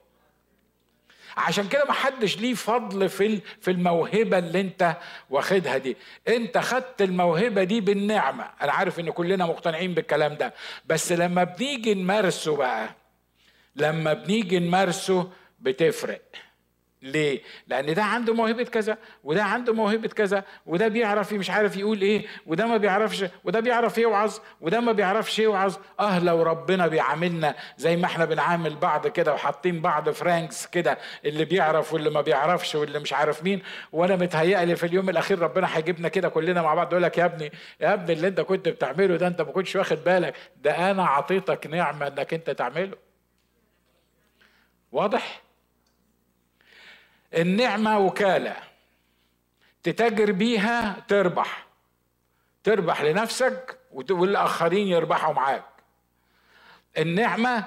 عشان 1.37 1.68
كده 1.68 1.85
ما 1.85 1.93
حدش 1.93 2.39
ليه 2.39 2.55
فضل 2.55 3.09
في 3.09 3.41
في 3.61 3.70
الموهبة 3.70 4.39
اللي 4.39 4.61
انت 4.61 4.97
واخدها 5.30 5.78
دي. 5.78 5.97
انت 6.28 6.59
خدت 6.59 7.03
الموهبة 7.03 7.64
دي 7.64 7.80
بالنعمة. 7.80 8.45
أنا 8.62 8.72
عارف 8.72 9.01
إن 9.01 9.11
كلنا 9.11 9.47
مقتنعين 9.47 9.95
بالكلام 9.95 10.35
ده. 10.35 10.55
بس 10.87 11.12
لما 11.12 11.45
بنيجي 11.45 11.95
نمارسه 11.95 12.57
بقى 12.57 12.89
لما 13.76 14.12
بنيجي 14.12 14.59
نمارسه 14.59 15.30
بتفرق. 15.61 16.20
ليه؟ 17.03 17.42
لأن 17.66 17.94
ده 17.94 18.03
عنده 18.03 18.34
موهبة 18.34 18.64
كذا 18.64 18.98
وده 19.24 19.42
عنده 19.44 19.72
موهبة 19.74 20.09
كذا 20.09 20.44
وده 20.66 20.88
بيعرف 20.88 21.32
مش 21.32 21.50
عارف 21.50 21.76
يقول 21.76 22.00
إيه 22.03 22.26
وده 22.46 22.66
ما 22.66 22.76
بيعرفش 22.76 23.24
وده 23.44 23.61
بيعرف 23.61 23.98
يوعظ 23.98 24.38
وده 24.61 24.80
ما 24.80 24.92
بيعرفش 24.92 25.38
يوعظ 25.38 25.76
أه 26.00 26.18
لو 26.18 26.42
ربنا 26.42 26.86
بيعاملنا 26.86 27.55
زي 27.76 27.96
ما 27.96 28.07
إحنا 28.07 28.24
بنعامل 28.24 28.76
بعض 28.76 29.07
كده 29.07 29.34
وحاطين 29.34 29.80
بعض 29.80 30.11
فرانكس 30.11 30.66
كده 30.66 30.98
اللي 31.24 31.44
بيعرف 31.44 31.92
واللي 31.92 32.11
ما 32.11 32.20
بيعرفش 32.20 32.74
واللي 32.74 32.98
مش 32.98 33.12
عارف 33.12 33.44
مين 33.44 33.62
وأنا 33.92 34.16
متهيألي 34.16 34.76
في 34.76 34.86
اليوم 34.86 35.09
الأخير 35.11 35.38
ربنا 35.38 35.76
هيجيبنا 35.76 36.09
كده 36.09 36.28
كلنا 36.28 36.62
مع 36.62 36.74
بعض 36.74 36.92
يقول 36.92 37.03
لك 37.03 37.18
يا 37.18 37.24
ابني 37.24 37.53
يا 37.80 37.94
ابني 37.94 38.12
اللي 38.12 38.28
أنت 38.28 38.40
كنت 38.40 38.68
بتعمله 38.68 39.16
ده 39.16 39.26
أنت 39.26 39.40
ما 39.42 39.53
كنتش 39.53 39.76
واخد 39.76 40.05
بالك 40.05 40.34
ده 40.57 40.90
أنا 40.90 41.07
عطيتك 41.07 41.66
نعمة 41.66 42.07
إنك 42.07 42.34
أنت 42.34 42.50
تعمله 42.50 42.96
واضح؟ 44.92 45.41
النعمة 47.35 47.99
وكالة. 47.99 48.57
تتاجر 49.83 50.33
بيها 50.33 50.97
تربح. 51.09 51.66
تربح 52.64 53.03
لنفسك 53.03 53.78
والآخرين 54.11 54.87
يربحوا 54.87 55.35
معاك. 55.35 55.64
النعمة 56.99 57.64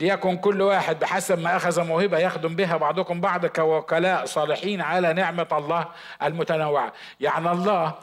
ليكن 0.00 0.36
كل 0.36 0.62
واحد 0.62 0.98
بحسب 0.98 1.38
ما 1.38 1.56
أخذ 1.56 1.84
موهبة 1.84 2.18
يخدم 2.18 2.56
بها 2.56 2.76
بعضكم 2.76 3.20
بعض 3.20 3.46
كوكلاء 3.46 4.24
صالحين 4.24 4.80
على 4.80 5.12
نعمة 5.12 5.48
الله 5.52 5.88
المتنوعة. 6.22 6.92
يعني 7.20 7.52
الله 7.52 7.94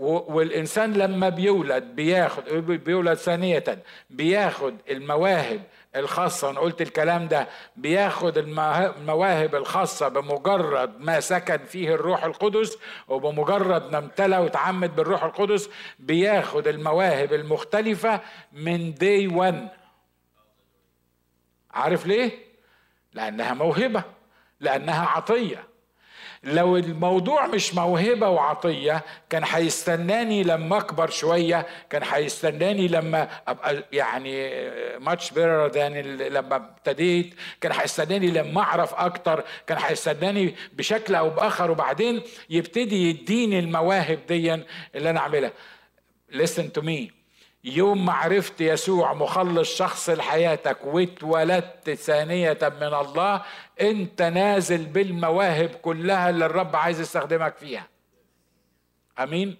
والإنسان 0.00 0.92
لما 0.92 1.28
بيولد 1.28 1.82
بياخد 1.82 2.44
بيولد 2.84 3.14
ثانية 3.14 3.64
بياخد 4.10 4.76
المواهب 4.90 5.60
الخاصة 5.96 6.50
أنا 6.50 6.60
قلت 6.60 6.82
الكلام 6.82 7.28
ده 7.28 7.48
بياخد 7.76 8.38
المواهب 8.38 9.54
الخاصة 9.54 10.08
بمجرد 10.08 11.00
ما 11.00 11.20
سكن 11.20 11.58
فيه 11.58 11.94
الروح 11.94 12.24
القدس 12.24 12.78
وبمجرد 13.08 13.92
ما 13.92 13.98
امتلى 13.98 14.38
وتعمد 14.38 14.96
بالروح 14.96 15.24
القدس 15.24 15.70
بياخد 15.98 16.68
المواهب 16.68 17.32
المختلفة 17.32 18.20
من 18.52 18.94
دي 18.94 19.28
1 19.28 19.68
عارف 21.70 22.06
ليه؟ 22.06 22.38
لأنها 23.12 23.54
موهبة 23.54 24.02
لأنها 24.60 25.06
عطية 25.06 25.69
لو 26.44 26.76
الموضوع 26.76 27.46
مش 27.46 27.74
موهبة 27.74 28.28
وعطية 28.28 29.04
كان 29.30 29.42
هيستناني 29.46 30.42
لما 30.42 30.78
أكبر 30.78 31.10
شوية 31.10 31.66
كان 31.90 32.02
هيستناني 32.12 32.88
لما 32.88 33.28
أبقى 33.48 33.84
يعني 33.92 34.50
ماتش 34.98 35.30
بيرر 35.30 35.66
ذان 35.66 35.92
لما 36.16 36.56
ابتديت 36.56 37.34
كان 37.60 37.72
هيستناني 37.72 38.26
لما 38.26 38.60
أعرف 38.60 38.94
أكتر 38.94 39.44
كان 39.66 39.78
هيستناني 39.80 40.54
بشكل 40.72 41.14
أو 41.14 41.30
بآخر. 41.30 41.70
وبعدين 41.70 42.22
يبتدي 42.50 43.10
يديني 43.10 43.58
المواهب 43.58 44.18
دي 44.28 44.54
اللي 44.94 45.10
أنا 45.10 45.20
أعملها. 45.20 45.52
Listen 46.32 46.64
to 46.78 46.82
me. 46.82 47.19
يوم 47.64 48.06
ما 48.06 48.12
عرفت 48.12 48.60
يسوع 48.60 49.14
مخلص 49.14 49.76
شخص 49.76 50.10
لحياتك 50.10 50.84
واتولدت 50.84 51.90
ثانية 51.90 52.58
من 52.62 52.94
الله 52.94 53.42
انت 53.80 54.22
نازل 54.22 54.84
بالمواهب 54.84 55.68
كلها 55.68 56.30
اللي 56.30 56.46
الرب 56.46 56.76
عايز 56.76 57.00
يستخدمك 57.00 57.56
فيها. 57.56 57.86
آمين؟ 59.18 59.56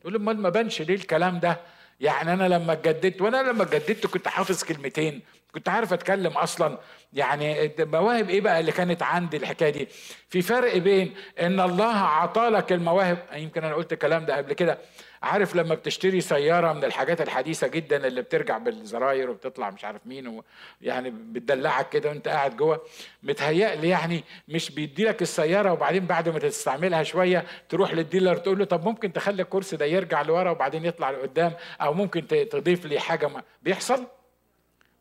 تقول 0.00 0.16
أمال 0.16 0.40
ما 0.40 0.48
بانش 0.48 0.82
ليه 0.82 0.94
الكلام 0.94 1.38
ده؟ 1.40 1.60
يعني 2.00 2.32
أنا 2.32 2.48
لما 2.48 2.72
اتجددت 2.72 3.22
وأنا 3.22 3.36
لما 3.36 3.62
اتجددت 3.62 4.06
كنت 4.06 4.28
حافظ 4.28 4.64
كلمتين. 4.64 5.22
كنت 5.54 5.68
عارف 5.68 5.92
أتكلم 5.92 6.32
أصلا. 6.32 6.78
يعني 7.12 7.72
مواهب 7.78 8.30
إيه 8.30 8.40
بقى 8.40 8.60
اللي 8.60 8.72
كانت 8.72 9.02
عندي 9.02 9.36
الحكاية 9.36 9.70
دي؟ 9.70 9.88
في 10.28 10.42
فرق 10.42 10.76
بين 10.76 11.14
إن 11.40 11.60
الله 11.60 11.94
عطالك 11.96 12.72
المواهب 12.72 13.18
يمكن 13.34 13.64
أنا 13.64 13.74
قلت 13.74 13.92
الكلام 13.92 14.24
ده 14.24 14.36
قبل 14.36 14.52
كده. 14.52 14.78
عارف 15.22 15.56
لما 15.56 15.74
بتشتري 15.74 16.20
سيارة 16.20 16.72
من 16.72 16.84
الحاجات 16.84 17.20
الحديثة 17.20 17.66
جدا 17.66 18.06
اللي 18.06 18.22
بترجع 18.22 18.58
بالزراير 18.58 19.30
وبتطلع 19.30 19.70
مش 19.70 19.84
عارف 19.84 20.00
مين 20.06 20.26
و 20.28 20.44
يعني 20.80 21.10
بتدلعك 21.10 21.88
كده 21.88 22.08
وانت 22.08 22.28
قاعد 22.28 22.56
جوه 22.56 22.80
متهيألي 23.22 23.88
يعني 23.88 24.24
مش 24.48 24.70
بيدي 24.70 25.04
لك 25.04 25.22
السيارة 25.22 25.72
وبعدين 25.72 26.06
بعد 26.06 26.28
ما 26.28 26.38
تستعملها 26.38 27.02
شوية 27.02 27.44
تروح 27.68 27.94
للديلر 27.94 28.36
تقول 28.36 28.58
له 28.58 28.64
طب 28.64 28.84
ممكن 28.84 29.12
تخلي 29.12 29.42
الكرسي 29.42 29.76
ده 29.76 29.84
يرجع 29.86 30.22
لورا 30.22 30.50
وبعدين 30.50 30.84
يطلع 30.84 31.10
لقدام 31.10 31.52
أو 31.80 31.94
ممكن 31.94 32.26
تضيف 32.26 32.86
لي 32.86 33.00
حاجة 33.00 33.28
ما 33.28 33.42
بيحصل؟ 33.62 34.06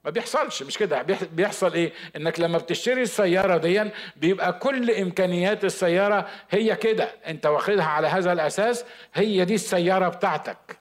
ما 0.06 0.12
بيحصلش 0.12 0.64
مش 0.64 0.78
كده؟ 0.78 1.06
بيحصل 1.34 1.74
إيه؟ 1.74 1.92
إنك 2.16 2.40
لما 2.40 2.58
بتشتري 2.58 3.02
السيارة 3.02 3.58
دي 3.58 3.92
بيبقى 4.16 4.54
كل 4.54 4.92
إمكانيات 4.92 5.66
السيارة 5.66 6.28
هي 6.50 6.76
كده 6.76 7.10
أنت 7.28 7.46
واخدها 7.46 7.86
على 7.86 8.08
هذا 8.08 8.34
الأساس 8.34 8.86
هي 9.14 9.46
دي 9.46 9.56
السيارة 9.56 10.10
بتاعتك. 10.10 10.81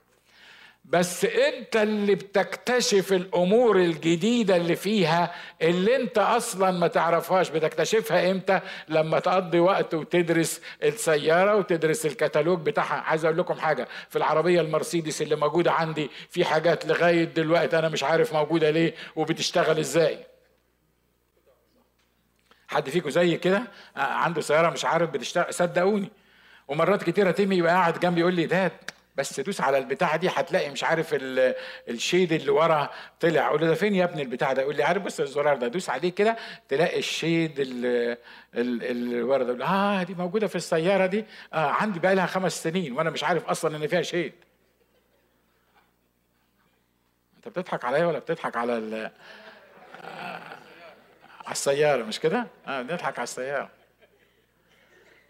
بس 0.91 1.25
انت 1.25 1.77
اللي 1.77 2.15
بتكتشف 2.15 3.13
الأمور 3.13 3.77
الجديدة 3.79 4.57
اللي 4.57 4.77
فيها 4.77 5.35
اللي 5.63 5.97
انت 5.97 6.19
أصلا 6.19 6.71
ما 6.71 6.87
تعرفهاش. 6.87 7.49
بتكتشفها 7.51 8.31
إمتى؟ 8.31 8.61
لما 8.89 9.19
تقضي 9.19 9.61
وقت 9.61 9.95
وتدرس 9.95 10.61
السيارة 10.83 11.57
وتدرس 11.57 12.07
الكتالوج 12.07 12.61
بتاعها. 12.61 12.95
عايز 13.01 13.25
أقول 13.25 13.39
لكم 13.39 13.55
حاجة 13.55 13.89
في 14.09 14.17
العربية 14.17 14.61
المرسيدس 14.61 15.23
اللي 15.23 15.37
موجودة 15.37 15.73
عندي 15.73 16.11
في 16.31 16.45
حاجات 16.45 16.87
لغاية 16.87 17.25
دلوقتي 17.25 17.79
أنا 17.79 17.89
مش 17.89 18.05
عارف 18.05 18.33
موجودة 18.33 18.71
ليه 18.71 18.95
وبتشتغل 19.17 19.79
إزاي. 19.79 20.19
حد 22.69 22.91
فيكم 22.91 23.11
زي 23.11 23.37
كده؟ 23.37 23.63
آه، 23.97 24.01
عنده 24.01 24.41
سيارة 24.41 24.71
مش 24.71 24.85
عارف 24.85 25.11
بتشتغل. 25.11 25.55
صدقوني. 25.55 26.11
ومرات 26.69 27.03
كتيرة 27.03 27.31
تيمي 27.31 27.57
يبقى 27.57 27.73
قاعد 27.73 28.01
جنبي 28.01 28.21
يقول 28.21 28.35
لي 28.35 28.47
ده 28.47 28.73
بس 29.21 29.41
دوس 29.41 29.61
على 29.61 29.79
البتاعة 29.79 30.17
دي 30.17 30.29
هتلاقي 30.29 30.71
مش 30.71 30.85
عارف 30.85 31.09
الشيد 31.89 32.33
اللي 32.33 32.51
ورا 32.51 32.91
طلع. 33.21 33.47
أقول 33.47 33.61
له 33.61 33.67
ده 33.67 33.75
فين 33.75 33.95
يا 33.95 34.05
ابني 34.05 34.23
البتاع 34.23 34.53
ده؟ 34.53 34.63
يقول 34.63 34.77
لي 34.77 34.83
عارف 34.83 35.03
بص 35.03 35.21
الزرار 35.21 35.57
ده 35.57 35.69
دوس 35.69 35.91
عليه 35.91 36.13
كده 36.13 36.37
تلاقي 36.69 36.99
الشيد 36.99 37.61
اللي 37.61 39.23
ورا 39.23 39.45
ده. 39.45 39.65
آه 39.67 40.03
دي 40.03 40.15
موجودة 40.15 40.47
في 40.47 40.57
السيارة 40.57 41.07
دي؟ 41.07 41.25
آه 41.55 41.71
عندي 41.71 41.99
بقى 41.99 42.15
لها 42.15 42.27
خمس 42.27 42.63
سنين 42.63 42.93
وأنا 42.93 43.11
مش 43.11 43.25
عارف 43.25 43.45
أصلا 43.49 43.77
إن 43.77 43.87
فيها 43.87 44.03
شيد. 44.03 44.33
أنت 47.37 47.49
بتضحك 47.49 47.85
عليا 47.85 48.07
ولا 48.07 48.19
بتضحك 48.19 48.57
على 48.57 48.79
ال 48.79 48.95
آه 50.05 50.41
على 51.45 51.53
السيارة 51.53 52.03
مش 52.03 52.21
كده؟ 52.21 52.47
آه 52.67 52.83
بنضحك 52.83 53.19
على 53.19 53.25
السيارة. 53.25 53.71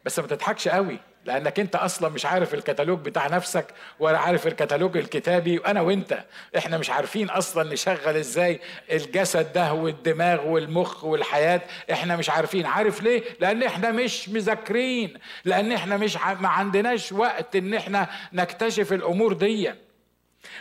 بس 0.04 0.18
ما 0.18 0.26
تضحكش 0.26 0.68
قوي. 0.68 0.98
لأنك 1.24 1.60
أنت 1.60 1.76
أصلا 1.76 2.08
مش 2.08 2.26
عارف 2.26 2.54
الكتالوج 2.54 2.98
بتاع 3.00 3.26
نفسك 3.26 3.66
ولا 3.98 4.18
عارف 4.18 4.46
الكتالوج 4.46 4.96
الكتابي. 4.96 5.58
وأنا 5.58 5.80
وأنت 5.80 6.24
إحنا 6.58 6.78
مش 6.78 6.90
عارفين 6.90 7.30
أصلا 7.30 7.72
نشغل 7.72 8.16
إزاي 8.16 8.60
الجسد 8.92 9.52
ده 9.52 9.72
والدماغ 9.72 10.46
والمخ 10.46 11.04
والحياة. 11.04 11.60
إحنا 11.92 12.16
مش 12.16 12.30
عارفين. 12.30 12.66
عارف 12.66 13.02
ليه؟ 13.02 13.22
لأن 13.40 13.62
إحنا 13.62 13.90
مش 13.90 14.28
مذاكرين. 14.28 15.14
لأن 15.44 15.72
إحنا 15.72 15.96
مش 15.96 16.16
ما 16.16 16.48
عندناش 16.48 17.12
وقت 17.12 17.56
إن 17.56 17.74
إحنا 17.74 18.08
نكتشف 18.32 18.92
الأمور 18.92 19.32
دي. 19.32 19.72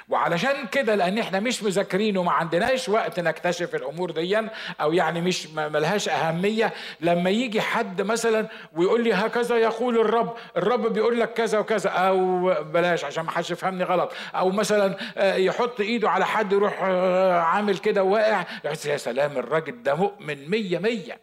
وعلشان 0.09 0.67
كده 0.67 0.95
لأن 0.95 1.17
إحنا 1.17 1.39
مش 1.39 1.63
مذاكرين 1.63 2.17
وما 2.17 2.31
عندناش 2.31 2.89
وقت 2.89 3.19
نكتشف 3.19 3.75
الأمور 3.75 4.11
دي 4.11 4.41
أو 4.81 4.93
يعني 4.93 5.21
مش 5.21 5.47
ملهاش 5.47 6.09
أهمية. 6.09 6.73
لما 7.01 7.29
يجي 7.29 7.61
حد 7.61 8.01
مثلا 8.01 8.47
ويقول 8.73 9.03
لي 9.03 9.13
هكذا 9.13 9.57
يقول 9.57 9.99
الرب 9.99 10.37
الرب 10.57 10.93
بيقول 10.93 11.19
لك 11.19 11.33
كذا 11.33 11.59
وكذا 11.59 11.89
أو 11.89 12.39
بلاش 12.63 13.05
عشان 13.05 13.23
ما 13.23 13.31
حدش 13.31 13.51
يفهمني 13.51 13.83
غلط. 13.83 14.11
أو 14.35 14.49
مثلا 14.49 14.97
آه، 15.17 15.35
يحط 15.35 15.79
إيده 15.79 16.09
على 16.09 16.25
حد 16.25 16.53
يروح 16.53 16.79
آه، 16.83 17.39
عامل 17.41 17.77
كده 17.77 18.03
واقع 18.03 18.45
يا 18.85 18.97
سلام 18.97 19.37
الراجل 19.37 19.83
ده 19.83 19.95
مؤمن 19.95 20.49
مية 20.49 20.79
مية. 20.79 21.19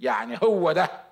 يعني 0.00 0.38
هو 0.42 0.72
ده. 0.72 1.11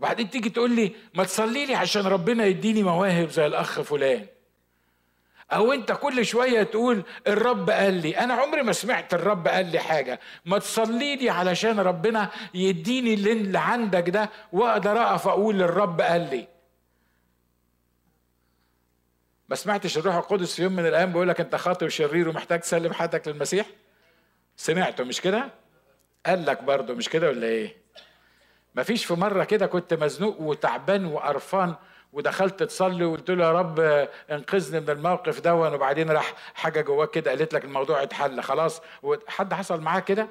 وبعدين 0.00 0.30
تيجي 0.30 0.50
تقول 0.50 0.70
لي 0.70 0.92
ما 1.14 1.24
تصلي 1.24 1.66
لي 1.66 1.74
عشان 1.74 2.02
ربنا 2.06 2.44
يديني 2.46 2.82
مواهب 2.82 3.28
زي 3.30 3.46
الأخ 3.46 3.80
فلان. 3.80 4.26
أو 5.52 5.72
أنت 5.72 5.92
كل 5.92 6.26
شوية 6.26 6.62
تقول 6.62 7.02
الرب 7.26 7.70
قال 7.70 7.94
لي 7.94 8.18
أنا 8.18 8.34
عمري 8.34 8.62
ما 8.62 8.72
سمعت 8.72 9.14
الرب 9.14 9.48
قال 9.48 9.72
لي 9.72 9.78
حاجة. 9.78 10.20
ما 10.44 10.58
تصلي 10.58 11.16
لي 11.16 11.30
علشان 11.30 11.80
ربنا 11.80 12.30
يديني 12.54 13.14
اللي 13.14 13.58
عندك 13.58 14.10
ده 14.10 14.30
وأقدر 14.52 15.02
أقف 15.02 15.28
أقول 15.28 15.62
الرب 15.62 16.00
قال 16.00 16.20
لي. 16.30 16.48
ما 19.48 19.56
سمعتش 19.56 19.98
الروح 19.98 20.14
القدس 20.14 20.54
في 20.54 20.62
يوم 20.62 20.72
من 20.72 20.86
الأيام 20.86 21.12
بيقول 21.12 21.28
لك 21.28 21.40
أنت 21.40 21.56
خاطئ 21.56 21.86
وشرير 21.86 22.28
ومحتاج 22.28 22.60
تسلم 22.60 22.92
حياتك 22.92 23.28
للمسيح؟ 23.28 23.66
سمعته 24.56 25.04
مش 25.04 25.20
كده؟ 25.20 25.50
قال 26.26 26.46
لك 26.46 26.62
برضه 26.62 26.94
مش 26.94 27.08
كده 27.08 27.28
ولا 27.28 27.46
إيه؟ 27.46 27.76
ما 28.74 28.82
فيش 28.82 29.04
في 29.04 29.14
مرة 29.14 29.44
كده 29.44 29.66
كنت 29.66 29.94
مزنوق 29.94 30.40
وتعبان 30.40 31.04
وقرفان 31.06 31.74
ودخلت 32.12 32.62
تصلي 32.62 33.04
وقلت 33.04 33.30
له 33.30 33.44
يا 33.44 33.52
رب 33.52 33.80
انقذني 34.30 34.80
من 34.80 34.90
الموقف 34.90 35.40
ده 35.40 35.54
وبعدين 35.54 36.10
راح 36.10 36.34
حاجة 36.54 36.80
جواك 36.80 37.10
كده 37.10 37.30
قالت 37.30 37.54
لك 37.54 37.64
الموضوع 37.64 38.02
اتحل 38.02 38.40
خلاص. 38.42 38.82
حد 39.28 39.54
حصل 39.54 39.80
معاه 39.80 40.00
كده؟ 40.00 40.28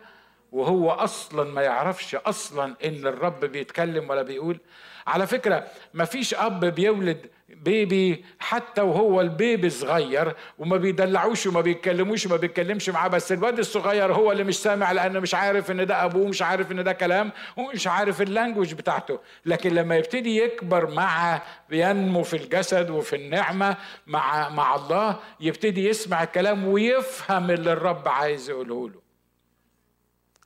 وهو 0.51 0.91
أصلا 0.91 1.43
ما 1.51 1.61
يعرفش 1.61 2.15
أصلا 2.15 2.75
إن 2.85 3.07
الرب 3.07 3.39
بيتكلم 3.45 4.09
ولا 4.09 4.21
بيقول. 4.21 4.59
على 5.07 5.27
فكرة 5.27 5.67
ما 5.93 6.05
فيش 6.05 6.33
أب 6.33 6.65
بيولد 6.65 7.25
بيبي 7.49 8.25
حتى 8.39 8.81
وهو 8.81 9.21
البيبي 9.21 9.69
صغير 9.69 10.35
وما 10.59 10.77
بيدلعوش 10.77 11.47
وما 11.47 11.61
بيتكلموش 11.61 12.25
وما 12.25 12.35
بيتكلمش 12.35 12.89
معاه 12.89 13.07
بس 13.07 13.31
الواد 13.31 13.59
الصغير 13.59 14.13
هو 14.13 14.31
اللي 14.31 14.43
مش 14.43 14.57
سامع 14.57 14.91
لأنه 14.91 15.19
مش 15.19 15.35
عارف 15.35 15.71
إن 15.71 15.85
ده 15.85 16.05
أبوه 16.05 16.27
مش 16.27 16.41
عارف 16.41 16.71
إن 16.71 16.83
ده 16.83 16.93
كلام 16.93 17.31
ومش 17.57 17.87
عارف 17.87 18.21
اللانجوج 18.21 18.73
بتاعته. 18.73 19.19
لكن 19.45 19.73
لما 19.75 19.95
يبتدي 19.97 20.37
يكبر 20.37 20.89
مع 20.91 21.41
ينمو 21.71 22.23
في 22.23 22.37
الجسد 22.37 22.89
وفي 22.89 23.15
النعمة 23.15 23.77
مع 24.07 24.49
مع 24.49 24.75
الله 24.75 25.19
يبتدي 25.39 25.89
يسمع 25.89 26.23
الكلام 26.23 26.67
ويفهم 26.67 27.51
اللي 27.51 27.73
الرب 27.73 28.07
عايز 28.07 28.49
يقوله 28.49 28.89
له. 28.89 29.08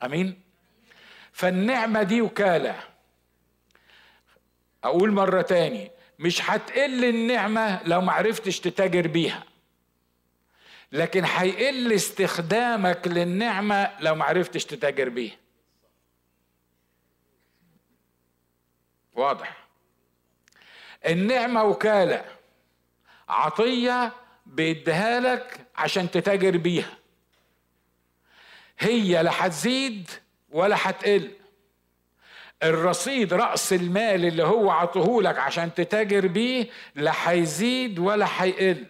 أمين؟ 0.02 0.40
فالنعمة 1.32 2.02
دي 2.02 2.20
وكالة. 2.20 2.80
أقول 4.84 5.12
مرة 5.12 5.42
تاني 5.42 5.90
مش 6.18 6.50
هتقل 6.50 7.04
النعمة 7.04 7.82
لو 7.82 8.00
معرفتش 8.00 8.60
تتاجر 8.60 9.06
بيها. 9.06 9.44
لكن 10.92 11.24
هيقل 11.24 11.92
استخدامك 11.92 13.08
للنعمة 13.08 13.90
لو 14.00 14.14
معرفتش 14.14 14.64
تتاجر 14.64 15.08
بيها. 15.08 15.36
واضح. 19.12 19.66
النعمة 21.06 21.62
وكالة 21.64 22.24
عطية 23.28 24.12
بيديها 24.46 25.20
لك 25.20 25.66
عشان 25.76 26.10
تتاجر 26.10 26.56
بيها. 26.56 26.98
هي 28.78 29.22
لا 29.22 29.46
هتزيد 29.46 30.10
ولا 30.50 30.76
هتقل 30.78 31.30
الرصيد 32.62 33.34
رأس 33.34 33.72
المال 33.72 34.24
اللي 34.24 34.42
هو 34.42 34.70
عطهولك 34.70 35.38
عشان 35.38 35.74
تتاجر 35.74 36.26
بيه 36.26 36.66
لا 36.94 37.12
هيزيد 37.24 37.98
ولا 37.98 38.26
هيقل 38.42 38.86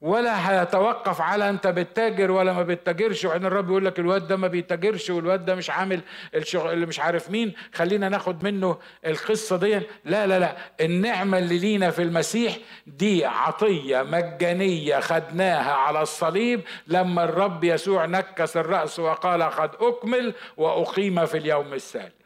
ولا 0.00 0.50
هيتوقف 0.50 1.20
على 1.20 1.50
أنت 1.50 1.66
بتتاجر 1.66 2.30
ولا 2.30 2.52
ما 2.52 2.62
بتتاجرش. 2.62 3.24
وبعدين 3.24 3.46
الرب 3.46 3.68
يقول 3.70 3.84
لك 3.84 3.98
الواد 3.98 4.26
ده 4.26 4.36
ما 4.36 4.48
بيتاجرش 4.48 5.10
والواد 5.10 5.44
ده 5.44 5.54
مش 5.54 5.70
عامل 5.70 6.00
الشغل 6.34 6.72
اللي 6.72 6.86
مش 6.86 7.00
عارف 7.00 7.30
مين. 7.30 7.52
خلينا 7.74 8.08
ناخد 8.08 8.44
منه 8.44 8.78
القصة 9.06 9.56
دي. 9.56 9.80
لا 10.04 10.26
لا 10.26 10.38
لا. 10.38 10.56
النعمة 10.80 11.38
اللي 11.38 11.58
لينا 11.58 11.90
في 11.90 12.02
المسيح 12.02 12.56
دي 12.86 13.24
عطية 13.26 14.02
مجانية 14.02 15.00
خدناها 15.00 15.72
على 15.72 16.02
الصليب. 16.02 16.60
لما 16.86 17.24
الرب 17.24 17.64
يسوع 17.64 18.04
نكس 18.06 18.56
الرأس 18.56 18.98
وقال 18.98 19.42
قد 19.42 19.70
أكمل 19.80 20.34
وأقيم 20.56 21.26
في 21.26 21.38
اليوم 21.38 21.74
الثالث 21.74 22.17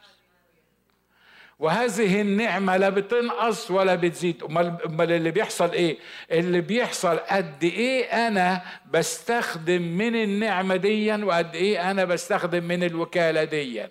وهذه 1.63 2.21
النعمة 2.21 2.77
لا 2.77 2.89
بتنقص 2.89 3.71
ولا 3.71 3.95
بتزيد. 3.95 4.43
أمال 4.43 5.13
اللي 5.13 5.31
بيحصل 5.31 5.71
إيه؟ 5.71 5.99
اللي 6.31 6.61
بيحصل 6.61 7.17
قد 7.19 7.65
إيه 7.65 8.05
أنا 8.27 8.63
بستخدم 8.91 9.83
من 9.83 10.23
النعمة 10.23 10.77
دي 10.77 11.13
وقد 11.15 11.55
إيه 11.55 11.91
أنا 11.91 12.05
بستخدم 12.05 12.65
من 12.65 12.85
الوكالة 12.85 13.45
دي 13.45 13.87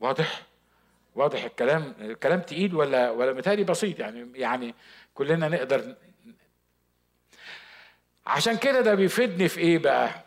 واضح؟ 0.00 0.42
واضح 1.14 1.44
الكلام؟ 1.44 1.94
الكلام 2.00 2.40
تقيل 2.40 2.74
ولا 2.74 3.10
ولا 3.10 3.32
متهيألي 3.32 3.64
بسيط 3.64 3.98
يعني؟ 4.00 4.28
يعني 4.34 4.74
كلنا 5.14 5.48
نقدر 5.48 5.94
عشان 8.26 8.56
كده 8.56 8.80
ده 8.80 8.94
بيفيدني 8.94 9.48
في 9.48 9.60
إيه 9.60 9.78
بقى؟ 9.78 10.25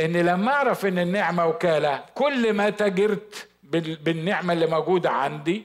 إن 0.00 0.12
لما 0.16 0.52
أعرف 0.52 0.86
إن 0.86 0.98
النعمة 0.98 1.46
وكالة 1.46 2.04
كل 2.14 2.52
ما 2.52 2.70
تجرت 2.70 3.48
بالنعمة 4.02 4.52
اللي 4.52 4.66
موجودة 4.66 5.10
عندي 5.10 5.62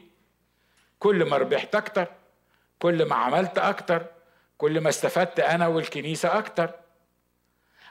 كل 0.99 1.25
ما 1.25 1.38
ربحت 1.38 1.75
أكتر 1.75 2.07
كل 2.79 3.05
ما 3.05 3.15
عملت 3.15 3.57
أكتر 3.57 4.05
كل 4.57 4.82
ما 4.82 4.89
استفدت 4.89 5.39
أنا 5.39 5.67
والكنيسة 5.67 6.38
أكتر. 6.38 6.69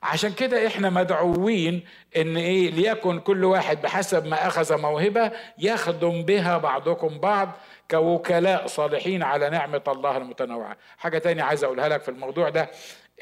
عشان 0.02 0.32
كده 0.32 0.66
إحنا 0.66 0.90
مدعوين 0.90 1.84
إن 2.16 2.36
إيه 2.36 2.70
ليكن 2.70 3.20
كل 3.20 3.44
واحد 3.44 3.82
بحسب 3.82 4.26
ما 4.26 4.46
أخذ 4.46 4.80
موهبة 4.80 5.32
يخدم 5.58 6.22
بها 6.22 6.58
بعضكم 6.58 7.18
بعض 7.18 7.48
كوكلاء 7.90 8.66
صالحين 8.66 9.22
على 9.22 9.50
نعمة 9.50 9.82
الله 9.88 10.16
المتنوعة. 10.16 10.76
حاجة 10.98 11.18
تانية 11.18 11.42
عايز 11.42 11.64
أقولها 11.64 11.88
لك 11.88 12.02
في 12.02 12.08
الموضوع 12.08 12.48
ده. 12.48 12.70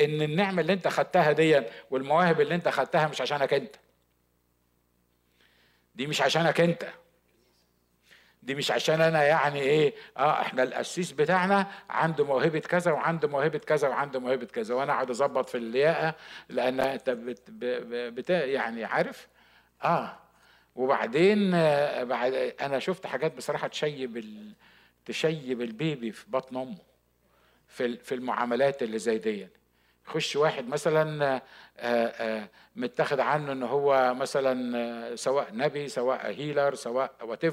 إن 0.00 0.22
النعمة 0.22 0.60
اللي 0.60 0.72
أنت 0.72 0.88
خدتها 0.88 1.32
دي 1.32 1.62
والمواهب 1.90 2.40
اللي 2.40 2.54
أنت 2.54 2.68
خدتها 2.68 3.08
مش 3.08 3.20
عشانك 3.20 3.54
أنت. 3.54 3.76
دي 5.94 6.06
مش 6.06 6.20
عشانك 6.22 6.60
أنت. 6.60 6.88
دي 8.42 8.54
مش 8.54 8.70
عشان 8.70 9.00
أنا 9.00 9.24
يعني 9.24 9.60
إيه 9.60 9.94
آه 10.16 10.40
إحنا 10.40 10.62
القسيس 10.62 11.12
بتاعنا 11.12 11.66
عنده 11.90 12.24
موهبة 12.24 12.58
كذا 12.58 12.92
وعنده 12.92 13.28
موهبة 13.28 13.58
كذا 13.58 13.88
وعنده 13.88 14.20
موهبة 14.20 14.46
كذا 14.46 14.74
وأنا 14.74 14.92
اقعد 14.92 15.10
أظبط 15.10 15.48
في 15.48 15.54
اللياقة 15.58 16.14
لأن 16.48 16.80
أنت 16.80 17.10
بت 17.10 17.50
بت 17.50 18.30
يعني 18.30 18.84
عارف؟ 18.84 19.28
آه. 19.84 20.18
وبعدين 20.76 21.54
آه 21.54 22.04
بعد 22.04 22.32
أنا 22.60 22.78
شفت 22.78 23.06
حاجات 23.06 23.36
بصراحة 23.36 23.68
تشيب 23.68 24.16
ال... 24.16 24.52
تشيب 25.04 25.62
ال 25.62 25.72
baby 25.72 26.12
في 26.12 26.30
بطن 26.30 26.56
أمه 26.56 26.78
في 27.68 27.96
في 27.96 28.14
المعاملات 28.14 28.82
اللي 28.82 28.98
زي 28.98 29.18
دي 29.18 29.48
يخش 30.08 30.36
واحد 30.36 30.68
مثلا 30.68 31.24
آه، 31.34 31.42
آه، 31.78 32.48
متاخد 32.76 33.20
عنه 33.20 33.52
إن 33.52 33.62
هو 33.62 34.14
مثلا 34.14 34.78
آه، 34.78 35.14
سواء 35.14 35.48
نبي 35.52 35.88
سواء 35.88 36.30
healer 36.30 36.74
سواء 36.74 37.12
what 37.22 37.44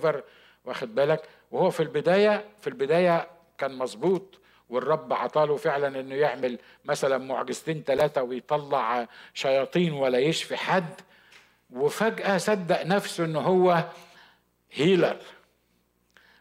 واخد 0.66 0.96
بالك؟ 0.96 1.24
وهو 1.52 1.70
في 1.70 1.84
البداية 1.84 2.46
في 2.62 2.68
البداية 2.68 3.28
كان 3.58 3.78
مظبوط 3.78 4.40
والرب 4.70 5.14
عطاله 5.14 5.56
فعلا 5.56 6.00
إنه 6.00 6.16
يعمل 6.16 6.60
مثلا 6.86 7.18
معجزتين 7.18 7.84
ثلاثة 7.88 8.24
ويطلع 8.24 9.08
شياطين 9.34 9.94
ولا 9.94 10.20
يشفي 10.20 10.58
حد. 10.58 11.02
وفجأة 11.70 12.38
صدق 12.38 12.86
نفسه 12.86 13.26
إن 13.26 13.36
هو 13.36 13.84
healer. 14.72 15.18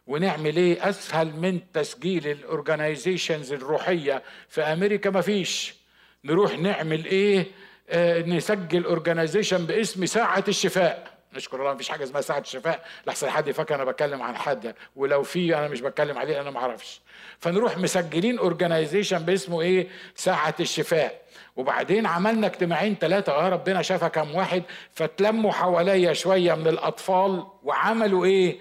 ونعمل 0.07 0.57
إيه؟ 0.57 0.89
أسهل 0.89 1.37
من 1.37 1.73
تسجيل 1.73 2.29
ال 2.29 2.38
organizations 2.38 3.53
الروحية. 3.53 4.23
في 4.49 4.63
أمريكا 4.63 5.11
مفيش. 5.11 5.84
نروح 6.25 6.59
نعمل 6.59 7.05
إيه؟ 7.05 7.47
آه 7.89 8.21
نسجل 8.23 8.85
organization 8.85 9.67
باسم 9.67 10.07
ساعة 10.07 10.45
الشفاء. 10.49 11.15
نشكر 11.35 11.61
الله 11.61 11.75
مفيش 11.75 11.89
حاجة 11.89 12.05
اسمها 12.05 12.21
ساعة 12.21 12.39
الشفاء. 12.39 12.85
لحسن 13.07 13.31
حد 13.31 13.49
يفكر 13.49 13.75
أنا 13.75 13.85
بتكلم 13.85 14.23
عن 14.23 14.37
حد. 14.37 14.75
ولو 14.97 15.23
في 15.23 15.57
أنا 15.57 15.69
مش 15.69 15.81
بتكلم 15.81 16.19
عليه 16.19 16.41
أنا 16.41 16.51
ما 16.51 16.59
أعرفش 16.59 17.01
فنروح 17.39 17.79
مسجلين 17.79 18.39
organization 18.39 19.19
باسمه 19.19 19.61
إيه؟ 19.61 19.89
ساعة 20.15 20.55
الشفاء. 20.61 21.25
وبعدين 21.57 22.07
عملنا 22.07 22.47
اجتماعين 22.47 22.97
ثلاثة 23.01 23.33
آه 23.33 23.49
ربنا 23.49 23.83
شافها 23.83 24.09
كم 24.09 24.35
واحد. 24.35 24.63
فتلموا 24.95 25.53
حواليا 25.53 26.13
شوية 26.13 26.55
من 26.55 26.69
الأطفال 26.69 27.47
وعملوا 27.63 28.25
إيه؟ 28.25 28.59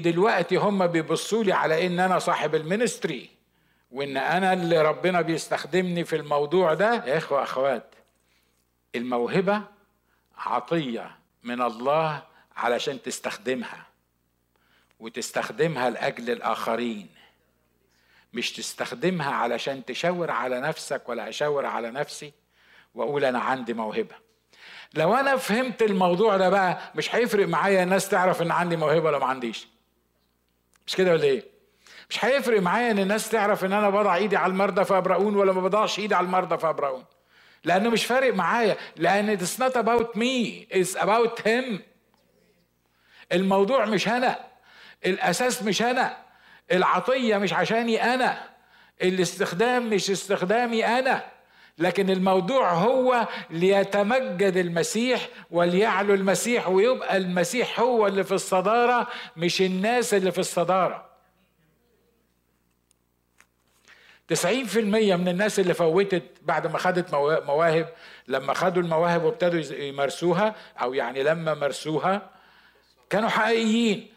دلوقتي 0.00 0.56
هم 0.56 0.86
بيبصوا 0.86 1.44
لي 1.44 1.52
على 1.52 1.86
إن 1.86 2.00
أنا 2.00 2.18
صاحب 2.18 2.54
ال 2.54 2.62
ministry. 2.62 3.33
وإن 3.94 4.16
أنا 4.16 4.52
اللي 4.52 4.82
ربنا 4.82 5.20
بيستخدمني 5.20 6.04
في 6.04 6.16
الموضوع 6.16 6.74
ده 6.74 7.04
يا 7.06 7.18
إخوة 7.18 7.42
أخوات 7.42 7.94
الموهبة 8.94 9.62
عطية 10.38 11.16
من 11.42 11.62
الله 11.62 12.22
علشان 12.56 13.02
تستخدمها 13.02 13.86
وتستخدمها 15.00 15.90
لأجل 15.90 16.30
الآخرين. 16.30 17.08
مش 18.32 18.52
تستخدمها 18.52 19.32
علشان 19.32 19.84
تشاور 19.84 20.30
على 20.30 20.60
نفسك 20.60 21.08
ولا 21.08 21.28
أشاور 21.28 21.66
على 21.66 21.90
نفسي 21.90 22.32
وأقول 22.94 23.24
أنا 23.24 23.38
عندي 23.38 23.74
موهبة. 23.74 24.14
لو 24.94 25.14
أنا 25.14 25.36
فهمت 25.36 25.82
الموضوع 25.82 26.36
ده 26.36 26.48
بقى 26.48 26.92
مش 26.94 27.14
هيفرق 27.14 27.48
معايا 27.48 27.82
الناس 27.82 28.08
تعرف 28.08 28.42
إن 28.42 28.50
عندي 28.50 28.76
موهبة 28.76 29.06
ولا 29.06 29.18
ما 29.18 29.26
عنديش. 29.26 29.68
مش 30.86 30.96
كده 30.96 31.10
ولا 31.12 31.24
إيه؟ 31.24 31.53
مش 32.10 32.24
هيفرق 32.24 32.62
معايا 32.62 32.90
إن 32.90 32.98
الناس 32.98 33.28
تعرف 33.28 33.64
إن 33.64 33.72
أنا 33.72 33.90
بضع 33.90 34.14
إيدي 34.14 34.36
على 34.36 34.50
المرضى 34.50 34.84
فابرؤون 34.84 35.36
ولا 35.36 35.52
ما 35.52 35.60
بضعش 35.60 35.98
إيدي 35.98 36.14
على 36.14 36.24
المرضى 36.26 36.58
فابرؤون 36.58 37.04
لأنه 37.64 37.90
مش 37.90 38.06
فارق 38.06 38.34
معايا 38.34 38.76
لأن 38.96 39.38
it's 39.38 39.58
not 39.60 39.72
about 39.76 40.16
me 40.18 40.66
it's 40.76 41.00
about 41.02 41.40
him. 41.46 41.80
الموضوع 43.32 43.84
مش 43.84 44.08
أنا 44.08 44.38
الأساس 45.06 45.62
مش 45.62 45.82
أنا 45.82 46.16
العطية 46.72 47.36
مش 47.38 47.52
عشاني 47.52 48.14
أنا 48.14 48.38
الاستخدام 49.02 49.90
مش 49.90 50.10
استخدامي 50.10 50.86
أنا. 50.86 51.24
لكن 51.78 52.10
الموضوع 52.10 52.72
هو 52.72 53.28
ليتمجد 53.50 54.56
المسيح 54.56 55.28
وليعلو 55.50 56.14
المسيح 56.14 56.68
ويبقى 56.68 57.16
المسيح 57.16 57.80
هو 57.80 58.06
اللي 58.06 58.24
في 58.24 58.32
الصدارة 58.34 59.06
مش 59.36 59.62
الناس 59.62 60.14
اللي 60.14 60.32
في 60.32 60.38
الصدارة. 60.38 61.13
90% 64.32 64.36
من 64.76 65.28
الناس 65.28 65.60
اللي 65.60 65.74
فوتت 65.74 66.22
بعد 66.42 66.66
ما 66.66 66.78
خدت 66.78 67.14
مواهب 67.14 67.88
لما 68.28 68.54
خدوا 68.54 68.82
المواهب 68.82 69.22
وابتدوا 69.24 69.78
يمارسوها 69.78 70.54
أو 70.80 70.94
يعني 70.94 71.22
لما 71.22 71.54
مارسوها 71.54 72.30
كانوا 73.10 73.28
حقيقيين. 73.28 74.14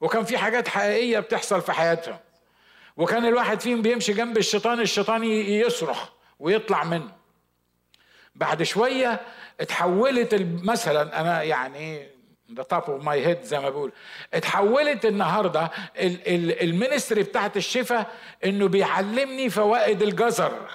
وكان 0.00 0.24
في 0.24 0.38
حاجات 0.38 0.68
حقيقية 0.68 1.20
بتحصل 1.20 1.62
في 1.62 1.72
حياتهم. 1.72 2.18
وكان 2.96 3.26
الواحد 3.26 3.60
فيهم 3.60 3.82
بيمشي 3.82 4.12
جنب 4.12 4.38
الشيطان 4.38 4.80
الشيطان 4.80 5.24
يصرخ 5.24 6.08
ويطلع 6.38 6.84
منه. 6.84 7.12
بعد 8.34 8.62
شوية 8.62 9.20
اتحولت 9.60 10.46
مثلا 10.62 11.20
أنا 11.20 11.42
يعني 11.42 12.15
the 12.54 12.62
top 12.62 12.82
of 12.82 13.04
my 13.04 13.26
head 13.26 13.42
زي 13.42 13.60
ما 13.60 13.70
بقول 13.70 13.92
اتحولت 14.34 15.04
النهارده 15.06 15.70
ال 16.62 16.69
ministry 16.69 17.22
بتاعت 17.22 17.56
الشفاء 17.56 18.12
إنه 18.44 18.68
بيعلمني 18.68 19.50
فوائد 19.50 20.02
الجزر. 20.02 20.70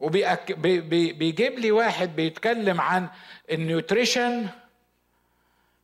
وبيجيب 0.00 1.58
لي 1.58 1.70
واحد 1.70 2.16
بيتكلم 2.16 2.80
عن 2.80 3.08
ال 3.52 3.61
nutrition 3.61 4.46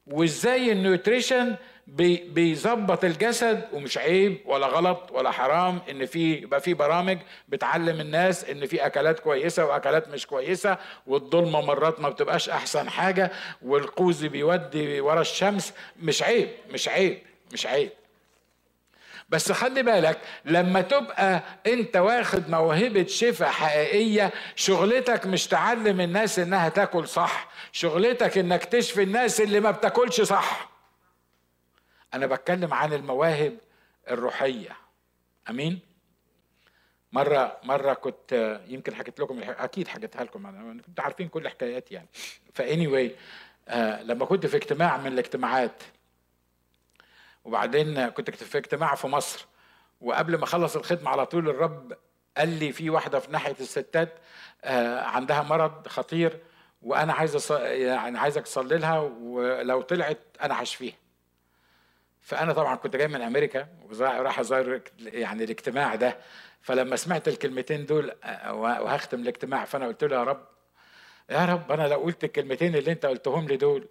وإزاي 0.07 0.73
ال 0.73 0.81
nutrition 0.81 1.57
بيظبط 1.87 3.05
الجسد 3.05 3.65
ومش 3.73 3.99
عيب 3.99 4.39
ولا 4.45 4.67
غلط 4.67 5.11
ولا 5.13 5.31
حرام 5.31 5.79
إن 5.91 6.07
في 6.07 6.33
يبقى 6.35 6.61
في 6.61 6.75
برامج 6.75 7.19
بتعلم 7.49 8.01
الناس 8.01 8.45
إن 8.45 8.67
في 8.67 8.87
أكلات 8.87 9.21
كويسة 9.21 9.65
وأكلات 9.67 10.09
مش 10.09 10.27
كويسة 10.27 10.79
والزلمة 11.07 11.61
مرات 11.61 12.01
ما 12.01 12.09
بتبقاش 12.09 12.49
أحسن 12.49 12.91
حاجة 12.91 13.33
وال 13.63 13.83
cows 13.83 14.25
بيودي 14.25 15.01
ورا 15.01 15.21
الشمس 15.21 15.73
مش 16.03 16.23
عيب 16.23 16.49
مش 16.71 16.89
عيب 16.89 17.19
مش 17.53 17.67
عيب. 17.67 17.91
بس 19.29 19.53
خلي 19.53 19.83
بالك 19.83 20.19
لما 20.45 20.81
تبقى 20.81 21.43
أنت 21.67 21.97
واخد 21.97 22.51
موهبة 22.51 23.07
شفاء 23.07 23.49
حقيقية 23.49 24.33
شغلتك 24.57 25.27
مش 25.27 25.47
تعلم 25.47 26.01
الناس 26.01 26.39
إنها 26.39 26.69
تاكل 26.69 27.09
صح 27.09 27.49
شغلتك 27.73 28.39
إنك 28.39 28.65
تشفي 28.65 29.03
الناس 29.03 29.41
اللي 29.41 29.61
ما 29.61 29.71
بتاكلش 29.71 30.21
صح. 30.21 30.76
أنا 32.15 32.27
بتكلم 32.27 32.75
عن 32.75 32.93
المواهب 32.93 33.59
الروحية. 34.11 34.77
أمين؟ 35.51 35.81
مرة 37.13 37.57
مرة 37.63 37.95
كنت 37.95 38.61
يمكن 38.69 38.95
حكيت 38.95 39.21
لكم 39.21 39.41
أكيد 39.43 39.89
حكيتها 39.89 40.25
لكم 40.25 40.47
أنا 40.47 40.83
كنت 40.83 41.01
عارفين 41.01 41.29
كل 41.29 41.49
حكاياتي 41.49 41.95
يعني. 41.95 42.09
فاني 42.55 42.87
واي 42.87 43.17
آه 43.69 44.03
لما 44.03 44.25
كنت 44.25 44.47
في 44.47 44.57
اجتماع 44.57 44.97
من 44.97 45.07
الاجتماعات 45.07 45.83
وبعدين 47.45 48.09
كنت 48.09 48.31
في 48.31 48.59
اجتماع 48.59 48.95
في 48.95 49.07
مصر 49.07 49.47
وقبل 50.01 50.37
ما 50.39 50.45
أخلص 50.45 50.77
الخدمة 50.77 51.11
على 51.11 51.27
طول 51.27 51.49
الرب 51.49 51.97
قال 52.37 52.49
لي 52.49 52.73
في 52.73 52.91
واحدة 52.91 53.19
في 53.19 53.33
ناحية 53.33 53.57
الستات 53.61 54.15
آه 54.65 55.01
عندها 55.01 55.43
مرض 55.43 55.89
خطير 55.89 56.41
وأنا 56.83 57.13
عايز 57.13 57.53
يعني 57.53 58.19
عايزك 58.19 58.43
تصلي 58.43 58.79
لها 58.79 58.99
ولو 59.01 59.83
طلعت 59.83 60.19
أنا 60.43 60.63
هشفيها. 60.63 60.95
فأنا 62.27 62.53
طبعا 62.53 62.75
كنت 62.75 62.97
جاي 62.97 63.09
من 63.09 63.23
أمريكا 63.23 63.69
وراح 64.01 64.39
ازور 64.39 64.81
يعني 65.01 65.45
الاجتماع 65.45 65.95
ده. 65.95 66.17
فلما 66.61 66.97
سمعت 66.97 67.29
الكلمتين 67.29 67.87
دول 67.87 68.13
وهختم 68.49 69.21
الاجتماع 69.21 69.65
فأنا 69.65 69.87
قلت 69.87 70.05
له 70.05 70.17
يا 70.17 70.23
رب 70.25 70.47
يا 71.31 71.45
رب 71.45 71.73
أنا 71.73 71.89
لو 71.89 71.97
قلت 71.99 72.25
الكلمتين 72.25 72.77
اللي 72.77 72.93
أنت 72.93 73.07
قلتهم 73.07 73.49
لي 73.49 73.57
دول 73.57 73.89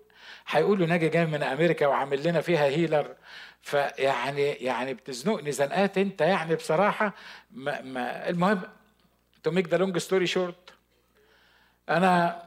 هيقولوا 0.47 0.87
ناجي 0.87 1.09
جاي 1.09 1.25
من 1.25 1.43
أمريكا 1.43 1.87
وعامل 1.87 2.27
لنا 2.27 2.41
فيها 2.41 2.65
healer. 2.65 3.15
فيعني 3.61 4.51
يعني 4.51 4.93
بتزنقني 4.93 5.51
زنقات 5.51 5.97
أنت 5.97 6.21
يعني 6.21 6.55
بصراحة. 6.55 7.13
ما 7.51 7.81
ما 7.81 8.29
المهم 8.29 8.61
to 9.43 9.51
make 9.51 9.67
the 9.69 9.77
long 9.77 9.97
story 9.97 10.27
short 10.27 10.73
أنا 11.89 12.43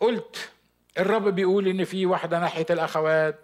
قلت 0.00 0.50
الرب 0.98 1.28
بيقول 1.28 1.68
إن 1.68 1.84
في 1.84 2.06
واحدة 2.06 2.38
ناحية 2.40 2.66
الأخوات 2.70 3.40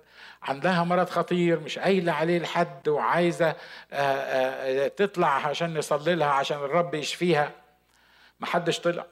عندها 0.47 0.85
مرض 0.85 1.09
خطير 1.09 1.61
مش 1.61 1.79
قايلة 1.79 2.13
عليه 2.13 2.39
لحد 2.39 2.89
وعايزة 2.89 3.49
آه، 3.49 3.57
آه، 3.93 4.89
تطلع 4.89 5.29
عشان 5.47 5.79
نصلي 5.79 6.15
لها 6.15 6.29
عشان 6.31 6.57
الرب 6.57 6.95
يشفيها. 6.95 7.53
ما 8.41 8.47
حدش 8.47 8.81
طلع. 8.81 9.07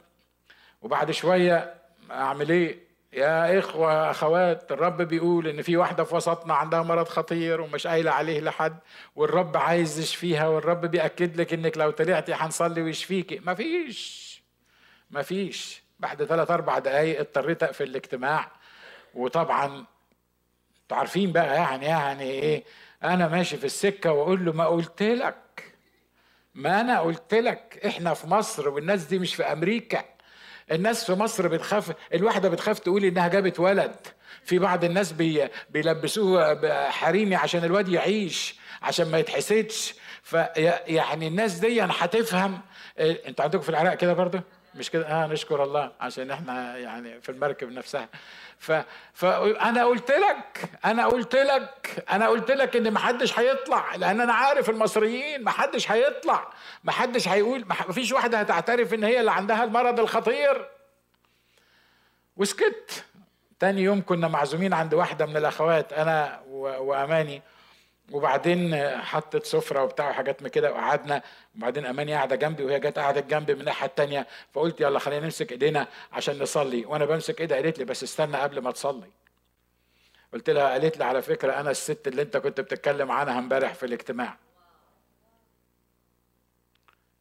وبعد 0.83 1.11
شوية 1.11 1.75
أعمل 2.11 2.51
إيه؟ 2.51 2.85
يا 3.13 3.59
إخوة 3.59 4.11
أخوات 4.11 4.73
الرب 4.73 5.03
بيقول 5.03 5.49
إن 5.49 5.63
في 5.63 5.77
واحدة 5.77 6.05
في 6.05 6.15
وسطنا 6.15 6.55
عندها 6.55 6.83
مرض 6.83 7.09
خطير 7.09 7.61
ومش 7.61 7.87
قايلة 7.87 8.11
عليه 8.11 8.41
لحد 8.41 8.77
والرب 9.17 9.57
عايز 9.57 9.99
يشفيها 9.99 10.49
والرب 10.49 10.81
بيأكد 10.87 11.41
لك 11.41 11.53
إنك 11.53 11.79
لو 11.79 11.91
طلعتي 11.91 12.35
هنصلي 12.35 12.83
ويشفيكي 12.83 13.41
مفيش 13.47 14.25
مفيش 15.11 15.83
بعد 16.01 16.25
ثلاث 16.25 16.51
أربع 16.51 16.79
دقايق 16.79 17.21
اضطريت 17.21 17.63
أقفل 17.63 17.85
الاجتماع. 17.85 18.51
وطبعا 19.15 19.85
أنتوا 20.95 21.01
عارفين 21.01 21.33
بقى 21.33 21.55
يعني 21.55 21.87
يعني 21.87 22.23
إيه؟ 22.31 22.65
أنا 23.05 23.29
ماشي 23.29 23.57
في 23.57 23.65
السكة 23.65 24.13
وأقول 24.13 24.45
له 24.45 24.53
ما 24.53 24.67
قلت 24.67 25.03
لك. 25.03 25.75
ما 26.55 26.81
أنا 26.81 27.01
قلت 27.01 27.35
لك 27.35 27.81
إحنا 27.87 28.15
في 28.15 28.27
مصر 28.27 28.69
والناس 28.69 29.05
دي 29.05 29.19
مش 29.19 29.35
في 29.35 29.43
أمريكا. 29.43 30.05
الناس 30.73 31.05
في 31.05 31.13
مصر 31.13 31.49
بتخاف 31.49 31.93
الواحدة 32.15 32.49
بتخاف 32.49 32.79
تقول 32.79 33.05
إنها 33.05 33.29
جابت 33.29 33.61
ولد. 33.61 33.97
في 34.45 34.59
بعض 34.59 34.85
الناس 34.85 35.13
بي... 35.13 35.49
بيلبسوه 35.71 36.91
حريمي 36.91 37.35
عشان 37.37 37.65
الواد 37.65 37.89
يعيش 37.89 38.55
عشان 38.83 39.11
ما 39.11 39.19
يتحسدش. 39.19 39.95
فيعني 40.23 41.27
الناس 41.29 41.53
دي 41.59 41.83
هتفهم. 41.83 42.61
إيه، 42.99 43.29
أنتوا 43.29 43.45
عندكم 43.45 43.63
في 43.63 43.69
العراق 43.69 43.95
كده 43.95 44.13
برضه؟ 44.13 44.41
مش 44.75 44.91
كده؟ 44.91 45.07
آه 45.07 45.27
نشكر 45.27 45.63
الله 45.65 45.93
عشان 46.01 46.31
إحنا 46.31 46.79
يعني 46.79 47.21
في 47.21 47.29
المركب 47.29 47.73
نفسها. 47.73 48.09
ف 48.65 48.73
فانا 49.13 49.85
قلت 49.85 50.11
لك 50.11 50.71
أنا 50.85 51.07
قلت 51.07 51.35
لك 51.37 52.05
أنا 52.11 52.29
قلت 52.29 52.51
لك 52.51 52.77
إن 52.77 52.91
ما 52.91 52.99
حدش 52.99 53.39
هيطلع 53.39 53.95
لأن 53.95 54.21
أنا 54.21 54.33
عارف 54.33 54.71
المصريين 54.71 55.45
ما 55.45 55.51
حدش 55.51 55.91
هيطلع 55.91 56.51
ما 56.85 56.93
حدش 56.93 57.29
هيقول 57.29 57.65
ما 57.67 57.75
فيش 57.75 58.13
واحدة 58.13 58.41
هتعترف 58.41 58.95
إن 58.95 59.05
هي 59.05 59.21
اللي 59.21 59.33
عندها 59.33 59.65
المرض 59.65 60.01
الخطير. 60.01 60.69
وسكت. 62.37 63.05
تاني 63.61 63.83
يوم 63.83 64.03
كنا 64.03 64.29
معزومين 64.29 64.73
عند 64.75 64.95
واحدة 64.95 65.27
من 65.27 65.37
الأخوات 65.37 65.93
أنا 65.93 66.41
وأماني. 66.51 67.43
وبعدين 68.11 68.77
حطت 69.01 69.47
سفرة 69.47 69.83
وبتاع 69.83 70.11
وحاجات 70.11 70.43
من 70.43 70.49
كده 70.49 70.73
وقعدنا. 70.73 71.23
وبعدين 71.57 71.87
أماني 71.87 72.15
قاعدة 72.15 72.37
جنبي 72.37 72.65
وهي 72.65 72.81
جت 72.81 72.99
قعدت 72.99 73.27
جنبي 73.31 73.55
من 73.55 73.61
الناحية 73.61 73.87
الثانية 73.87 74.27
فقلت 74.53 74.81
يلا 74.81 74.99
خلينا 74.99 75.25
نمسك 75.25 75.53
إيدينا 75.53 75.89
عشان 76.13 76.39
نصلي. 76.39 76.87
وأنا 76.87 77.05
بمسك 77.05 77.41
ايدها 77.41 77.57
قالت 77.57 77.79
لي 77.79 77.85
بس 77.85 78.03
استنى 78.03 78.37
قبل 78.37 78.61
ما 78.61 78.71
تصلي. 78.71 79.11
قلت 80.33 80.51
لها 80.51 80.69
قالت 80.69 80.99
لي 80.99 81.05
على 81.05 81.23
فكرة 81.23 81.61
أنا 81.61 81.71
الست 81.71 82.09
اللي 82.09 82.23
أنت 82.23 82.37
كنت 82.37 82.61
بتتكلم 82.61 83.11
عنها 83.11 83.39
امبارح 83.39 83.75
في 83.75 83.87
الاجتماع. 83.87 84.37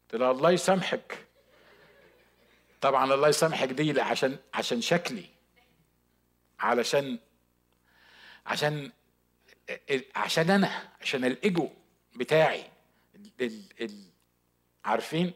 قلت 0.04 0.22
لها 0.22 0.32
الله 0.32 0.52
يسامحك. 0.52 1.18
طبعا 2.82 3.14
الله 3.14 3.28
يسامحك 3.28 3.68
دي 3.68 4.02
عشان 4.02 4.38
عشان 4.54 4.82
شكلي. 4.82 5.26
علشان 6.60 7.20
عشان 8.46 8.92
عشان 10.16 10.50
أنا 10.50 10.70
عشان 11.02 11.26
الايجو 11.26 11.70
بتاعي 12.16 12.64
ال 13.42 13.52
ال 13.82 13.92
عارفين؟ 14.86 15.32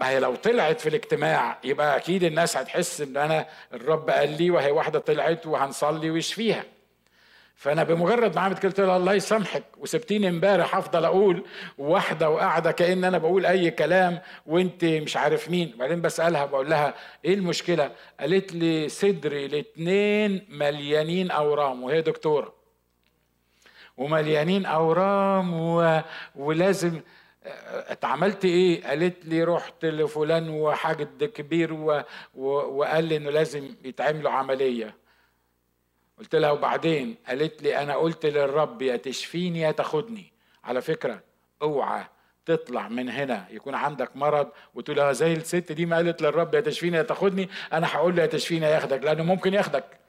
ما 0.00 0.08
هي 0.08 0.20
لو 0.20 0.34
طلعت 0.34 0.80
في 0.80 0.88
الاجتماع 0.88 1.58
يبقى 1.64 1.96
أكيد 1.96 2.22
الناس 2.24 2.56
هتحس 2.56 3.00
ان 3.00 3.16
أنا 3.16 3.46
الرب 3.72 4.10
قال 4.10 4.36
لي 4.42 4.50
وهي 4.50 4.70
واحدة 4.70 4.98
طلعت 4.98 5.46
وهنصلي 5.46 6.10
ويشفيها. 6.10 6.64
فأنا 7.56 7.82
بمجرد 7.84 8.34
ما 8.36 8.40
عملت 8.40 8.66
قلت 8.66 8.80
لها 8.80 8.96
الله 8.96 9.14
يسامحك 9.14 9.64
وسبتيني 9.78 10.28
امبارح 10.28 10.76
أفضل 10.76 11.04
أقول 11.04 11.44
واحدة 11.78 12.30
وقاعدة 12.30 12.72
كأن 12.72 13.04
أنا 13.04 13.18
بقول 13.18 13.46
أي 13.46 13.70
كلام 13.70 14.20
وأنت 14.46 14.84
مش 14.84 15.16
عارف 15.16 15.50
مين. 15.50 15.72
وبعدين 15.74 16.00
بسألها 16.00 16.44
بقول 16.46 16.70
لها 16.70 16.94
إيه 17.24 17.34
المشكلة؟ 17.34 17.90
قالت 18.20 18.52
لي 18.52 18.88
صدري 18.88 19.46
الاثنين 19.46 20.46
مليانين 20.48 21.30
أورام 21.30 21.82
وهي 21.82 22.00
دكتورة. 22.02 22.55
ومليانين 23.96 24.66
أورام 24.66 25.60
و... 25.60 26.00
ولازم 26.34 27.00
اتعملت 27.88 28.44
إيه؟ 28.44 28.86
قالت 28.86 29.26
لي 29.26 29.44
رحت 29.44 29.84
لفلان 29.84 30.48
وحاجد 30.48 31.24
كبير 31.24 31.72
و... 31.72 32.02
و... 32.34 32.48
وقال 32.48 33.04
لي 33.04 33.16
إنه 33.16 33.30
لازم 33.30 33.74
يتعملوا 33.84 34.30
عملية. 34.30 34.94
قلت 36.18 36.34
لها 36.34 36.50
وبعدين؟ 36.50 37.16
قالت 37.28 37.62
لي 37.62 37.82
أنا 37.82 37.96
قلت 37.96 38.26
للرب 38.26 38.82
يا 38.82 38.96
تشفيني 38.96 39.60
يا 39.60 39.70
تاخدني. 39.70 40.32
على 40.64 40.80
فكرة 40.80 41.20
اوعى 41.62 42.04
تطلع 42.46 42.88
من 42.88 43.08
هنا. 43.08 43.44
يكون 43.50 43.74
عندك 43.74 44.16
مرض 44.16 44.48
وتقول 44.74 45.14
زي 45.14 45.32
الست 45.32 45.72
دي 45.72 45.86
ما 45.86 45.96
قالت 45.96 46.22
للرب 46.22 46.54
يا 46.54 46.60
تشفيني 46.60 46.96
يا 46.96 47.02
تاخدني 47.02 47.48
أنا 47.72 47.86
هقول 47.86 48.16
له 48.16 48.22
يا 48.22 48.26
تشفيني 48.26 48.66
ياخدك 48.66 49.02
لأنه 49.04 49.22
ممكن 49.22 49.54
ياخدك. 49.54 50.05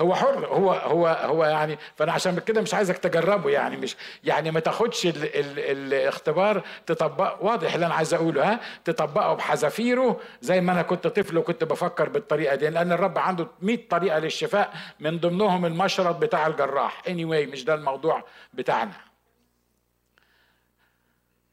هو 0.00 0.14
حر 0.14 0.46
هو 0.46 0.72
هو 0.72 1.06
هو 1.06 1.44
يعني 1.44 1.78
فأنا 1.96 2.12
عشان 2.12 2.38
كده 2.38 2.60
مش 2.60 2.74
عايزك 2.74 2.98
تجربه 2.98 3.50
يعني 3.50 3.76
مش 3.76 3.96
يعني 4.24 4.50
ما 4.50 4.60
تاخدش 4.60 5.06
ال 5.06 5.24
ال 5.24 5.58
الاختبار 5.58 6.62
تطبق 6.86 7.36
واضح 7.44 7.74
اللي 7.74 7.86
أنا 7.86 7.94
عايز 7.94 8.14
أقوله 8.14 8.52
ها؟ 8.52 8.60
تطبقه 8.84 9.34
بحذافيره 9.34 10.20
زي 10.40 10.60
ما 10.60 10.72
أنا 10.72 10.82
كنت 10.82 11.06
طفل 11.06 11.38
وكنت 11.38 11.64
بفكر 11.64 12.08
بالطريقة 12.08 12.54
دي 12.54 12.68
لأن 12.68 12.92
الرب 12.92 13.18
عنده 13.18 13.46
100 13.62 13.78
طريقة 13.90 14.18
للشفاء 14.18 14.72
من 15.00 15.18
ضمنهم 15.18 15.66
المشرط 15.66 16.16
بتاع 16.16 16.46
الجراح. 16.46 17.02
اني 17.08 17.24
anyway 17.24 17.52
مش 17.52 17.64
ده 17.64 17.74
الموضوع 17.74 18.24
بتاعنا. 18.54 18.92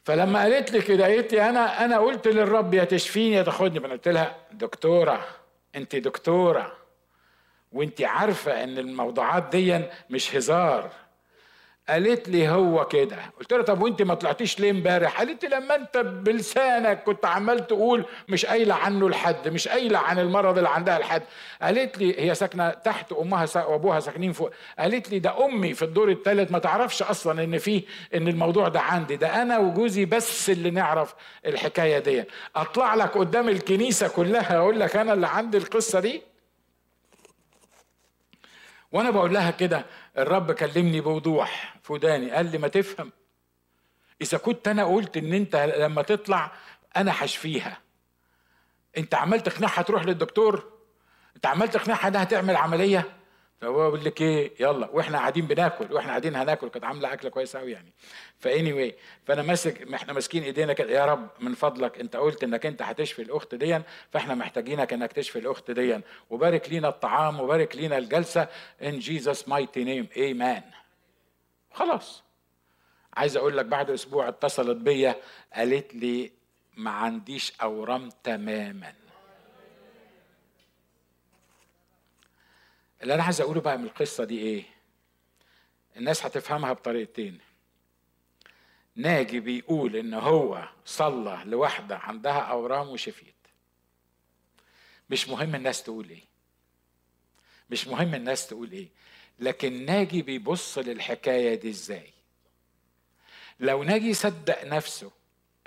فلما 0.06 0.41
قالت 0.41 0.72
لي 0.72 0.82
كده 0.82 1.06
قالت 1.06 1.34
لي 1.34 1.50
أنا 1.50 1.86
أنا 1.86 1.98
قلت 2.00 2.28
للرب 2.28 2.74
يا 2.74 2.84
تشفيني 2.84 3.36
يا 3.36 3.43
تاخدني. 3.43 3.80
فانا 3.80 3.93
قلت 3.93 4.08
لها 4.08 4.36
دكتورة 4.52 5.26
أنت 5.76 5.96
دكتورة. 5.96 6.85
وانت 7.76 8.01
عارفة 8.01 8.63
ان 8.63 8.78
الموضوعات 8.78 9.43
دي 9.51 9.82
مش 10.09 10.36
هزار. 10.36 10.89
قالت 11.89 12.30
لي 12.30 12.49
هو 12.49 12.86
كده. 12.86 13.17
قلت 13.39 13.53
لها 13.53 13.61
طب 13.61 13.82
وانت 13.82 14.01
ما 14.01 14.13
طلعتيش 14.13 14.59
ليه 14.59 14.71
امبارح؟ 14.71 15.17
قالت 15.19 15.45
لي 15.45 15.55
لما 15.55 15.76
انت 15.76 15.97
بلسانك 15.97 17.03
كنت 17.03 17.26
عمال 17.26 17.67
تقول 17.67 18.05
مش 18.30 18.45
قايلة 18.45 18.76
عنه 18.76 19.09
لحد 19.09 19.47
مش 19.47 19.67
قايلة 19.67 19.99
عن 19.99 20.19
المرض 20.19 20.57
اللي 20.57 20.69
عندها 20.69 20.99
لحد. 20.99 21.21
قالت 21.61 21.97
لي 21.97 22.21
هي 22.21 22.36
ساكنة 22.36 22.69
تحت 22.69 23.11
أمها 23.13 23.47
وأبوها 23.55 23.99
ساكنين 23.99 24.32
فوق. 24.34 24.51
قالت 24.80 25.09
لي 25.09 25.19
ده 25.19 25.45
أمي 25.45 25.73
في 25.73 25.86
الدور 25.86 26.11
الثالث 26.11 26.51
ما 26.51 26.59
تعرفش 26.59 27.01
أصلا 27.01 27.43
إن 27.43 27.57
في 27.57 27.84
إن 28.15 28.28
الموضوع 28.28 28.67
ده 28.67 28.80
عندي. 28.82 29.15
ده 29.15 29.41
أنا 29.41 29.57
وجوزي 29.57 30.05
بس 30.05 30.49
اللي 30.49 30.69
نعرف 30.71 31.15
الحكاية 31.45 31.99
دي 31.99 32.23
أطلع 32.55 32.95
لك 32.95 33.17
قدام 33.17 33.49
الكنيسة 33.49 34.07
كلها 34.07 34.57
أقول 34.57 34.80
لك 34.80 34.95
أنا 34.95 35.13
اللي 35.13 35.28
عندي 35.28 35.57
القصة 35.57 35.99
دي؟ 35.99 36.21
وأنا 38.96 39.12
بقول 39.12 39.34
لها 39.34 39.52
كده 39.52 39.86
الرب 40.18 40.52
كلمني 40.52 41.02
بوضوح. 41.02 41.76
في 41.84 41.93
وداني 41.93 42.32
قال 42.32 42.52
لي 42.52 42.58
ما 42.58 42.68
تفهم. 42.68 43.12
إذا 44.22 44.38
كنت 44.38 44.68
أنا 44.68 44.86
قلت 44.86 45.18
إن 45.18 45.34
أنت 45.34 45.56
لما 45.56 46.02
تطلع 46.02 46.52
أنا 46.98 47.14
هشفيها. 47.24 47.78
أنت 48.98 49.16
عمال 49.16 49.39
تقنعها 49.39 49.82
تروح 49.82 50.06
للدكتور؟ 50.06 50.72
أنت 51.36 51.46
عمال 51.46 51.70
تقنعها 51.70 52.08
إنها 52.08 52.24
تعمل 52.24 52.56
عملية؟ 52.56 53.06
فهو 53.66 53.91
بيقول 53.91 54.05
لك 54.05 54.22
إيه؟ 54.22 54.51
يلا 54.59 54.89
وإحنا 54.93 55.18
قاعدين 55.18 55.45
بناكل 55.47 55.93
وإحنا 55.93 56.09
قاعدين 56.09 56.36
هناكل 56.36 56.70
كانت 56.70 56.86
عاملة 56.86 57.13
أكلة 57.13 57.30
كويسة 57.30 57.59
قوي 57.59 57.72
يعني. 57.72 57.93
ف 58.39 58.74
anyway 58.74 58.95
فأنا 59.26 59.41
ماسك 59.41 59.93
إحنا 59.93 60.13
ماسكين 60.13 60.43
إيدينا 60.43 60.74
كده 60.74 60.93
يا 60.93 61.05
رب 61.05 61.28
من 61.39 61.53
فضلك 61.53 61.99
أنت 61.99 62.16
قلت 62.16 62.43
إنك 62.43 62.66
أنت 62.66 62.82
هتشفي 62.82 63.22
الأخت 63.22 63.55
دي 63.55 63.80
فإحنا 64.11 64.36
محتاجينك 64.36 64.93
إنك 64.93 65.13
تشفي 65.13 65.39
الأخت 65.39 65.72
دي 65.72 65.99
وبارك 66.30 66.70
لينا 66.70 66.88
الطعام 66.88 67.39
وبارك 67.39 67.76
لينا 67.76 67.97
الجلسة. 67.97 68.47
in 68.82 68.99
Jesus 68.99 69.47
mighty 69.47 69.84
name 69.84 70.08
amen 70.18 70.64
خلاص. 71.74 72.24
عايز 73.13 73.38
أقول 73.38 73.57
لك 73.57 73.66
بعد 73.66 73.89
أسبوع 73.89 74.28
اتصلت 74.28 74.78
بيا 74.78 75.16
قالت 75.53 75.95
لي 75.95 76.32
ما 76.78 76.91
عنديش 76.91 77.53
أورام 77.61 78.09
تماما. 78.24 78.93
اللي 83.06 83.14
أنا 83.14 83.24
عايز 83.24 83.41
أقوله 83.41 83.62
بقى 83.62 83.78
من 83.78 83.84
القصة 83.84 84.24
دي 84.24 84.39
إيه؟ 84.39 84.64
الناس 85.97 86.26
هتفهمها 86.26 86.74
بطريقتين. 86.74 87.39
ناجي 88.95 89.39
بيقول 89.39 89.95
إن 89.95 90.14
هو 90.14 90.70
صلى 90.86 91.41
لواحده 91.45 91.97
عندها 91.97 92.39
أورام 92.39 92.89
وشفيت. 92.89 93.36
مش 95.10 95.30
مهم 95.30 95.56
الناس 95.56 95.84
تقول 95.84 96.10
إيه. 96.10 96.24
مش 97.70 97.88
مهم 97.88 98.16
الناس 98.16 98.47
تقول 98.47 98.72
إيه. 98.72 98.89
لكن 99.39 99.86
ناجي 99.86 100.22
بيبص 100.22 100.78
للحكاية 100.78 101.56
دي 101.56 101.70
إزاي؟ 101.70 102.10
لو 103.60 103.84
ناجي 103.84 104.14
صدق 104.14 104.64
نفسه 104.66 105.12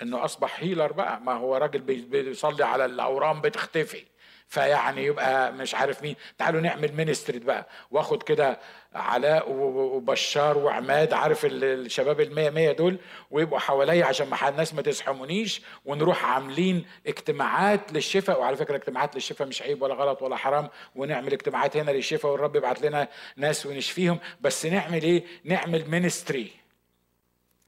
إنه 0.02 0.24
أصبح 0.24 0.60
هيلر 0.60 0.92
بقى 0.92 1.20
ما 1.20 1.32
هو 1.32 1.56
راجل 1.56 1.80
بيصلي 1.80 2.64
على 2.64 2.84
الأورام 2.84 3.40
بتختفي. 3.40 4.04
فيعني 4.48 5.04
يبقى 5.04 5.52
مش 5.52 5.74
عارف 5.74 6.02
مين. 6.02 6.16
تعالوا 6.38 6.60
نعمل 6.60 6.92
مينستري 6.92 7.38
بقى. 7.38 7.68
واخد 7.90 8.22
كده 8.22 8.58
علاء 8.94 9.50
وبشار 9.50 10.58
وعماد 10.58 11.12
عارف 11.12 11.40
الشباب 11.50 12.20
المية 12.20 12.50
مية 12.50 12.72
دول؟ 12.72 12.98
ويبقوا 13.30 13.58
حواليا 13.58 14.04
عشان 14.04 14.28
الناس 14.48 14.74
ما 14.74 14.82
تزحمونيش. 14.82 15.62
ونروح 15.84 16.24
عاملين 16.24 16.86
اجتماعات 17.06 17.92
للشفاء. 17.92 18.40
وعلى 18.40 18.56
فكرة 18.56 18.76
اجتماعات 18.76 19.14
للشفاء 19.14 19.48
مش 19.48 19.62
عيب 19.62 19.82
ولا 19.82 19.94
غلط 19.94 20.22
ولا 20.22 20.36
حرام. 20.36 20.68
ونعمل 20.96 21.32
اجتماعات 21.32 21.76
هنا 21.76 21.90
للشفاء 21.90 22.32
والرب 22.32 22.56
يبعت 22.56 22.82
لنا 22.82 23.08
ناس 23.36 23.66
ونشفيهم. 23.66 24.18
بس 24.40 24.66
نعمل 24.66 25.02
إيه؟ 25.02 25.24
نعمل 25.44 25.90
ministry 25.90 26.50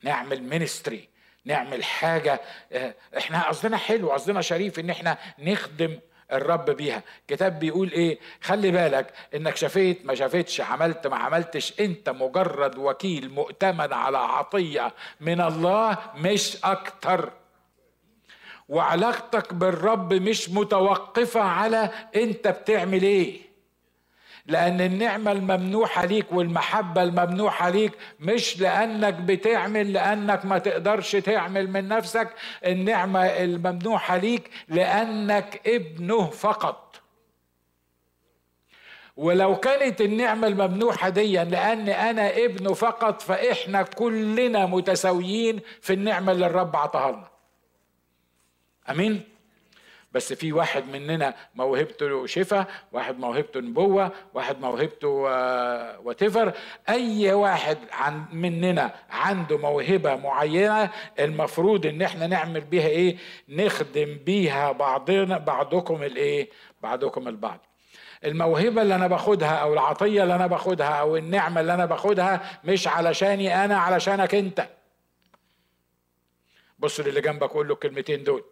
نعمل 0.02 0.42
ministry 0.42 1.08
نعمل 1.44 1.84
حاجة 1.84 2.40
آه، 2.72 2.94
إحنا 3.18 3.48
قصدنا 3.48 3.76
حلو 3.76 4.10
قصدنا 4.12 4.40
شريف 4.40 4.78
إن 4.78 4.90
إحنا 4.90 5.18
نخدم 5.38 5.98
الرب 6.32 6.70
بيها. 6.70 7.02
كتاب 7.28 7.58
بيقول 7.58 7.90
إيه؟ 7.92 8.18
خلي 8.42 8.70
بالك 8.70 9.12
إنك 9.34 9.56
شفيت 9.56 10.06
ما 10.06 10.14
شفتش 10.14 10.60
عملت 10.60 11.06
ما 11.06 11.16
عملتش 11.16 11.80
أنت 11.80 12.10
مجرد 12.10 12.78
وكيل 12.78 13.30
مؤتمن 13.30 13.92
على 13.92 14.18
عطية 14.18 14.94
من 15.20 15.40
الله 15.40 15.98
مش 16.16 16.56
أكتر. 16.64 17.32
وعلاقتك 18.68 19.54
بالرب 19.54 20.14
مش 20.14 20.50
متوقفة 20.50 21.40
على 21.40 21.90
أنت 22.16 22.48
بتعمل 22.48 23.02
إيه. 23.02 23.49
لأن 24.46 24.80
النعمة 24.80 25.32
الممنوحة 25.32 26.04
ليك 26.06 26.32
والمحبة 26.32 27.02
الممنوحة 27.02 27.68
ليك 27.70 27.92
مش 28.20 28.60
لأنك 28.60 29.14
بتعمل 29.14 29.92
لأنك 29.92 30.44
ما 30.44 30.58
تقدرش 30.58 31.12
تعمل 31.16 31.70
من 31.70 31.88
نفسك. 31.88 32.28
النعمة 32.66 33.26
الممنوحة 33.26 34.16
ليك 34.16 34.50
لأنك 34.68 35.60
ابنه 35.68 36.30
فقط. 36.30 37.00
ولو 39.16 39.56
كانت 39.56 40.00
النعمة 40.00 40.46
الممنوحة 40.46 41.08
دي 41.08 41.32
لأن 41.32 41.88
أنا 41.88 42.36
ابنه 42.44 42.74
فقط 42.74 43.22
فإحنا 43.22 43.82
كلنا 43.82 44.66
متساويين 44.66 45.60
في 45.80 45.92
النعمة 45.92 46.32
اللي 46.32 46.46
الرب 46.46 46.76
عطاها 46.76 47.12
لنا. 47.12 47.28
أمين؟ 48.90 49.29
بس 50.12 50.32
في 50.32 50.52
واحد 50.52 50.88
مننا 50.88 51.34
موهبته 51.54 52.26
شفاء 52.26 52.66
واحد 52.92 53.18
موهبته 53.18 53.60
نبوة 53.60 54.12
واحد 54.34 54.60
موهبته 54.60 55.08
واتيفر 56.04 56.48
آه، 56.48 56.54
أي 56.88 57.32
واحد 57.32 57.78
عن 57.92 58.24
مننا 58.32 58.94
عنده 59.10 59.58
موهبة 59.58 60.16
معينة 60.16 60.90
المفروض 61.18 61.86
إن 61.86 62.02
إحنا 62.02 62.26
نعمل 62.26 62.60
بيها 62.60 62.86
إيه؟ 62.88 63.16
نخدم 63.48 64.18
بيها 64.26 64.72
بعضنا 64.72 65.38
بعضكم 65.38 66.02
الإيه؟ 66.02 66.50
بعضكم 66.82 67.28
البعض. 67.28 67.66
الموهبة 68.24 68.82
اللي 68.82 68.94
أنا 68.94 69.06
باخدها 69.06 69.54
أو 69.56 69.72
العطية 69.72 70.22
اللي 70.22 70.34
أنا 70.34 70.46
باخدها 70.46 70.86
أو 70.88 71.16
النعمة 71.16 71.60
اللي 71.60 71.74
أنا 71.74 71.86
باخدها 71.86 72.60
مش 72.64 72.88
علشاني 72.88 73.64
أنا 73.64 73.76
علشانك 73.78 74.34
أنت. 74.34 74.68
بص 76.78 77.00
للي 77.00 77.20
جنبك 77.20 77.50
قول 77.50 77.68
له 77.68 77.74
الكلمتين 77.74 78.24
دول. 78.24 78.44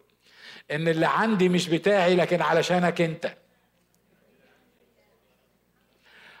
إن 0.71 0.87
اللي 0.87 1.05
عندي 1.05 1.49
مش 1.49 1.69
بتاعي 1.69 2.15
لكن 2.15 2.41
علشانك 2.41 3.01
أنت. 3.01 3.35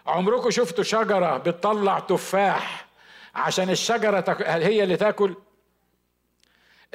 عمركم 0.07 0.49
شفتوا 0.49 0.83
شجرة 0.83 1.37
بتطلع 1.37 1.99
تفاح 1.99 2.87
عشان 3.35 3.69
الشجرة 3.69 4.37
هي 4.41 4.83
اللي 4.83 4.97
تاكل؟ 4.97 5.35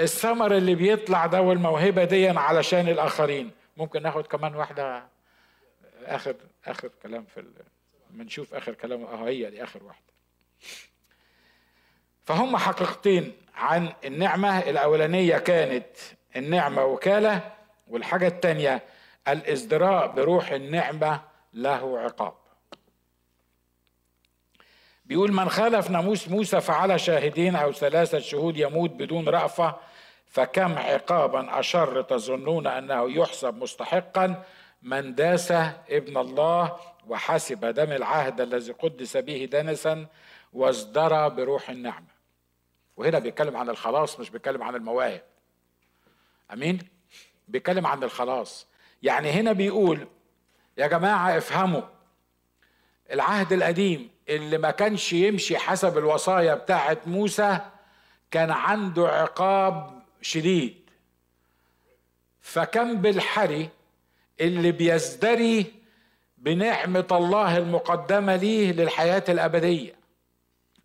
الثمر 0.01 0.57
اللي 0.57 0.75
بيطلع 0.75 1.27
ده 1.27 1.43
والموهبة 1.43 2.05
دي 2.05 2.29
علشان 2.29 2.89
الآخرين. 2.89 3.51
ممكن 3.77 4.03
ناخد 4.03 4.27
كمان 4.27 4.55
واحدة 4.55 5.05
آخر 6.05 6.35
آخر 6.67 6.91
كلام 7.03 7.25
في 7.35 7.45
بنشوف 8.11 8.55
آخر 8.55 8.75
كلام. 8.75 9.05
أهو 9.05 9.25
هي 9.25 9.51
دي 9.51 9.65
آخر 9.65 9.85
واحدة. 9.85 10.05
فهم 12.25 12.57
حقيقتين 12.57 13.33
عن 13.55 13.93
النعمة 14.05 14.59
الأولانية 14.59 15.39
كانت 15.39 15.97
النعمة 16.37 16.85
وكالة 16.85 17.53
والحاجة 17.89 18.27
الثانية 18.27 18.83
الإزدراء 19.29 20.07
بروح 20.07 20.51
النعمة 20.51 21.21
له 21.55 21.99
عقاب. 21.99 22.35
بيقول 25.05 25.33
من 25.33 25.49
خالف 25.49 25.91
ناموس 25.91 26.29
موسى 26.29 26.61
فعلى 26.61 26.99
شاهدين 26.99 27.57
أو 27.57 27.73
ثلاثة 27.73 28.19
شهود 28.19 28.57
يموت 28.57 28.91
بدون 28.91 29.29
رأفة 29.29 29.77
فكم 30.27 30.79
عقابا 30.79 31.61
أشر 31.61 32.03
تظنون 32.03 32.67
أنه 32.67 33.11
يحسب 33.11 33.55
مستحقا؟ 33.55 34.43
من 34.83 35.15
داس 35.15 35.53
ابن 35.91 36.17
الله 36.17 36.77
وحسب 37.07 37.65
دم 37.65 37.93
العهد 37.93 38.41
الذي 38.41 38.73
قدس 38.73 39.17
به 39.17 39.49
دنسا 39.53 40.07
وازدرى 40.53 41.31
بروح 41.31 41.71
النعمة. 41.71 42.15
وهنا 42.97 43.19
بيتكلم 43.19 43.57
عن 43.57 43.71
الخلاص 43.71 44.21
مش 44.21 44.31
بيتكلم 44.31 44.63
عن 44.63 44.75
المواهب. 44.75 45.23
أمين؟ 46.53 46.79
بيتكلم 47.49 47.87
عن 47.87 48.03
الخلاص. 48.03 48.67
يعني 49.03 49.31
هنا 49.31 49.53
بيقول 49.53 50.09
يا 50.79 50.87
جماعة 50.87 51.39
افهموا 51.39 51.83
العهد 53.13 53.53
القديم 53.53 54.11
اللي 54.29 54.59
ما 54.59 54.71
كانش 54.71 55.13
يمشي 55.13 55.59
حسب 55.59 55.99
الوصايا 55.99 56.55
بتاعه 56.55 56.99
موسى 57.07 57.59
كان 58.31 58.51
عنده 58.51 59.09
عقاب 59.09 60.03
شديد. 60.23 60.91
فكم 62.41 62.95
بالحري 63.03 63.69
اللي 64.41 64.73
بيزدري 64.73 65.75
بنعمة 66.39 67.07
الله 67.13 67.59
المقدمة 67.59 68.37
ليه 68.37 68.73
للحياة 68.73 69.25
الأبدية. 69.29 69.95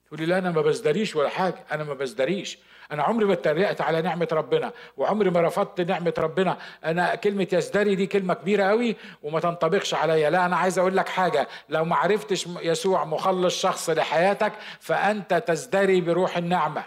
تقول 0.07 0.19
لي 0.19 0.25
لا 0.25 0.37
أنا 0.37 0.51
ما 0.51 0.61
بزدريش 0.61 1.15
ولا 1.15 1.29
حاجة 1.29 1.65
أنا 1.71 1.83
ما 1.83 1.93
بزدريش. 1.93 2.57
أنا 2.91 3.03
عمري 3.03 3.25
ما 3.25 3.33
اتريقت 3.33 3.81
على 3.81 4.01
نعمة 4.01 4.27
ربنا 4.31 4.71
وعمري 4.97 5.29
ما 5.29 5.41
رفضت 5.41 5.81
نعمة 5.81 6.13
ربنا. 6.17 6.57
أنا 6.85 7.15
كلمة 7.15 7.47
يزدري 7.53 7.95
دي 7.95 8.07
كلمة 8.07 8.33
كبيرة 8.33 8.63
قوي 8.63 8.95
وما 9.23 9.39
تنطبقش 9.39 9.93
عليا. 9.93 10.29
لا 10.29 10.45
أنا 10.45 10.55
عايز 10.57 10.79
أقول 10.79 10.97
لك 10.97 11.09
حاجة 11.09 11.47
لو 11.69 11.85
ما 11.85 11.95
عرفتش 11.95 12.47
يسوع 12.61 13.05
مخلص 13.05 13.61
شخص 13.61 13.89
لحياتك 13.89 14.53
فأنت 14.79 15.33
تزدري 15.33 16.01
بروح 16.01 16.37
النعمة. 16.37 16.83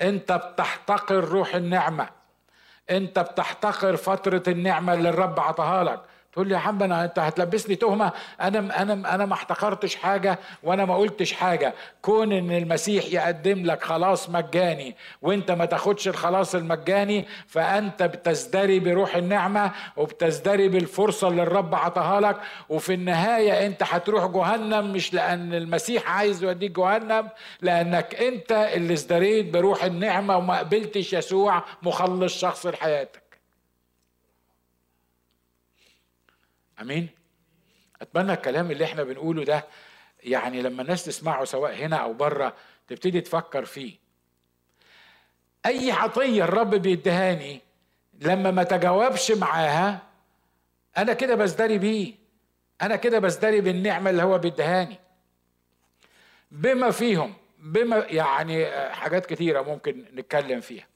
أنت 0.00 0.32
بتحتقر 0.32 1.24
روح 1.24 1.54
النعمة. 1.54 2.08
أنت 2.90 3.18
بتحتقر 3.18 3.96
فترة 3.96 4.42
النعمة 4.48 4.94
اللي 4.94 5.08
الرب 5.08 5.40
عطاها 5.40 5.84
لك. 5.84 6.00
تقول 6.32 6.48
لي 6.48 6.54
يا 6.54 6.58
عم 6.58 6.82
أنا 6.82 7.04
أنت 7.04 7.18
هتلبسني 7.18 7.74
تهمة؟ 7.74 8.12
أنا 8.40 8.82
أنا 8.82 9.14
أنا 9.14 9.26
ما 9.26 9.34
احتقرتش 9.34 9.96
حاجة 9.96 10.38
وأنا 10.62 10.84
ما 10.84 10.96
قلتش 10.96 11.32
حاجة. 11.32 11.74
كون 12.02 12.32
إن 12.32 12.50
المسيح 12.52 13.04
يقدم 13.04 13.66
لك 13.66 13.82
خلاص 13.84 14.30
مجاني 14.30 14.96
وأنت 15.22 15.50
ما 15.50 15.64
تاخدش 15.64 16.08
الخلاص 16.08 16.54
المجاني 16.54 17.26
فأنت 17.46 18.02
بتزدري 18.02 18.80
بروح 18.80 19.16
النعمة 19.16 19.70
وبتزدري 19.96 20.68
بالفرصة 20.68 21.28
اللي 21.28 21.42
الرب 21.42 21.74
عطاها 21.74 22.20
لك. 22.20 22.36
وفي 22.68 22.94
النهاية 22.94 23.66
أنت 23.66 23.82
هتروح 23.82 24.26
جهنم 24.26 24.92
مش 24.92 25.14
لأن 25.14 25.54
المسيح 25.54 26.10
عايز 26.10 26.42
يوديك 26.44 26.70
جهنم 26.70 27.28
لأنك 27.62 28.14
أنت 28.14 28.52
اللي 28.52 28.92
ازدريت 28.92 29.52
بروح 29.52 29.84
النعمة 29.84 30.36
وما 30.36 30.58
قبلتش 30.58 31.12
يسوع 31.12 31.62
مخلص 31.82 32.38
شخص 32.38 32.66
لحياتك. 32.66 33.29
آمين. 36.80 37.08
أتمنى 38.02 38.32
الكلام 38.32 38.70
اللي 38.70 38.84
إحنا 38.84 39.02
بنقوله 39.02 39.44
ده 39.44 39.66
يعني 40.22 40.62
لما 40.62 40.82
الناس 40.82 41.04
تسمعه 41.04 41.44
سواء 41.44 41.74
هنا 41.74 41.96
أو 41.96 42.12
بره 42.12 42.54
تبتدي 42.88 43.20
تفكر 43.20 43.64
فيه. 43.64 43.96
أي 45.66 45.90
عطية 45.92 46.44
الرب 46.44 46.74
بيدهاني 46.74 47.60
لما 48.20 48.50
ما 48.50 48.62
تجاوبش 48.62 49.30
معاها 49.30 50.02
أنا 50.96 51.12
كده 51.12 51.34
بزدري 51.34 51.78
بيه. 51.78 52.14
أنا 52.82 52.96
كده 52.96 53.18
بزدري 53.18 53.60
بالنعمة 53.60 54.10
اللي 54.10 54.22
هو 54.22 54.38
بيدهاني. 54.38 54.98
بما 56.50 56.90
فيهم 56.90 57.34
بما 57.58 57.96
يعني 57.96 58.66
حاجات 58.92 59.26
كتيرة 59.26 59.62
ممكن 59.62 60.04
نتكلم 60.14 60.60
فيها. 60.60 60.86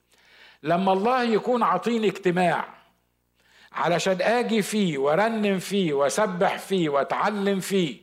لما 0.62 0.92
الله 0.92 1.22
يكون 1.22 1.62
عطيني 1.62 2.08
اجتماع 2.08 2.74
علشان 3.74 4.22
آجي 4.22 4.62
فيه 4.62 4.98
وارنم 4.98 5.58
فيه 5.58 5.92
واسبح 5.92 6.58
فيه 6.58 6.88
واتعلم 6.88 7.60
فيه 7.60 7.96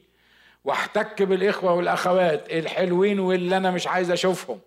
واحتك 0.63 1.21
بالإخوة 1.23 1.73
والأخوات 1.73 2.51
الحلوين 2.51 3.19
واللي 3.19 3.57
أنا 3.57 3.71
مش 3.71 3.87
عايز 3.87 4.11
أشوفهم 4.11 4.59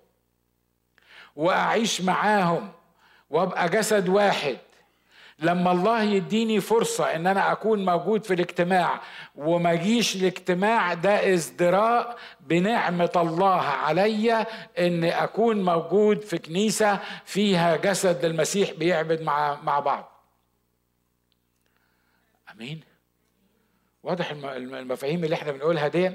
وأعيش 1.36 2.00
معاهم 2.00 2.72
وأبقى 3.30 3.68
جسد 3.68 4.08
واحد. 4.08 4.56
لما 5.38 5.72
الله 5.72 6.02
يديني 6.02 6.60
فرصة 6.60 7.04
إن 7.04 7.26
أنا 7.26 7.52
أكون 7.52 7.84
موجود 7.84 8.24
في 8.24 8.34
الاجتماع 8.34 9.00
وما 9.36 9.72
اجيش 9.72 10.16
الاجتماع 10.16 10.94
ده 10.94 11.34
ازدراء 11.34 12.16
بنعمة 12.40 13.10
الله 13.16 13.60
عليا 13.60 14.46
إن 14.78 15.04
أكون 15.04 15.62
موجود 15.64 16.20
في 16.22 16.38
كنيسة 16.38 16.98
فيها 17.24 17.76
جسد 17.76 18.24
للمسيح 18.24 18.70
بيعبد 18.72 19.22
مع 19.22 19.58
مع 19.62 19.80
بعض. 19.80 20.13
آمين. 22.54 22.80
واضح 24.02 24.30
المفاهيم 24.30 25.24
اللي 25.24 25.34
إحنا 25.34 25.52
بنقولها 25.52 25.88
دي. 25.88 26.10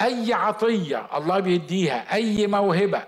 أي 0.00 0.32
عطية 0.32 1.16
الله 1.18 1.40
بيديها 1.40 2.14
أي 2.14 2.46
موهبة 2.46 3.04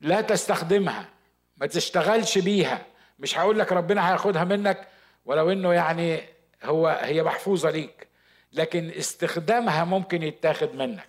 لا 0.00 0.20
تستخدمها 0.20 1.08
ما 1.56 1.66
تشتغلش 1.66 2.38
بيها 2.38 2.86
مش 3.18 3.38
هقول 3.38 3.58
لك 3.58 3.72
ربنا 3.72 4.10
هياخدها 4.10 4.44
منك 4.44 4.88
ولو 5.24 5.52
إنه 5.52 5.72
يعني 5.72 6.20
هو 6.64 6.88
هي 7.02 7.22
محفوظة 7.22 7.70
ليك 7.70 8.08
لكن 8.52 8.90
استخدامها 8.90 9.84
ممكن 9.84 10.22
يتاخد 10.22 10.74
منك. 10.74 11.08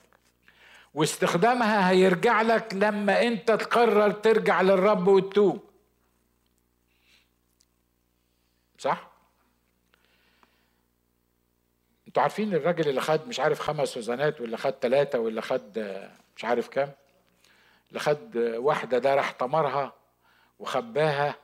واستخدامها 0.93 1.89
هيرجع 1.89 2.41
لك 2.41 2.73
لما 2.73 3.21
أنت 3.21 3.51
تقرر 3.51 4.11
ترجع 4.11 4.61
للرب 4.61 5.07
وتتوب. 5.07 5.63
صح؟ 8.77 9.11
أنتوا 12.17 12.23
عارفين 12.23 12.53
الراجل 12.53 12.89
اللي 12.89 13.01
خد 13.01 13.27
مش 13.27 13.39
عارف 13.39 13.59
خمس 13.59 13.97
وزنات 13.97 14.41
ولا 14.41 14.57
خد 14.57 14.73
ثلاثة 14.81 15.19
ولا 15.19 15.41
خد 15.41 15.79
مش 16.37 16.45
عارف 16.45 16.67
كام 16.67 16.91
اللي 17.89 17.99
خد 17.99 18.37
واحدة 18.37 18.97
ده 18.97 19.15
راح 19.15 19.33
طمرها 19.33 19.93
وخباها 20.59 21.35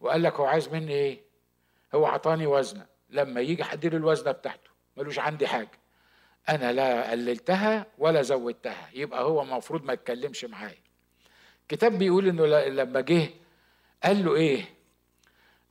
وقال 0.00 0.22
لك 0.22 0.34
هو 0.34 0.44
عايز 0.44 0.68
مني 0.68 0.92
إيه؟ 0.92 1.20
هو 1.94 2.06
عطاني 2.06 2.46
وزنة. 2.46 2.86
لما 3.10 3.40
يجي 3.40 3.64
حد 3.64 3.86
له 3.86 3.96
الوزنة 3.96 4.32
بتاعته 4.32 4.70
ملوش 4.96 5.18
عندي 5.18 5.46
حاجة. 5.46 5.78
أنا 6.48 6.72
لا 6.72 7.10
قللتها 7.10 7.86
ولا 7.98 8.22
زودتها. 8.22 8.90
يبقى 8.94 9.22
هو 9.22 9.42
المفروض 9.42 9.84
ما 9.84 9.92
يتكلمش 9.92 10.44
معايا. 10.44 10.82
الكتاب 11.62 11.98
بيقول 11.98 12.28
إنه 12.28 12.46
لما 12.46 13.00
جه 13.00 13.28
قال 14.04 14.24
له 14.24 14.34
إيه؟ 14.34 14.64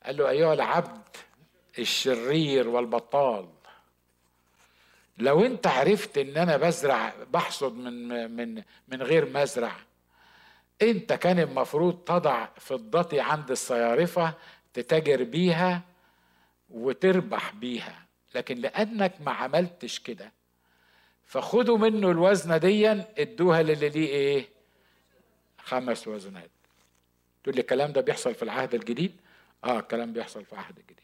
قال 0.06 0.16
له 0.16 0.28
أيها 0.28 0.54
العبد 0.54 1.16
الشرير 1.78 2.68
والبطال. 2.68 3.48
لو 5.18 5.44
انت 5.46 5.66
عرفت 5.66 6.18
ان 6.18 6.36
أنا 6.36 6.56
بزرع 6.56 7.14
بحصد 7.32 7.74
من 7.74 8.30
من 8.36 8.62
من 8.88 9.02
غير 9.02 9.28
مزرع 9.30 9.72
انت 10.82 11.12
كان 11.12 11.38
المفروض 11.38 11.94
تضع 12.04 12.48
فضتي 12.56 13.20
عند 13.20 13.50
الصيارفة 13.50 14.34
تتاجر 14.74 15.22
بيها 15.24 15.82
وتربح 16.70 17.54
بيها. 17.54 18.06
لكن 18.34 18.56
لأنك 18.58 19.20
ما 19.20 19.30
عملتش 19.32 19.98
كده 19.98 20.32
فخدوا 21.24 21.78
منه 21.78 22.10
الوزنة 22.10 22.56
دي 22.56 22.90
ادوها 22.90 23.62
للي 23.62 23.88
ليه 23.88 24.08
إيه؟ 24.08 24.48
خمس 25.58 26.08
وزنات. 26.08 26.50
تقول 27.42 27.54
لي 27.54 27.60
الكلام 27.60 27.92
ده 27.92 28.00
بيحصل 28.00 28.34
في 28.34 28.42
العهد 28.42 28.74
الجديد؟ 28.74 29.16
آه 29.64 29.78
الكلام 29.78 30.12
بيحصل 30.12 30.44
في 30.44 30.52
العهد 30.52 30.78
الجديد 30.78 30.96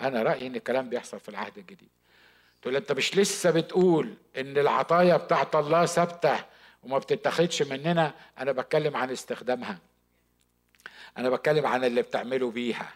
أنا 0.00 0.22
رأيي 0.22 0.46
إن 0.46 0.54
الكلام 0.56 0.88
بيحصل 0.88 1.20
في 1.20 1.28
العهد 1.28 1.58
الجديد. 1.58 1.88
تقول 2.62 2.76
أنت 2.76 2.92
مش 2.92 3.16
لسه 3.16 3.50
بتقول 3.50 4.14
إن 4.36 4.58
العطايا 4.58 5.16
بتاعت 5.16 5.54
الله 5.56 5.86
ثابتة 5.86 6.36
وما 6.82 6.98
بتتاخدش 6.98 7.62
مننا؟ 7.62 8.14
أنا 8.38 8.52
بتكلم 8.52 8.96
عن 8.96 9.10
استخدامها. 9.10 9.78
أنا 11.18 11.30
بتكلم 11.30 11.66
عن 11.66 11.84
اللي 11.84 12.02
بتعمله 12.02 12.50
بيها. 12.50 12.92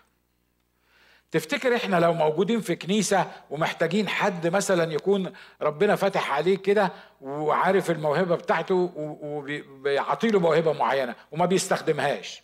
تفتكر 1.30 1.76
إحنا 1.76 1.96
لو 1.96 2.12
موجودين 2.12 2.60
في 2.60 2.76
كنيسة 2.76 3.30
ومحتاجين 3.50 4.08
حد 4.08 4.46
مثلا 4.46 4.92
يكون 4.92 5.32
ربنا 5.62 5.96
فاتح 5.96 6.32
عليه 6.32 6.56
كده 6.58 6.92
وعارف 7.20 7.90
الموهبة 7.90 8.36
بتاعته 8.36 8.92
وبيعطي 8.96 10.28
له 10.28 10.40
موهبة 10.40 10.72
معينة 10.72 11.14
وما 11.32 11.46
بيستخدمهاش؟ 11.46 12.42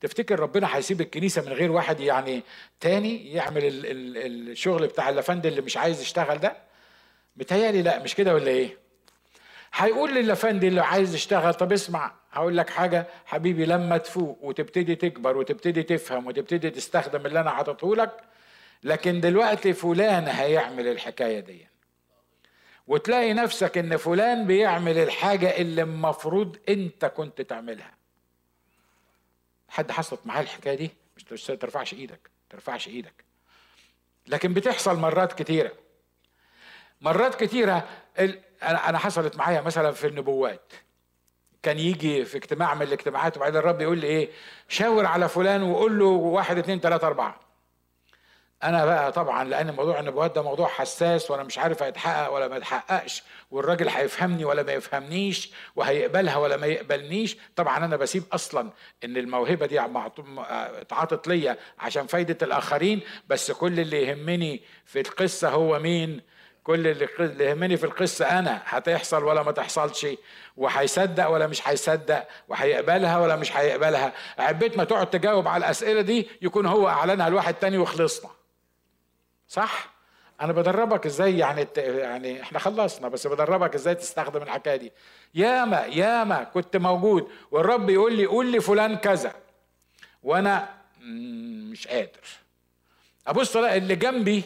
تفتكر 0.00 0.40
ربنا 0.40 0.76
هيسيب 0.76 1.00
الكنيسة 1.00 1.42
من 1.42 1.52
غير 1.52 1.72
واحد 1.72 2.00
يعني 2.00 2.42
تاني 2.80 3.32
يعمل 3.32 3.60
الشغل 3.64 4.86
بتاع 4.86 5.08
اللفند 5.08 5.46
اللي 5.46 5.60
مش 5.60 5.76
عايز 5.76 6.00
يشتغل 6.00 6.38
ده؟ 6.38 6.56
متهيألي 7.36 7.82
لا 7.82 8.02
مش 8.02 8.14
كده 8.14 8.34
ولا 8.34 8.48
إيه؟ 8.48 8.78
هيقول 9.74 10.14
للافندي 10.14 10.68
اللي 10.68 10.80
عايز 10.80 11.14
يشتغل 11.14 11.54
طب 11.54 11.72
اسمع 11.72 12.12
هقول 12.32 12.56
لك 12.56 12.70
حاجة 12.70 13.06
حبيبي 13.26 13.64
لما 13.66 13.98
تفوق 13.98 14.38
وتبتدي 14.42 14.94
تكبر 14.94 15.36
وتبتدي 15.36 15.82
تفهم 15.82 16.26
وتبتدي 16.26 16.70
تستخدم 16.70 17.26
اللي 17.26 17.40
أنا 17.40 17.50
حاطته 17.50 17.96
لك 17.96 18.20
لكن 18.82 19.20
دلوقتي 19.20 19.72
فلان 19.72 20.28
هيعمل 20.28 20.88
الحكاية 20.88 21.40
دي. 21.40 21.66
وتلاقي 22.86 23.32
نفسك 23.32 23.78
إن 23.78 23.96
فلان 23.96 24.46
بيعمل 24.46 24.98
الحاجة 24.98 25.56
اللي 25.56 25.82
المفروض 25.82 26.56
أنت 26.68 27.04
كنت 27.04 27.40
تعملها. 27.42 27.94
حد 29.68 29.90
حصلت 29.90 30.20
معاه 30.24 30.40
الحكاية 30.40 30.74
دي 30.74 30.90
مش 31.16 31.44
ترفعش 31.44 31.94
إيدك 31.94 32.30
ترفعش 32.50 32.88
إيدك. 32.88 33.24
لكن 34.26 34.54
بتحصل 34.54 34.98
مرات 34.98 35.32
كتيرة. 35.32 35.72
مرات 37.00 37.44
كتيرة 37.44 37.88
أنا 38.62 38.98
حصلت 38.98 39.36
معايا 39.36 39.60
مثلا 39.60 39.92
في 39.92 40.06
النبوات. 40.06 40.72
كان 41.62 41.78
يجي 41.78 42.24
في 42.24 42.36
اجتماع 42.36 42.74
من 42.74 42.82
الاجتماعات 42.82 43.36
وبعدين 43.36 43.56
الرب 43.60 43.80
يقول 43.80 43.98
لي 43.98 44.06
إيه؟ 44.06 44.30
شاور 44.68 45.06
على 45.06 45.28
فلان 45.28 45.62
وقول 45.62 45.98
له 45.98 46.04
واحد 46.06 46.58
اتنين 46.58 46.80
تلاتة 46.80 47.06
أربعة. 47.06 47.40
أنا 48.64 48.84
بقى 48.84 49.12
طبعا 49.12 49.44
لأن 49.44 49.74
موضوع 49.74 50.00
النبوات 50.00 50.34
ده 50.34 50.42
موضوع 50.42 50.68
حساس 50.68 51.30
وأنا 51.30 51.42
مش 51.42 51.58
عارف 51.58 51.82
هيتحقق 51.82 52.32
ولا 52.32 52.48
ما 52.48 52.56
يتحققش 52.56 53.22
والراجل 53.50 53.88
هيفهمني 53.88 54.44
ولا 54.44 54.62
ما 54.62 54.72
يفهمنيش 54.72 55.50
وهيقبلها 55.76 56.36
ولا 56.36 56.56
ما 56.56 56.66
يقبلنيش. 56.66 57.36
طبعا 57.56 57.76
أنا 57.84 57.96
بسيب 57.96 58.22
أصلا 58.32 58.70
إن 59.04 59.16
الموهبة 59.16 59.66
دي 59.66 59.80
اتعاطت 60.80 61.28
ليا 61.28 61.56
عشان 61.78 62.06
فايدة 62.06 62.38
الآخرين 62.42 63.00
بس 63.28 63.50
كل 63.50 63.80
اللي 63.80 64.02
يهمني 64.06 64.62
في 64.84 65.00
القصة 65.00 65.48
هو 65.48 65.78
مين؟ 65.78 66.20
كل 66.64 66.86
اللي 66.86 67.44
يهمني 67.44 67.76
في 67.76 67.84
القصة 67.84 68.38
أنا. 68.38 68.62
هتحصل 68.64 69.24
ولا 69.24 69.42
ما 69.42 69.52
تحصلش 69.52 70.06
وهيصدق 70.56 71.26
ولا 71.28 71.46
مش 71.46 71.68
هيصدق 71.68 72.26
وهيقبلها 72.48 73.18
ولا 73.18 73.36
مش 73.36 73.56
هيقبلها. 73.56 74.12
عبيت 74.38 74.76
ما 74.78 74.84
تقعد 74.84 75.10
تجاوب 75.10 75.48
على 75.48 75.64
الأسئلة 75.64 76.00
دي 76.00 76.28
يكون 76.42 76.66
هو 76.66 76.88
أعلنها 76.88 77.28
لواحد 77.30 77.54
تاني 77.54 77.78
وخلصنا. 77.78 78.30
صح؟ 79.48 79.96
أنا 80.40 80.52
بدربك 80.52 81.06
إزاي 81.06 81.38
يعني 81.38 81.66
يعني 81.76 82.42
إحنا 82.42 82.58
خلصنا 82.58 83.08
بس 83.08 83.26
بدربك 83.26 83.74
إزاي 83.74 83.94
تستخدم 83.94 84.42
الحكاية 84.42 84.76
دي؟ 84.76 84.92
ياما 85.34 85.80
ياما 85.80 86.44
كنت 86.44 86.76
موجود 86.76 87.30
والرب 87.50 87.90
يقول 87.90 88.16
لي 88.16 88.26
قول 88.26 88.46
لي 88.46 88.60
فلان 88.60 88.96
كذا. 88.96 89.34
وأنا 90.22 90.74
مش 91.70 91.88
قادر. 91.88 92.20
أبص 93.26 93.56
ألاقي 93.56 93.78
اللي 93.78 93.96
جنبي 93.96 94.42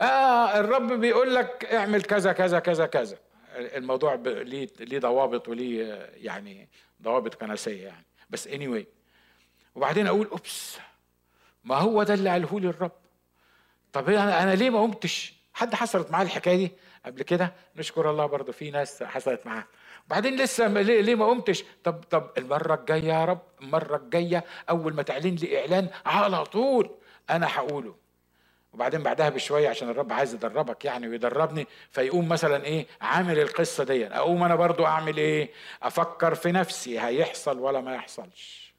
آه 0.00 0.60
الرب 0.60 0.92
بيقول 0.92 1.34
لك 1.34 1.64
اعمل 1.64 2.02
كذا 2.02 2.32
كذا 2.32 2.58
كذا 2.58 2.86
كذا. 2.86 3.18
الموضوع 3.56 4.14
ليه 4.24 4.68
ليه 4.80 4.98
ضوابط 4.98 5.48
وليه 5.48 6.10
يعني 6.14 6.68
ضوابط 7.02 7.34
كنسية 7.34 7.84
يعني. 7.86 8.06
بس 8.30 8.46
اني 8.46 8.82
anyway. 8.82 8.86
وبعدين 9.74 10.06
أقول 10.06 10.26
أوبس 10.26 10.78
ما 11.64 11.76
هو 11.76 12.02
ده 12.02 12.14
اللي 12.14 12.30
قاله 12.30 12.60
لي 12.60 12.68
الرب؟ 12.68 12.92
طب 13.96 14.10
أنا 14.10 14.42
أنا 14.42 14.54
ليه 14.54 14.70
ما 14.70 14.80
قمتش؟ 14.82 15.34
حد 15.54 15.74
حصلت 15.74 16.10
معاه 16.10 16.22
الحكاية 16.22 16.56
دي 16.56 16.72
قبل 17.06 17.22
كده؟ 17.22 17.52
نشكر 17.76 18.10
الله 18.10 18.26
برضه 18.26 18.52
في 18.52 18.70
ناس 18.70 19.02
حصلت 19.02 19.46
معاه 19.46 19.64
وبعدين 20.06 20.36
لسه 20.36 20.66
ليه, 20.68 21.00
ليه 21.00 21.14
ما 21.14 21.26
قمتش؟ 21.26 21.64
طب 21.84 22.04
طب 22.10 22.30
المرة 22.38 22.74
الجاية 22.74 23.04
يا 23.04 23.24
رب 23.24 23.42
المرة 23.62 23.96
الجاية 23.96 24.44
أول 24.70 24.94
ما 24.94 25.02
تعلن 25.02 25.34
لي 25.34 25.60
إعلان 25.60 25.88
على 26.06 26.44
طول 26.44 26.90
أنا 27.30 27.46
هقوله. 27.54 27.94
وبعدين 28.72 29.02
بعدها 29.02 29.28
بشوية 29.28 29.68
عشان 29.68 29.88
الرب 29.88 30.12
عايز 30.12 30.34
يدربك 30.34 30.84
يعني 30.84 31.08
ويدربني 31.08 31.66
فيقوم 31.90 32.28
مثلا 32.28 32.64
إيه 32.64 32.86
عامل 33.00 33.38
القصة 33.38 33.84
دي. 33.84 34.06
أقوم 34.06 34.42
أنا 34.42 34.54
برضو 34.54 34.86
أعمل 34.86 35.16
إيه؟ 35.16 35.50
أفكر 35.82 36.34
في 36.34 36.52
نفسي 36.52 37.00
هيحصل 37.00 37.58
ولا 37.58 37.80
ما 37.80 37.94
يحصلش. 37.94 38.74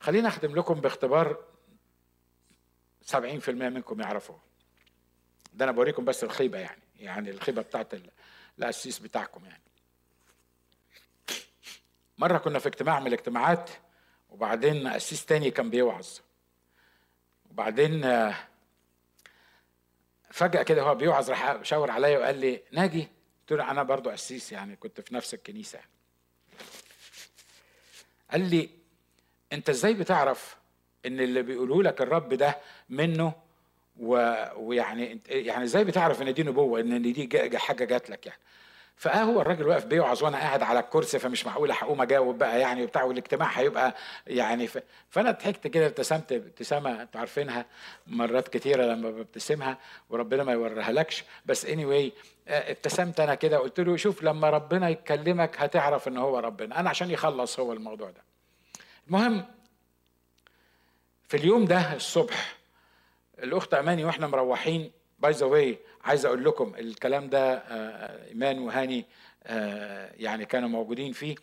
خليني 0.00 0.28
أخدم 0.28 0.54
لكم 0.54 0.74
باختبار 0.74 1.36
70% 3.10 3.14
منكم 3.48 4.00
يعرفوه. 4.00 4.40
ده 5.52 5.64
أنا 5.64 5.72
بوريكم 5.72 6.04
بس 6.04 6.24
الخيبة 6.24 6.58
يعني 6.58 6.82
يعني 6.96 7.30
الخيبة 7.30 7.62
بتاعت 7.62 7.94
القسيس 8.58 8.98
بتاعكم 8.98 9.44
يعني. 9.44 9.62
مرة 12.18 12.38
كنا 12.38 12.58
في 12.58 12.68
اجتماع 12.68 13.00
من 13.00 13.06
الاجتماعات 13.06 13.70
وبعدين 14.30 14.88
قسيس 14.88 15.26
تاني 15.26 15.50
كان 15.50 15.70
بيوعظ. 15.70 16.08
وبعدين 17.50 18.02
فجأة 20.30 20.62
كده 20.62 20.82
هو 20.82 20.94
بيوعظ 20.94 21.30
راح 21.30 21.62
شاور 21.62 21.90
عليا 21.90 22.18
وقال 22.18 22.38
لي 22.38 22.62
ناجي؟ 22.72 23.08
قلت 23.40 23.52
له 23.58 23.70
أنا 23.70 23.82
برضو 23.82 24.10
قسيس 24.10 24.52
يعني 24.52 24.76
كنت 24.76 25.00
في 25.00 25.14
نفس 25.14 25.34
الكنيسة. 25.34 25.80
قال 28.30 28.50
لي 28.50 28.70
أنت 29.52 29.68
إزاي 29.70 29.94
بتعرف 29.94 30.56
إن 31.06 31.20
اللي 31.20 31.42
بيقوله 31.42 31.82
لك 31.82 32.00
الرب 32.00 32.34
ده 32.34 32.56
منه 32.90 33.32
و... 34.00 34.34
ويعني 34.56 35.20
يعني 35.28 35.64
إزاي 35.64 35.84
بتعرف 35.84 36.22
إن 36.22 36.34
دي 36.34 36.42
نبوة؟ 36.42 36.80
إن 36.80 37.02
دي. 37.02 37.58
حاجة 37.58 37.84
جات 37.84 38.10
لك 38.10 38.26
يعني. 38.26 38.38
فأه 38.96 39.22
هو 39.22 39.40
الراجل 39.40 39.66
واقف 39.68 39.84
بيوعظ 39.84 40.24
وأنا 40.24 40.36
قاعد 40.38 40.62
على 40.62 40.80
الكرسي 40.80 41.18
فمش 41.18 41.46
معقول 41.46 41.70
هقوم 41.70 42.02
أجاوب 42.02 42.38
بقى 42.38 42.60
يعني 42.60 42.82
وبتاع 42.84 43.02
والاجتماع 43.04 43.48
هيبقى 43.48 43.94
يعني 44.26 44.66
ف... 44.66 44.78
فأنا 45.10 45.30
ضحكت 45.30 45.66
كده 45.66 45.86
ابتسمت 45.86 46.32
ابتسامة 46.32 47.02
أنتوا 47.02 47.20
عارفينها 47.20 47.66
مرات 48.06 48.48
كتيرة 48.48 48.84
لما 48.84 49.10
ببتسمها 49.10 49.78
وربنا 50.10 50.44
ما 50.44 50.52
يوريها 50.52 50.92
لكش 50.92 51.24
بس 51.46 52.10
anyway 52.10 52.12
ابتسمت 52.48 53.20
أنا 53.20 53.34
كده 53.34 53.58
قلت 53.58 53.80
له 53.80 53.96
شوف 53.96 54.22
لما 54.22 54.50
ربنا 54.50 54.88
يكلمك 54.88 55.56
هتعرف 55.58 56.08
إن 56.08 56.16
هو 56.16 56.38
ربنا. 56.38 56.80
أنا 56.80 56.90
عشان 56.90 57.10
يخلص 57.10 57.60
هو 57.60 57.72
الموضوع 57.72 58.10
ده. 58.10 58.22
المهم 59.08 59.44
في 61.36 61.42
اليوم 61.42 61.64
ده 61.64 61.94
الصبح 61.94 62.56
الأخت 63.38 63.74
أماني 63.74 64.04
وإحنا 64.04 64.26
مروحين 64.26 64.90
by 65.18 65.32
the 65.32 65.46
way 65.46 65.78
عايز 66.04 66.26
أقول 66.26 66.44
لكم 66.44 66.72
الكلام 66.78 67.28
ده 67.28 67.54
آه، 67.54 68.28
إيمان 68.28 68.58
وهاني 68.58 69.04
آه، 69.42 70.12
يعني 70.16 70.44
كانوا 70.44 70.68
موجودين 70.68 71.12
فيه. 71.12 71.34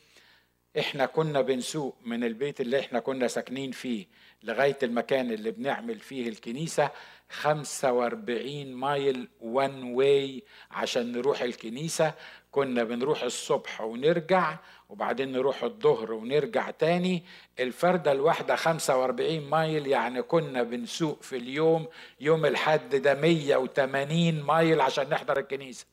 إحنا 0.80 1.06
كنا 1.06 1.42
بنسوق 1.42 1.98
من 2.06 2.24
البيت 2.24 2.62
اللي 2.62 2.80
إحنا 2.80 3.00
كنا 3.00 3.28
ساكنين 3.28 3.72
فيه 3.72 4.06
لغاية 4.44 4.78
المكان 4.84 5.32
اللي 5.32 5.52
بنعمل 5.52 6.00
فيه 6.00 6.30
الكنيسة 6.30 6.90
45 7.30 8.74
mile 8.74 9.28
one 9.42 9.84
way 9.84 10.44
عشان 10.72 11.12
نروح 11.12 11.42
الكنيسة. 11.42 12.14
كنا 12.54 12.84
بنروح 12.84 13.24
الصبح 13.24 13.82
ونرجع 13.82 14.58
وبعدين 14.90 15.32
نروح 15.32 15.64
الظهر 15.64 16.12
ونرجع 16.14 16.72
تاني. 16.72 17.24
الفردة 17.60 18.12
الواحدة 18.12 18.56
45 18.56 19.40
mile 19.50 19.88
يعني 19.88 20.22
كنا 20.22 20.64
بنسوق 20.64 21.22
في 21.24 21.38
اليوم 21.38 21.88
يوم 22.20 22.46
الحد 22.46 22.96
ده 22.96 23.14
180 23.14 24.42
mile 24.42 24.82
عشان 24.82 25.10
نحضر 25.10 25.40
الكنيسة. 25.40 25.86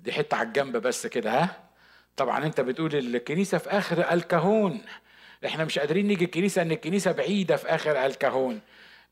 دي 0.00 0.12
حتة 0.12 0.36
على 0.36 0.48
الجنب 0.48 0.76
بس 0.76 1.06
كده 1.06 1.30
ها؟ 1.42 1.60
طبعا 2.16 2.44
أنت 2.46 2.60
بتقول 2.60 2.94
الكنيسة 2.94 3.58
في 3.58 3.70
آخر 3.70 4.12
الكهون. 4.12 4.80
إحنا 5.46 5.64
مش 5.64 5.78
قادرين 5.78 6.06
نيجي 6.06 6.24
الكنيسة 6.24 6.62
ان 6.62 6.72
الكنيسة 6.72 7.12
بعيدة 7.12 7.56
في 7.56 7.66
آخر 7.68 8.06
الكهون. 8.06 8.60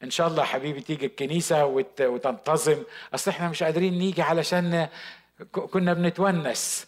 إن 0.05 0.11
شاء 0.11 0.28
الله 0.28 0.44
حبيبي 0.44 0.80
تيجي 0.80 1.07
الكنيسة 1.07 1.64
وتنتظم. 2.01 2.82
أصل 3.14 3.30
إحنا 3.30 3.48
مش 3.48 3.62
قادرين 3.62 3.98
نيجي 3.98 4.22
علشان 4.22 4.88
كنا 5.53 5.92
بنتونس. 5.92 6.86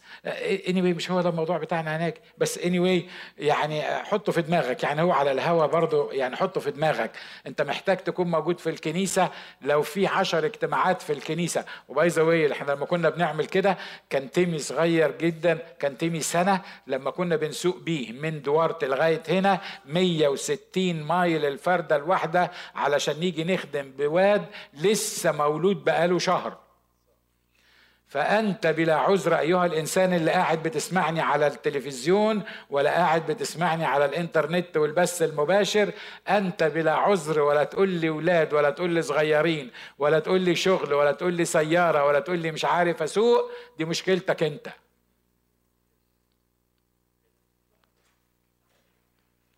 Anyway 0.67 0.95
مش 0.97 1.11
هو 1.11 1.21
ده 1.21 1.29
الموضوع 1.29 1.59
بتاعنا 1.59 1.97
هناك. 1.97 2.21
بس 2.39 2.59
اني 2.59 3.03
anyway 3.03 3.05
يعني 3.39 3.83
حطه 3.83 4.33
في 4.33 4.43
دماغك. 4.43 4.83
يعني 4.83 5.03
هو 5.03 5.13
على 5.13 5.33
الهوا 5.33 5.67
برضه 5.67 6.13
يعني 6.13 6.37
حطه 6.37 6.61
في 6.61 6.71
دماغك. 6.71 7.11
انت 7.47 7.63
محتاج 7.63 7.97
تكون 7.97 8.31
موجود 8.31 8.59
في 8.61 8.71
الكنيسة 8.71 9.31
لو 9.63 9.83
في 9.83 10.07
عشر 10.07 10.47
اجتماعات 10.47 11.03
في 11.03 11.13
الكنيسة. 11.13 11.65
و 11.89 11.96
by 11.96 12.09
the 12.09 12.31
way 12.31 12.53
إحنا 12.53 12.73
لما 12.73 12.87
كنا 12.87 13.09
بنعمل 13.11 13.47
كده 13.47 13.79
كان 14.11 14.31
Timmy 14.31 14.59
صغير 14.59 15.11
جدا 15.19 15.59
كان 15.81 15.99
Timmy 15.99 16.21
سنة 16.21 16.61
لما 16.87 17.11
كنا 17.11 17.37
بنسوق 17.37 17.77
بيه 17.79 18.13
من 18.13 18.43
دوارت 18.43 18.85
لغاية 18.85 19.23
هنا 19.29 19.61
160 19.87 21.03
mile 21.03 21.45
الفردة 21.45 21.97
الواحدة 21.97 22.51
علشان 22.75 23.21
نيجي 23.21 23.45
نخدم 23.45 23.93
بواد 23.99 24.47
لسه 24.75 25.33
مولود 25.33 25.85
بقاله 25.85 26.19
شهر. 26.19 26.62
فأنت 28.13 28.67
بلا 28.67 28.95
عذر 28.97 29.39
أيها 29.39 29.67
الإنسان 29.67 30.15
اللي 30.15 30.31
قاعد 30.31 30.63
بتسمعني 30.63 31.21
على 31.21 31.47
التلفزيون 31.47 32.43
ولا 32.71 32.91
قاعد 32.91 33.27
بتسمعني 33.31 33.85
على 33.85 34.05
الإنترنت 34.05 34.77
والبث 34.77 35.23
المباشر 35.23 35.93
أنت 36.29 36.63
بلا 36.63 36.93
عذر 36.95 37.41
ولا 37.41 37.65
تقول 37.65 37.89
لي 37.89 38.11
ولاد 38.11 38.53
ولا 38.55 38.71
تقول 38.71 38.91
لي 38.91 39.03
صغيرين 39.03 39.71
ولا 39.99 40.19
تقول 40.19 40.41
لي 40.41 40.55
شغل 40.55 40.95
ولا 40.95 41.13
تقول 41.13 41.35
لي 41.35 41.45
سيارة 41.45 42.05
ولا 42.05 42.21
تقول 42.21 42.39
لي 42.39 42.51
مش 42.53 42.65
عارف 42.65 43.03
أسوق 43.03 43.51
دي 43.79 43.85
مشكلتك 43.85 44.43
أنت. 44.43 44.69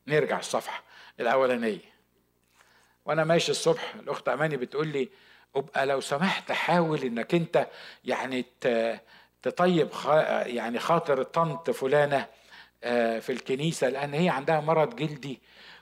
نرجع 0.07 0.39
الصفحة 0.39 0.83
الأولانية. 1.21 1.95
وأنا 3.05 3.25
ماشي 3.25 3.51
الصبح 3.51 3.95
الأخت 3.95 4.29
أماني 4.29 4.57
بتقول 4.57 4.89
لي 4.89 5.09
أبقى 5.57 5.87
لو 5.87 6.01
سمحت 6.01 6.53
حاول 6.53 7.03
إنك 7.03 7.35
أنت 7.35 7.67
يعني 8.05 8.45
تطيب 9.43 9.89
يعني 10.47 10.79
خاطر 10.79 11.23
طنط 11.23 11.71
فلانة 11.71 12.27
آه، 12.85 13.19
في 13.19 13.33
الكنيسة 13.33 13.89
لأن 13.89 14.15
هي 14.15 14.29
عندها 14.29 14.61
مرض 14.61 14.97
جلدي 14.97 15.41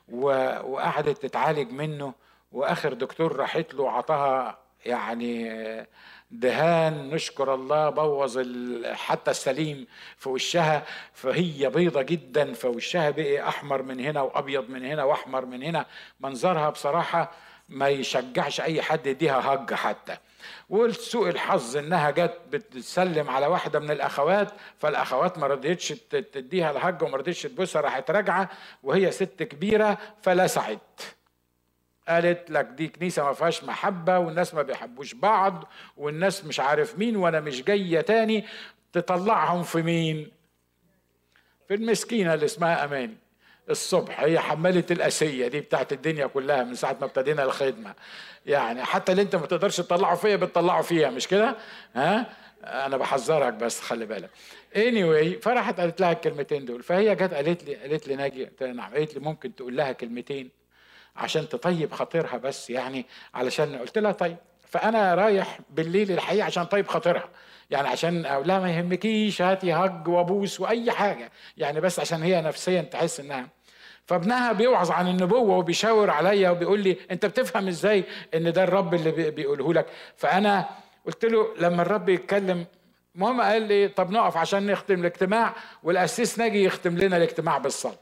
وقعدت 0.09 1.23
تتعالج 1.23 1.71
منه 1.71 2.15
وآخر 2.53 2.93
دكتور 2.93 3.37
راحت 3.37 3.75
له 3.75 3.91
عطاها 3.91 4.59
يعني 4.87 5.51
دهان 6.31 7.11
نشكر 7.11 7.55
الله 7.55 7.91
بوظ 7.91 8.39
حتى 8.93 9.31
السليم 9.31 9.87
في 10.17 10.29
وشها 10.29 10.83
فهي 11.13 11.71
بيضة 11.71 12.03
جدا 12.03 12.53
فوشها 12.55 13.11
بقي 13.11 13.49
أحمر 13.49 13.83
من 13.83 14.01
هنا 14.01 14.23
وأبيض 14.23 14.71
من 14.71 14.85
هنا 14.85 15.05
وأحمر 15.05 15.47
من 15.47 15.63
هنا. 15.63 15.87
منظرها 16.21 16.71
بصراحة 16.71 17.33
ما 17.73 17.89
يشجعش 17.89 18.61
أي 18.61 18.83
حد 18.83 19.07
يديها 19.07 19.55
هج 19.55 19.75
حتى. 19.75 20.17
ولسوء 20.69 21.29
الحظ 21.29 21.77
إنها 21.77 22.11
جت 22.11 22.39
بتسلم 22.51 23.31
على 23.31 23.47
واحدة 23.47 23.79
من 23.81 23.91
الأخوات 23.91 24.53
فالأخوات 24.79 25.39
ما 25.39 25.47
رضيتش 25.47 25.89
تديها 26.33 26.71
الهج 26.71 27.03
وما 27.03 27.17
رضيتش 27.17 27.43
تبوسها 27.43 27.83
راحت 27.83 28.11
راجعة 28.11 28.49
وهي 28.83 29.11
ست 29.11 29.43
كبيرة 29.43 29.99
فلسعت. 30.23 31.01
قالت 32.09 32.51
لك 32.51 32.65
دي 32.65 32.89
كنيسة 32.89 33.25
ما 33.25 33.33
فيهاش 33.33 33.65
محبة 33.65 34.19
والناس 34.19 34.55
ما 34.55 34.63
بيحبوش 34.63 35.15
بعض 35.15 35.65
والناس 35.97 36.45
مش 36.45 36.61
عارف 36.61 36.99
مين 36.99 37.17
وأنا 37.17 37.41
مش 37.41 37.63
جاية 37.63 38.01
تاني 38.01 38.47
تطلعهم 38.93 39.63
في 39.63 39.83
مين؟ 39.83 40.31
في 41.69 41.75
المسكينة 41.75 42.35
اللي 42.35 42.45
اسمها 42.45 42.85
أماني 42.85 43.17
الصبح 43.73 44.21
هي 44.21 44.39
حمالة 44.39 44.85
الأسية 44.91 45.49
دي 45.49 45.61
بتاعت 45.61 45.93
الدنيا 45.93 46.27
كلها 46.27 46.65
من 46.65 46.75
ساعة 46.75 46.97
ما 47.01 47.07
ابتدينا 47.07 47.43
الخدمة. 47.43 47.95
يعني 48.47 48.85
حتى 48.85 49.13
اللي 49.13 49.23
انت 49.23 49.37
ما 49.37 49.47
تقدرش 49.47 49.77
تطلعه 49.77 50.15
فيا 50.17 50.37
بتطلعه 50.37 50.83
فيها 50.83 51.11
مش 51.11 51.29
كده؟ 51.29 51.57
ها؟ 51.95 52.27
أنا 52.65 52.97
بحذرك 52.97 53.53
بس 53.53 53.81
خلي 53.81 54.07
بالك. 54.07 54.31
Anyway 54.75 55.43
فراحت 55.43 55.81
قالت 55.81 56.01
لها 56.01 56.13
الكلمتين 56.13 56.65
دول. 56.65 56.83
فهي 56.83 57.15
جت 57.15 57.35
قالت 57.35 57.65
لي 57.65 57.75
قالت 57.75 58.09
لي 58.09 58.17
ناجي 58.17 58.49
نعم. 58.61 58.95
قالت 58.95 59.15
لي 59.15 59.21
ممكن 59.21 59.55
تقول 59.55 59.77
لها 59.77 59.93
كلمتين 59.93 60.51
عشان 61.17 61.49
تطيب 61.49 61.93
خاطرها 61.93 62.37
بس 62.37 62.71
يعني 62.71 63.07
علشان 63.35 63.77
قلت 63.77 63.99
لها 63.99 64.13
طيب. 64.13 64.37
فأنا 64.69 65.15
رايح 65.15 65.59
بالليل 65.71 66.11
الحقيقة 66.13 66.45
عشان 66.45 66.65
طيب 66.65 66.87
خاطرها. 66.89 67.29
يعني 67.71 67.89
عشان 67.89 68.27
أقول 68.27 68.49
لها 68.49 68.59
ما 68.61 68.71
يهمكيش 68.71 69.43
هاتي 69.43 69.73
هج 69.73 70.09
وأبوس 70.09 70.61
وأي 70.61 70.91
حاجة. 70.91 71.33
يعني 71.57 71.81
بس 71.81 72.01
عشان 72.01 72.23
هي 72.23 72.41
نفسيا 72.41 72.83
تحس 72.83 73.21
إنها 73.21 73.49
فابنها 74.13 74.53
بيوعظ 74.53 74.91
عن 74.91 75.09
النبوة 75.09 75.57
وبيشاور 75.57 76.11
عليا 76.11 76.51
وبيقول 76.51 76.81
لي 76.81 76.97
انت 77.11 77.27
بتفهم 77.27 77.69
إزاي 77.69 78.05
ان 78.35 78.53
ده 78.53 78.65
الرب 78.65 78.95
اللي 78.95 79.31
بيقوله 79.31 79.73
لك؟ 79.75 79.87
فانا 80.17 80.69
قلت 81.07 81.25
له 81.25 81.55
لما 81.57 81.83
الرب 81.83 82.09
يتكلم 82.09 82.67
المهم 83.15 83.41
قال 83.41 83.63
لي 83.63 83.89
طب 83.89 84.11
نقف 84.11 84.37
عشان 84.37 84.67
نختم 84.67 85.01
الاجتماع 85.01 85.55
والقسيس 85.83 86.39
ناجي 86.39 86.65
يختم 86.65 86.99
لنا 86.99 87.17
الاجتماع 87.17 87.59
بالصلاه. 87.59 87.99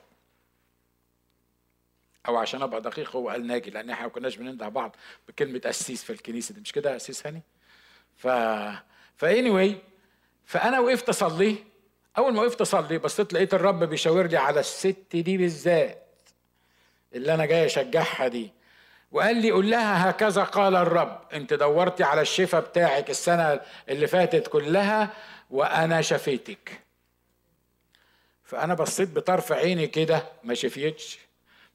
أو 2.29 2.37
عشان 2.37 2.63
أبقى 2.63 2.81
دقيق 2.81 3.17
هو 3.17 3.29
قال 3.29 3.47
ناجي 3.47 3.71
لأن 3.71 3.91
إحنا 3.91 4.07
ما 4.07 4.13
كناش 4.13 4.37
بننده 4.37 4.69
بعض 4.69 4.97
بكلمة 5.29 5.61
قسيس 5.65 6.05
في 6.05 6.11
الكنيسة 6.13 6.55
دي. 6.55 6.61
مش 6.61 6.73
كده 6.73 6.95
قسيس 6.95 7.27
هاني؟ 7.27 7.43
ف 8.17 8.29
ف 9.17 9.51
anyway 9.51 9.77
فأنا 10.45 10.81
وقفت 10.81 11.09
اصلي 11.09 11.57
أول 12.19 12.35
ما 12.35 12.43
وقفت 12.43 12.61
أصلي 12.61 12.99
بصيت 12.99 13.33
لقيت 13.33 13.55
الرب 13.55 13.85
بيشاور 13.85 14.27
لي 14.27 14.37
على 14.37 14.61
الست 14.61 15.07
دي 15.13 15.37
بالذات 15.37 16.07
اللي 17.15 17.35
أنا 17.35 17.47
جاي 17.47 17.67
أشجعها 17.67 18.29
دي. 18.29 18.53
وقال 19.13 19.37
لي 19.37 19.51
قول 19.51 19.71
لها 19.71 20.11
هكذا 20.11 20.43
قال 20.43 20.77
الرب. 20.77 21.21
أنت 21.33 21.55
دورتي 21.55 22.05
على 22.05 22.21
الشفاء 22.21 22.61
بتاعك 22.61 23.11
السنة 23.11 23.61
اللي 23.89 24.07
فاتت 24.07 24.49
كلها 24.49 25.11
وأنا 25.51 26.03
شفيتك. 26.03 26.81
فأنا 28.45 28.75
بصيت 28.75 29.09
بطرف 29.09 29.53
عيني 29.53 29.87
كده 29.87 30.23
ما 30.45 30.55
شفيتش. 30.55 31.19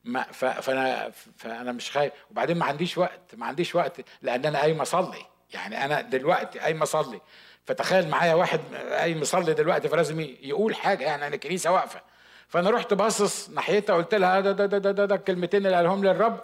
ما 0.03 0.23
فأنا 0.31 1.11
فأنا 1.37 1.71
مش 1.71 1.91
خايف. 1.91 2.13
وبعدين 2.31 2.57
ما 2.57 2.65
عنديش 2.65 2.97
وقت 2.97 3.35
ما 3.35 3.45
عنديش 3.45 3.75
وقت 3.75 4.01
لأن 4.21 4.45
أنا 4.45 4.59
قايم 4.59 4.81
أصلي. 4.81 5.25
يعني 5.53 5.85
أنا 5.85 6.01
دلوقتي 6.01 6.59
قايم 6.59 6.81
أصلي. 6.81 7.21
فتخيل 7.65 8.07
معايا 8.09 8.33
واحد 8.33 8.59
قايم 8.91 9.21
يصلي 9.21 9.53
دلوقتي 9.53 9.89
فلازم 9.89 10.19
يقول 10.19 10.75
حاجة 10.75 11.03
يعني 11.03 11.27
أنا 11.27 11.35
الكنيسة 11.35 11.71
واقفة. 11.71 12.01
فأنا 12.47 12.69
رحت 12.69 12.93
باصص 12.93 13.49
ناحيتها 13.49 13.95
قلت 13.95 14.15
لها 14.15 14.39
ده 14.39 14.51
ده 14.51 14.65
ده 14.65 14.77
ده, 14.77 14.91
ده, 14.91 15.05
ده 15.05 15.15
الكلمتين 15.15 15.65
اللي 15.65 15.77
قالهم 15.77 16.03
لي 16.03 16.11
الرب. 16.11 16.39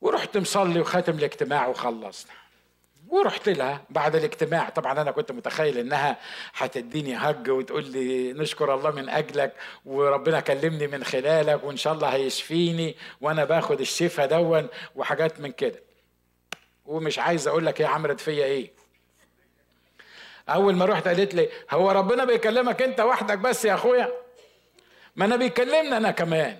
ورحت 0.00 0.36
مصلي 0.36 0.80
وخاتم 0.80 1.18
الاجتماع 1.18 1.66
وخلصنا 1.66 2.32
ورحت 3.08 3.48
لها 3.48 3.84
بعد 3.90 4.16
الاجتماع. 4.16 4.68
طبعا 4.68 5.00
أنا 5.00 5.10
كنت 5.10 5.32
متخيل 5.32 5.78
إنها 5.78 6.16
هتديني 6.54 7.16
هج 7.16 7.50
وتقول 7.50 7.86
لي 7.86 8.32
نشكر 8.32 8.74
الله 8.74 8.90
من 8.90 9.08
أجلك 9.08 9.52
وربنا 9.84 10.40
كلمني 10.40 10.86
من 10.86 11.04
خلالك 11.04 11.64
وإن 11.64 11.76
شاء 11.76 11.92
الله 11.92 12.08
هيشفيني 12.08 12.96
وأنا 13.20 13.44
باخد 13.44 13.80
الشفاء 13.80 14.26
دون 14.26 14.68
وحاجات 14.94 15.40
من 15.40 15.52
كده. 15.52 15.82
ومش 16.86 17.18
عايز 17.18 17.48
أقول 17.48 17.66
لك 17.66 17.80
هي 17.80 17.86
عملت 17.86 18.20
فيا 18.20 18.44
إيه؟ 18.44 18.72
أول 20.48 20.76
ما 20.76 20.84
رحت 20.84 21.08
قالت 21.08 21.34
لي 21.34 21.48
هو 21.70 21.90
ربنا 21.90 22.24
بيكلمك 22.24 22.82
أنت 22.82 23.00
وحدك 23.00 23.38
بس 23.38 23.64
يا 23.64 23.74
أخويا؟ 23.74 24.08
ما 25.16 25.24
أنا 25.24 25.36
بيكلمني 25.36 25.96
أنا 25.96 26.10
كمان. 26.10 26.56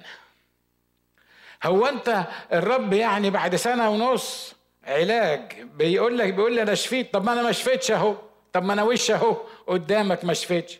هو 1.65 1.87
أنت 1.87 2.25
الرب 2.53 2.93
يعني 2.93 3.31
بعد 3.31 3.57
سنة 3.57 3.91
ونص 3.91 4.55
علاج؟ 4.85 5.63
بيقول 5.63 6.19
لك 6.19 6.33
بيقول 6.35 6.55
لي 6.55 6.63
أنا 6.63 6.75
شفيت. 6.75 7.13
طب 7.13 7.25
ما 7.25 7.33
أنا 7.33 7.43
ما 7.43 7.53
شفيتش 7.53 7.91
أهو. 7.91 8.17
طب 8.53 8.65
ما 8.65 8.73
أنا 8.73 8.83
وش 8.83 9.11
أهو. 9.11 9.37
قدامك 9.67 10.25
ما 10.25 10.35
شفيتش 10.35 10.79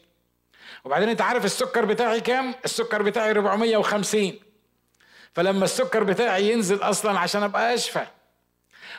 وبعدين 0.85 1.09
أنت 1.09 1.21
عارف 1.21 1.45
السكر 1.45 1.85
بتاعي 1.85 2.21
كام؟ 2.21 2.55
السكر 2.65 3.03
بتاعي 3.03 3.31
450 3.31 4.33
فلما 5.33 5.65
السكر 5.65 6.05
بتاعي 6.05 6.51
ينزل 6.53 6.83
أصلا 6.83 7.19
عشان 7.19 7.43
أبقى 7.43 7.75
أشفى 7.75 8.07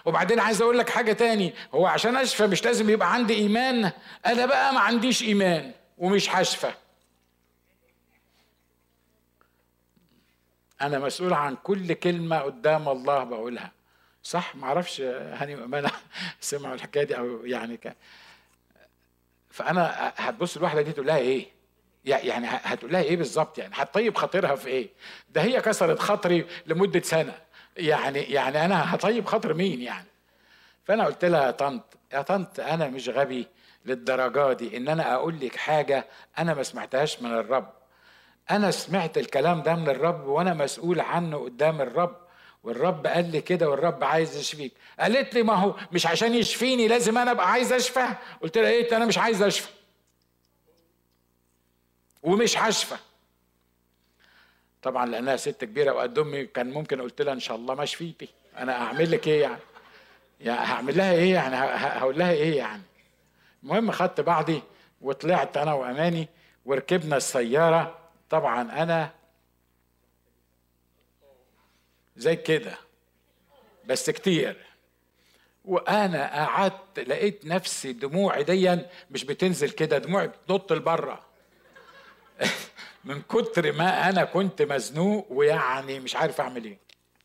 وبعدين 0.05 0.39
عايز 0.39 0.61
أقول 0.61 0.77
لك 0.77 0.89
حاجة 0.89 1.13
تاني. 1.13 1.53
هو 1.73 1.85
عشان 1.85 2.15
أشفى 2.15 2.47
مش 2.47 2.65
لازم 2.65 2.89
يبقى 2.89 3.13
عندي 3.13 3.33
إيمان. 3.33 3.91
أنا 4.25 4.45
بقى 4.45 4.73
ما 4.73 4.79
عنديش 4.79 5.23
إيمان 5.23 5.71
ومش 5.97 6.29
هشفى. 6.29 6.71
أنا 10.81 10.99
مسؤول 10.99 11.33
عن 11.33 11.55
كل 11.55 11.93
كلمة 11.93 12.39
قدام 12.39 12.89
الله 12.89 13.23
بقولها. 13.23 13.71
صح؟ 14.23 14.55
ما 14.55 14.67
أعرفش 14.67 15.01
هاني 15.01 15.53
امانه 15.53 15.91
سمعوا 16.41 16.75
الحكاية 16.75 17.03
دي 17.03 17.17
أو 17.17 17.45
يعني 17.45 17.77
ك... 17.77 17.95
فأنا 19.49 20.13
هتبص 20.17 20.57
الواحدة 20.57 20.81
دي 20.81 20.91
تقول 20.91 21.07
لها 21.07 21.17
إيه؟ 21.17 21.47
يعني 22.05 22.47
هتقول 22.47 22.91
لها 22.91 23.01
إيه 23.01 23.17
بالظبط 23.17 23.57
يعني؟ 23.57 23.73
هتطيب 23.75 24.15
خاطرها 24.15 24.55
في 24.55 24.67
إيه؟ 24.67 24.89
ده 25.29 25.41
هي 25.41 25.61
كسرت 25.61 25.99
خاطري 25.99 26.45
لمدة 26.65 27.01
سنة. 27.01 27.33
يعني 27.79 28.19
يعني 28.19 28.65
أنا 28.65 28.95
هطيب 28.95 29.25
خاطر 29.25 29.53
مين 29.53 29.81
يعني؟ 29.81 30.07
فأنا 30.85 31.05
قلت 31.05 31.25
لها 31.25 31.45
يا 31.45 31.51
طنط 31.51 31.83
يا 32.13 32.21
طنط 32.21 32.59
أنا 32.59 32.87
مش 32.87 33.09
غبي 33.09 33.47
للدرجة 33.85 34.53
دي 34.53 34.77
إن 34.77 34.87
أنا 34.87 35.13
أقول 35.13 35.39
لك 35.39 35.55
حاجة 35.55 36.05
أنا 36.37 36.53
ما 36.53 36.63
سمعتهاش 36.63 37.21
من 37.21 37.31
الرب. 37.33 37.69
أنا 38.51 38.71
سمعت 38.71 39.17
الكلام 39.17 39.61
ده 39.61 39.75
من 39.75 39.89
الرب 39.89 40.25
وأنا 40.27 40.53
مسؤول 40.53 40.99
عنه 40.99 41.37
قدام 41.37 41.81
الرب. 41.81 42.15
والرب 42.63 43.07
قال 43.07 43.31
لي 43.31 43.41
كده 43.41 43.69
والرب 43.69 44.03
عايز 44.03 44.37
يشفيك. 44.37 44.73
قالت 44.99 45.33
لي 45.33 45.43
ما 45.43 45.53
هو 45.53 45.75
مش 45.91 46.07
عشان 46.07 46.33
يشفيني 46.33 46.87
لازم 46.87 47.17
أنا 47.17 47.31
أبقى 47.31 47.51
عايز 47.51 47.73
أشفى. 47.73 48.07
قلت 48.41 48.57
لها 48.57 48.69
إيه؟ 48.69 48.97
أنا 48.97 49.05
مش 49.05 49.17
عايز 49.17 49.41
أشفى. 49.41 49.69
ومش 52.23 52.57
هشفى. 52.57 52.95
طبعا 54.81 55.05
لأنها 55.05 55.35
ست 55.35 55.63
كبيرة 55.63 55.91
وقد 55.93 56.19
أمي 56.19 56.45
كان 56.45 56.71
ممكن 56.71 57.01
قلت 57.01 57.21
لها 57.21 57.33
إن 57.33 57.39
شاء 57.39 57.57
الله 57.57 57.75
ما 57.75 57.85
شفيتي. 57.85 58.29
أنا 58.57 58.73
اعمل 58.81 59.11
لك 59.11 59.27
إيه 59.27 59.41
يعني؟ 59.41 59.61
يعني 60.39 60.59
هعمل 60.59 60.97
لها 60.97 61.13
إيه 61.13 61.33
يعني؟ 61.33 61.55
هقول 61.55 62.19
لها 62.19 62.31
إيه 62.31 62.57
يعني؟ 62.57 62.81
المهم 63.63 63.91
خدت 63.91 64.21
بعضي 64.21 64.61
وطلعت 65.01 65.57
أنا 65.57 65.73
وأماني 65.73 66.27
وركبنا 66.65 67.17
السيارة. 67.17 67.99
طبعا 68.29 68.83
أنا 68.83 69.11
زي 72.17 72.35
كده 72.35 72.77
بس 73.85 74.09
كتير. 74.09 74.57
وأنا 75.65 76.45
قعدت 76.45 76.99
لقيت 76.99 77.45
نفسي 77.45 77.93
دموعي 77.93 78.43
ديا 78.43 78.89
مش 79.11 79.23
بتنزل 79.23 79.69
كده 79.69 79.97
دموعي 79.97 80.27
بتنط 80.27 80.73
لبره. 80.73 81.25
من 83.09 83.21
كتر 83.21 83.71
ما 83.71 84.09
أنا 84.09 84.23
كنت 84.23 84.61
مزنوق 84.61 85.27
ويعني 85.29 85.99
مش 85.99 86.15
عارف 86.15 86.41
أعمل 86.41 86.65
إيه. 86.65 86.77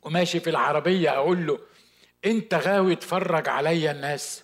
وماشي 0.02 0.40
في 0.40 0.50
العربية 0.50 1.10
أقول 1.10 1.46
له 1.46 1.58
أنت 2.24 2.54
غاوي 2.54 2.96
تفرج 2.96 3.48
عليا 3.48 3.90
الناس؟ 3.90 4.42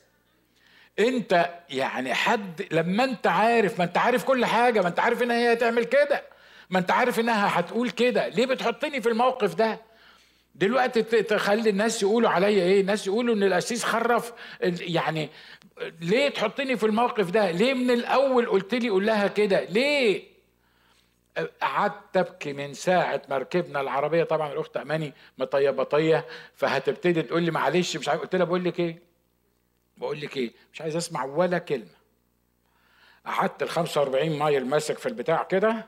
أنت 0.98 1.50
يعني 1.70 2.14
حد 2.14 2.66
لما 2.70 3.04
أنت 3.04 3.26
عارف 3.26 3.78
ما 3.78 3.84
أنت 3.84 3.98
عارف 3.98 4.24
كل 4.24 4.44
حاجة 4.46 4.80
ما 4.80 4.88
أنت 4.88 5.00
عارف 5.00 5.22
إن 5.22 5.30
هي 5.30 5.52
هتعمل 5.52 5.84
كده 5.84 6.22
ما 6.70 6.78
أنت 6.78 6.90
عارف 6.90 7.20
إنها 7.20 7.60
هتقول 7.60 7.90
كده 7.90 8.28
ليه 8.28 8.46
بتحطني 8.46 9.00
في 9.00 9.08
الموقف 9.08 9.54
ده؟ 9.54 9.80
دلوقتي 10.54 11.02
تخلي 11.02 11.70
الناس 11.70 12.02
يقولوا 12.02 12.30
عليا 12.30 12.62
إيه؟ 12.62 12.80
الناس 12.80 13.06
يقولوا 13.06 13.34
إن 13.34 13.42
القسيس 13.42 13.84
خرف 13.84 14.32
يعني 14.62 15.28
ليه 16.00 16.28
تحطني 16.28 16.76
في 16.76 16.86
الموقف 16.86 17.30
ده؟ 17.30 17.50
ليه 17.50 17.74
من 17.74 17.90
الأول 17.90 18.46
قلت 18.46 18.74
لي 18.74 18.88
قول 18.88 19.06
لها 19.06 19.26
كده؟ 19.26 19.64
ليه؟ 19.64 20.29
قعدت 21.62 22.16
ابكي 22.16 22.52
من 22.52 22.74
ساعة 22.74 23.22
ما 23.28 23.38
ركبنا 23.38 23.80
العربية. 23.80 24.24
طبعا 24.24 24.52
الأخت 24.52 24.76
أماني 24.76 25.12
مطيبطيه 25.38 26.26
فهتبتدي 26.54 27.22
تقول 27.22 27.42
لي 27.42 27.50
معلش 27.50 27.96
مش 27.96 28.08
عارف 28.08 28.20
قلت 28.20 28.36
لها 28.36 28.44
بقول 28.44 28.64
لك 28.64 28.80
إيه؟ 28.80 29.02
بقول 29.96 30.20
لك 30.20 30.36
إيه؟ 30.36 30.52
مش 30.72 30.80
عايز 30.80 30.96
أسمع 30.96 31.24
ولا 31.24 31.58
كلمة. 31.58 32.00
قعدت 33.26 33.62
ال 33.62 33.68
45 33.68 34.38
مايل 34.38 34.66
ماسك 34.66 34.98
في 34.98 35.06
البتاع 35.06 35.42
كده 35.42 35.86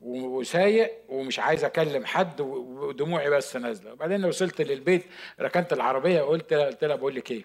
وسايق 0.00 0.92
ومش 1.08 1.38
عايز 1.38 1.64
أكلم 1.64 2.04
حد 2.06 2.40
ودموعي 2.40 3.30
بس 3.30 3.56
نازلة. 3.56 3.92
وبعدين 3.92 4.24
وصلت 4.24 4.60
للبيت 4.62 5.06
ركنت 5.40 5.72
العربية 5.72 6.22
وقلت 6.22 6.52
قلت 6.54 6.84
لها 6.84 6.96
بقول 6.96 7.14
لك 7.14 7.30
إيه؟ 7.30 7.44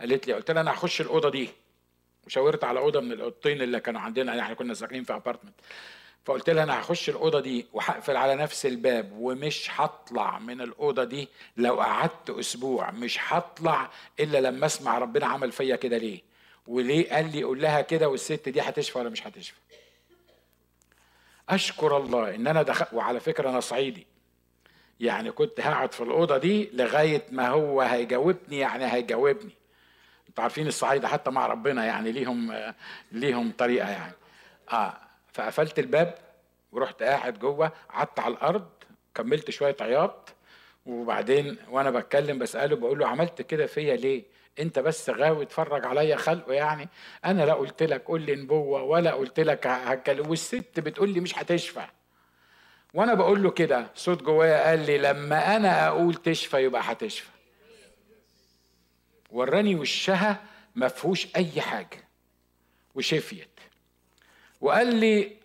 قالت 0.00 0.26
لي 0.26 0.32
قلت 0.32 0.50
لها 0.50 0.62
أنا 0.62 0.70
هخش 0.70 1.00
الأوضة 1.00 1.30
دي. 1.30 1.48
وشاورت 2.26 2.64
على 2.64 2.80
أوضة 2.80 3.00
من 3.00 3.12
الأوضتين 3.12 3.62
اللي 3.62 3.80
كانوا 3.80 4.00
عندنا 4.00 4.34
يعني 4.34 4.54
كنا 4.54 4.74
ساكنين 4.74 5.04
في 5.04 5.14
apartment 5.14 5.54
فقلت 6.26 6.50
لها 6.50 6.62
أنا 6.62 6.80
هخش 6.80 7.08
الأوضة 7.08 7.40
دي 7.40 7.66
وهقفل 7.72 8.16
على 8.16 8.34
نفس 8.34 8.66
الباب 8.66 9.12
ومش 9.12 9.68
هطلع 9.70 10.38
من 10.38 10.60
الأوضة 10.60 11.04
دي 11.04 11.28
لو 11.56 11.80
قعدت 11.80 12.30
أسبوع 12.30 12.90
مش 12.90 13.18
هطلع 13.20 13.90
إلا 14.20 14.40
لما 14.40 14.66
أسمع 14.66 14.98
ربنا 14.98 15.26
عمل 15.26 15.52
فيا 15.52 15.76
كده 15.76 15.98
ليه؟ 15.98 16.22
وليه 16.66 17.10
قال 17.10 17.32
لي 17.32 17.42
قول 17.42 17.62
لها 17.62 17.80
كده 17.80 18.08
والست 18.08 18.48
دي 18.48 18.60
هتشفى 18.60 18.98
ولا 18.98 19.08
مش 19.08 19.26
هتشفى؟ 19.26 19.56
أشكر 21.48 21.96
الله 21.96 22.34
إن 22.34 22.46
أنا 22.46 22.62
دخل 22.62 22.96
وعلى 22.96 23.20
فكرة 23.20 23.50
أنا 23.50 23.60
صعيدي. 23.60 24.06
يعني 25.00 25.32
كنت 25.32 25.60
هقعد 25.60 25.92
في 25.92 26.00
الأوضة 26.00 26.38
دي 26.38 26.70
لغاية 26.72 27.26
ما 27.30 27.48
هو 27.48 27.80
هيجاوبني 27.80 28.58
يعني 28.58 28.92
هيجاوبني. 28.92 29.52
أنتوا 30.28 30.42
عارفين 30.42 30.66
الصعايدة 30.66 31.08
حتى 31.08 31.30
مع 31.30 31.46
ربنا 31.46 31.84
يعني 31.84 32.12
ليهم 32.12 32.72
ليهم 33.12 33.52
طريقة 33.58 33.90
يعني. 33.90 34.14
آه. 34.72 35.05
فقفلت 35.36 35.78
الباب 35.78 36.14
ورحت 36.72 37.02
قاعد 37.02 37.38
جوه 37.38 37.72
قعدت 37.90 38.18
على 38.20 38.34
الأرض 38.34 38.68
كملت 39.14 39.50
شوية 39.50 39.76
عياط 39.80 40.28
وبعدين 40.86 41.56
وأنا 41.70 41.90
بتكلم 41.90 42.38
بسأله 42.38 42.76
بقول 42.76 42.98
له 42.98 43.06
عملت 43.08 43.42
كده 43.42 43.66
فيا 43.66 43.96
ليه؟ 43.96 44.22
أنت 44.58 44.78
بس 44.78 45.10
غاوي 45.10 45.44
تفرج 45.44 45.86
عليا 45.86 46.16
خلقه 46.16 46.52
يعني؟ 46.52 46.88
أنا 47.24 47.42
لا 47.42 47.54
قلت 47.54 47.82
لك 47.82 48.04
قول 48.04 48.22
لي 48.22 48.34
نبوة 48.36 48.82
ولا 48.82 49.12
قلت 49.12 49.40
لك 49.40 49.66
هكلم 49.66 50.28
والست 50.30 50.80
بتقول 50.80 51.08
لي 51.10 51.20
مش 51.20 51.38
هتشفى 51.38 51.86
وأنا 52.94 53.14
بقول 53.14 53.42
له 53.42 53.50
كده 53.50 53.86
صوت 53.94 54.22
جوايا 54.22 54.68
قال 54.68 54.86
لي 54.86 54.98
لما 54.98 55.56
أنا 55.56 55.86
أقول 55.88 56.14
تشفى 56.14 56.56
يبقى 56.62 56.82
هتشفى. 56.84 57.30
وراني 59.30 59.74
وشها 59.74 60.44
ما 60.74 60.88
فيهوش 60.88 61.26
أي 61.36 61.60
حاجة 61.60 62.08
وشفيت. 62.94 63.55
وقال 64.60 64.94
لي 64.94 65.36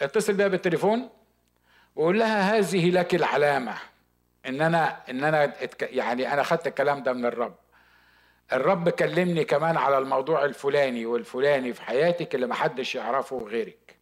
اتصل 0.00 0.32
بيها 0.32 0.48
بالتليفون 0.48 1.08
وقول 1.96 2.18
لها 2.18 2.58
هذه 2.58 2.90
لك 2.90 3.14
العلامة 3.14 3.74
إن 4.46 4.60
أنا 4.60 5.10
إن 5.10 5.24
أنا 5.24 5.52
يعني 5.82 6.32
أنا 6.32 6.42
خدت 6.42 6.66
الكلام 6.66 7.02
ده 7.02 7.12
من 7.12 7.26
الرب. 7.26 7.54
الرب 8.52 8.88
كلمني 8.88 9.44
كمان 9.44 9.76
على 9.76 9.98
الموضوع 9.98 10.44
الفلاني 10.44 11.06
والفلاني 11.06 11.72
في 11.72 11.82
حياتك 11.82 12.34
اللي 12.34 12.46
محدش 12.46 12.94
يعرفه 12.94 13.38
غيرك. 13.38 13.96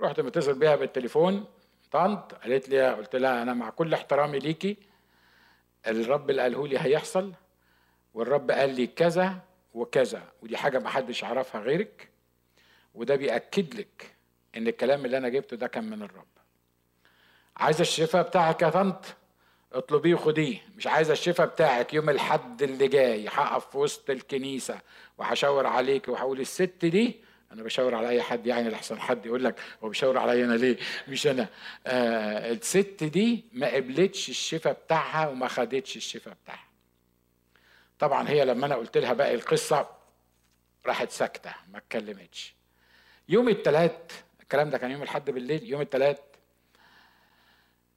رحت 0.00 0.20
متصل 0.20 0.58
بيها 0.58 0.76
بالتليفون 0.76 1.44
طنط 1.90 2.34
قالت 2.34 2.68
لي 2.68 2.94
قلت 2.94 3.16
لها 3.16 3.42
أنا 3.42 3.54
مع 3.54 3.70
كل 3.70 3.94
احترامي 3.94 4.38
ليكي 4.38 4.76
الرب 5.86 6.30
اللي 6.30 6.42
قاله 6.42 6.68
لي 6.68 6.78
هيحصل 6.78 7.32
والرب 8.14 8.50
قال 8.50 8.74
لي 8.74 8.86
كذا 8.86 9.38
وكذا 9.74 10.22
ودي 10.42 10.56
حاجة 10.56 10.78
محدش 10.78 11.22
يعرفها 11.22 11.60
غيرك. 11.60 12.08
وده 12.94 13.16
بيأكد 13.16 13.74
لك 13.74 14.14
إن 14.56 14.68
الكلام 14.68 15.04
اللي 15.04 15.16
أنا 15.18 15.28
جبته 15.28 15.56
ده 15.56 15.66
كان 15.66 15.84
من 15.90 16.02
الرب. 16.02 16.26
عايزه 17.56 17.80
الشفاء 17.80 18.22
بتاعك 18.28 18.62
يا 18.62 18.70
طنط؟ 18.70 19.04
اطلبيه 19.72 20.14
وخديه. 20.14 20.58
مش 20.76 20.86
عايزه 20.86 21.12
الشفاء 21.12 21.46
بتاعك 21.46 21.94
يوم 21.94 22.10
الحد 22.10 22.62
اللي 22.62 22.88
جاي. 22.88 23.28
هقف 23.28 23.70
في 23.70 23.78
وسط 23.78 24.10
الكنيسة 24.10 24.80
وهشاور 25.18 25.66
عليك 25.66 26.08
وهقول 26.08 26.40
الست 26.40 26.84
دي 26.84 27.24
أنا 27.52 27.62
بشاور 27.62 27.94
على 27.94 28.08
أي 28.08 28.22
حد 28.22 28.46
يعني 28.46 28.68
لحسن 28.68 29.00
حد 29.00 29.26
يقول 29.26 29.44
لك 29.44 29.60
هو 29.84 29.88
بيشاور 29.88 30.18
عليا 30.18 30.44
أنا 30.44 30.54
ليه؟ 30.54 30.76
مش 31.08 31.26
أنا. 31.26 31.48
آه 31.86 32.52
الست 32.52 33.04
دي 33.04 33.44
ما 33.52 33.74
قبلتش 33.74 34.28
الشفاء 34.28 34.72
بتاعها 34.72 35.28
وما 35.28 35.48
خدتش 35.48 35.96
الشفاء 35.96 36.34
بتاعها. 36.44 36.68
طبعا 37.98 38.28
هي 38.28 38.44
لما 38.44 38.66
أنا 38.66 38.74
قلت 38.74 38.98
لها 38.98 39.12
باقي 39.12 39.34
القصة 39.34 39.88
راحت 40.86 41.10
ساكتة 41.10 41.54
ما 41.72 41.78
اتكلمتش. 41.78 42.53
يوم 43.28 43.48
الثلاث 43.48 44.22
الكلام 44.40 44.70
ده 44.70 44.78
كان 44.78 44.90
يوم 44.90 45.02
الأحد 45.02 45.30
بالليل 45.30 45.64
يوم 45.64 45.80
الثلاث 45.80 46.18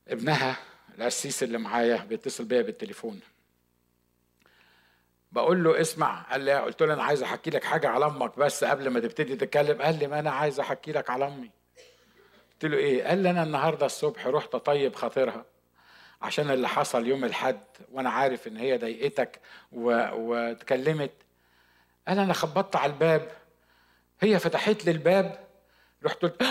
ابنها 0.07 0.57
القسيس 0.97 1.43
اللي 1.43 1.57
معايا 1.57 1.95
بيتصل 2.09 2.45
بيا 2.45 2.61
بالتليفون. 2.61 3.19
بقول 5.31 5.63
له 5.63 5.81
اسمع 5.81 6.21
قال 6.21 6.41
لي 6.41 6.59
قلت 6.59 6.83
له 6.83 6.93
أنا 6.93 7.03
عايز 7.03 7.23
أحكي 7.23 7.49
لك 7.49 7.63
حاجة 7.63 7.89
على 7.89 8.05
أمك 8.05 8.39
بس 8.39 8.63
قبل 8.63 8.89
ما 8.89 8.99
تبتدي 8.99 9.35
تتكلم. 9.35 9.81
قال 9.81 9.99
لي 9.99 10.07
ما 10.07 10.19
أنا 10.19 10.31
عايز 10.31 10.59
أحكي 10.59 10.91
لك 10.91 11.09
على 11.09 11.27
أمي. 11.27 11.51
قلت 12.51 12.65
له 12.65 12.77
إيه؟ 12.77 13.03
قال 13.03 13.17
لي 13.17 13.29
أنا 13.29 13.43
النهارده 13.43 13.85
الصبح 13.85 14.27
رحت 14.27 14.55
أطيب 14.55 14.95
خاطرها 14.95 15.45
عشان 16.21 16.49
اللي 16.51 16.67
حصل 16.67 17.07
يوم 17.07 17.25
الحد 17.25 17.63
وأنا 17.91 18.09
عارف 18.09 18.47
إن 18.47 18.57
هي 18.57 18.77
ضايقتك. 18.77 19.39
واتكلمت. 19.71 21.11
قال 22.07 22.19
أنا 22.19 22.33
خبطت 22.33 22.75
على 22.75 22.93
الباب 22.93 23.31
هي 24.19 24.39
فتحت 24.39 24.85
لي 24.85 24.91
الباب 24.91 25.47
رحت 26.03 26.21
قلت 26.21 26.41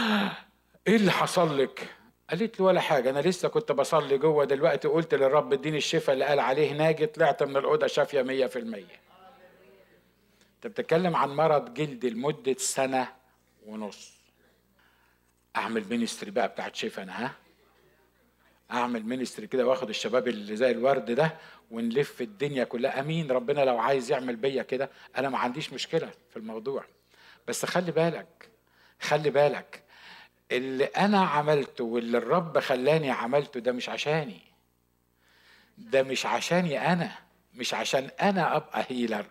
إيه 0.87 0.97
اللي 0.97 1.11
حصل 1.11 1.59
لك؟ 1.59 1.89
قالت 2.31 2.61
لي 2.61 2.67
ولا 2.67 2.81
حاجة 2.81 3.11
أنا 3.11 3.19
لسه 3.21 3.49
كنت 3.49 3.73
بصلي 3.73 4.19
جوه 4.19 4.45
دلوقتي 4.45 4.89
قلت 4.89 5.15
للرب 5.15 5.53
إديني 5.53 5.77
الشفاء 5.77 6.15
اللي 6.15 6.25
قال 6.25 6.41
عليه 6.41 6.73
ناجي 6.73 7.07
طلعت 7.07 7.43
من 7.43 7.57
الأوضة 7.57 7.87
شافية 7.87 8.23
مية 8.23 8.47
في 8.47 8.59
المية. 8.59 9.01
أنت 10.57 10.67
بتتكلم 10.67 11.17
عن 11.17 11.29
مرض 11.37 11.75
جلدي 11.75 12.11
لمدة 12.11 12.57
سنة 12.59 13.09
ونص. 13.67 14.13
أعمل 15.57 15.85
ministry 15.91 16.31
بقى 16.31 16.49
بتاعت 16.49 16.75
شفاء 16.77 17.05
أنا 17.05 17.27
ها؟ 17.27 17.33
أعمل 18.73 19.03
ministry 19.07 19.47
كده 19.47 19.67
وآخد 19.67 19.89
الشباب 19.89 20.29
اللي 20.29 20.57
زي 20.57 20.71
الورد 20.71 21.11
ده 21.11 21.37
ونلف 21.71 22.21
الدنيا 22.21 22.65
كلها. 22.65 23.01
آمين 23.01 23.31
ربنا 23.31 23.65
لو 23.65 23.79
عايز 23.79 24.11
يعمل 24.11 24.37
بيا 24.37 24.63
كده 24.63 24.91
أنا 25.17 25.29
ما 25.29 25.39
عنديش 25.39 25.73
مشكلة 25.73 26.11
في 26.31 26.37
الموضوع. 26.37 26.85
بس 27.48 27.64
خلي 27.64 27.93
بالك 27.93 28.48
خلي 29.01 29.31
بالك 29.31 29.82
اللي 30.52 30.85
أنا 30.85 31.24
عملته 31.27 31.85
واللي 31.85 32.18
الرب 32.18 32.59
خلاني 32.59 33.10
عملته 33.10 33.60
ده 33.60 33.73
مش 33.73 33.89
عشاني. 33.89 34.40
ده 35.78 36.02
مش 36.02 36.27
عشاني 36.27 36.93
أنا 36.93 37.10
مش 37.55 37.74
عشان 37.74 38.10
أنا 38.23 38.56
أبقى 38.56 38.86
هيلر 38.89 39.27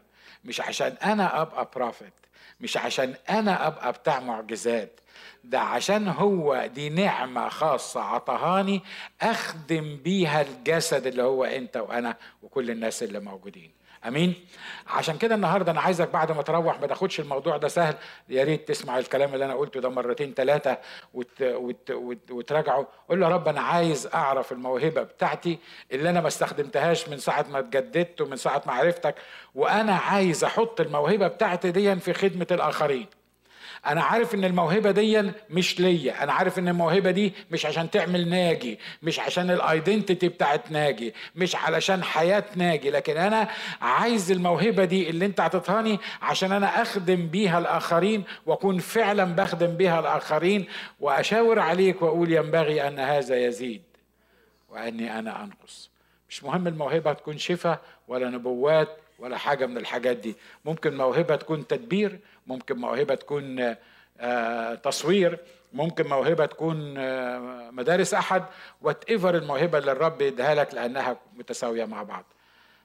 مش 0.46 0.62
عشان 0.62 0.96
أنا 1.04 1.42
أبقى 1.42 1.70
بروفيت 1.76 2.14
مش 2.60 2.78
عشان 2.78 3.16
أنا 3.30 3.68
أبقى 3.68 3.92
بتاع 3.92 4.20
معجزات. 4.20 5.00
ده 5.44 5.60
عشان 5.60 6.08
هو 6.08 6.70
دي 6.74 6.90
نعمة 6.90 7.50
خاصة 7.50 8.02
عطهاني 8.02 8.82
أخدم 9.22 9.98
بيها 9.98 10.42
الجسد 10.42 11.08
اللي 11.08 11.24
هو 11.24 11.44
أنت 11.44 11.78
وأنا 11.78 12.18
وكل 12.44 12.72
الناس 12.72 13.04
اللي 13.04 13.20
موجودين. 13.20 13.72
آمين. 14.08 14.34
عشان 14.88 15.18
كده 15.18 15.36
النهارده 15.36 15.72
أنا 15.72 15.82
عايزك 15.82 16.10
بعد 16.10 16.32
ما 16.32 16.42
تروح 16.42 16.82
ما 16.82 16.88
تاخدش 16.88 17.20
الموضوع 17.20 17.58
ده 17.58 17.68
سهل. 17.68 17.96
يا 18.30 18.44
ريت 18.44 18.68
تسمع 18.68 18.98
الكلام 18.98 19.34
اللي 19.34 19.46
أنا 19.46 19.54
قلته 19.54 19.82
ده 19.82 19.90
مرتين 19.90 20.34
ثلاثة 20.34 20.78
وت... 21.14 21.42
وت... 21.42 21.92
وت... 21.92 22.32
وتراجعه. 22.32 22.88
قول 23.10 23.20
له 23.20 23.28
يا 23.28 23.34
رب 23.34 23.48
أنا 23.48 23.62
عايز 23.62 24.08
أعرف 24.14 24.52
الموهبة 24.52 25.02
بتاعتي 25.04 25.60
اللي 25.92 26.10
أنا 26.10 26.22
ما 26.22 26.28
استخدمتهاش 26.28 27.10
من 27.10 27.18
ساعة 27.18 27.46
ما 27.50 27.60
اتجددت 27.60 28.22
ومن 28.22 28.36
ساعة 28.36 28.62
ما 28.68 28.74
عرفتك 28.74 29.16
وأنا 29.56 29.96
عايز 29.96 30.44
أحط 30.44 30.82
الموهبة 30.82 31.28
بتاعتي 31.28 31.72
دي 31.72 31.96
في 31.96 32.14
خدمة 32.14 32.48
الآخرين. 32.52 33.08
أنا 33.88 34.04
عارف 34.04 34.36
إن 34.36 34.46
الموهبة 34.46 34.92
دي 34.92 35.32
مش 35.50 35.80
ليا. 35.80 36.24
أنا 36.24 36.34
عارف 36.34 36.60
إن 36.60 36.68
الموهبة 36.68 37.12
دي 37.12 37.34
مش 37.52 37.66
عشان 37.66 37.92
تعمل 37.92 38.30
ناجي 38.30 38.80
مش 39.04 39.20
عشان 39.20 39.52
الايدنتيتي 39.52 40.28
بتاعت 40.30 40.72
ناجي 40.72 41.14
مش 41.36 41.56
علشان 41.56 42.04
حياة 42.04 42.44
ناجي. 42.56 42.90
لكن 42.90 43.18
أنا 43.18 43.48
عايز 43.82 44.32
الموهبة 44.32 44.86
دي 44.86 45.10
اللي 45.10 45.26
أنت 45.26 45.40
عطيتهاني 45.40 46.00
عشان 46.22 46.52
أنا 46.52 46.82
أخدم 46.82 47.28
بيها 47.28 47.60
الآخرين 47.60 48.24
وأكون 48.46 48.80
فعلا 48.80 49.24
بخدم 49.36 49.68
بيها 49.78 50.00
الآخرين 50.00 50.66
وأشاور 51.00 51.60
عليك 51.60 52.02
وأقول 52.02 52.32
ينبغي 52.32 52.88
أن 52.88 53.00
هذا 53.00 53.46
يزيد 53.46 53.82
وأني 54.70 55.20
أنا 55.20 55.44
أنقص. 55.44 55.90
مش 56.30 56.44
مهم 56.44 56.68
الموهبة 56.68 57.14
تكون 57.14 57.38
شفاء 57.38 57.82
ولا 58.08 58.30
نبوات 58.30 58.98
ولا 59.20 59.38
حاجة 59.38 59.66
من 59.66 59.78
الحاجات 59.78 60.18
دي. 60.18 60.36
ممكن 60.66 60.98
موهبة 60.98 61.36
تكون 61.36 61.68
تدبير 61.68 62.20
ممكن 62.48 62.78
موهبة 62.78 63.16
تكون 63.16 63.76
آه، 64.20 64.76
تصوير 64.76 65.40
ممكن 65.74 66.08
موهبة 66.08 66.46
تكون 66.46 66.98
آه، 66.98 67.70
مدارس 67.72 68.14
أحد 68.14 68.44
whatever 68.82 69.36
الموهبة 69.38 69.78
اللي 69.78 69.92
الرب 69.92 70.22
يديها 70.22 70.56
لك 70.56 70.74
لأنها 70.74 71.18
متساوية 71.36 71.86
مع 71.86 72.04
بعض. 72.04 72.26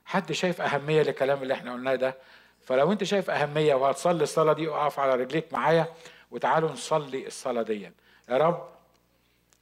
حد 0.05 0.33
شايف 0.33 0.61
أهمية 0.61 1.03
للكلام 1.03 1.43
اللي 1.43 1.55
إحنا 1.55 1.73
قلناه 1.73 1.95
ده؟ 1.95 2.17
فلو 2.61 2.93
أنت 2.93 3.05
شايف 3.05 3.31
أهمية 3.31 3.75
وهتصلي 3.75 4.23
الصلاة 4.23 4.53
دي 4.53 4.69
اقف 4.69 4.99
على 4.99 5.15
رجليك 5.15 5.53
معايا 5.53 5.87
وتعالوا 6.31 6.71
نصلي 6.71 7.27
الصلاة 7.27 7.63
دي 7.63 7.83
يا 8.29 8.37
رب 8.37 8.69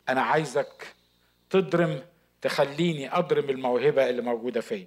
أنا 0.08 0.20
عايزك 0.22 0.94
تضرم 1.50 2.02
تخليني 2.42 3.16
أضرم 3.18 3.50
الموهبة 3.50 4.08
اللي 4.10 4.22
موجودة 4.22 4.60
فيا. 4.60 4.86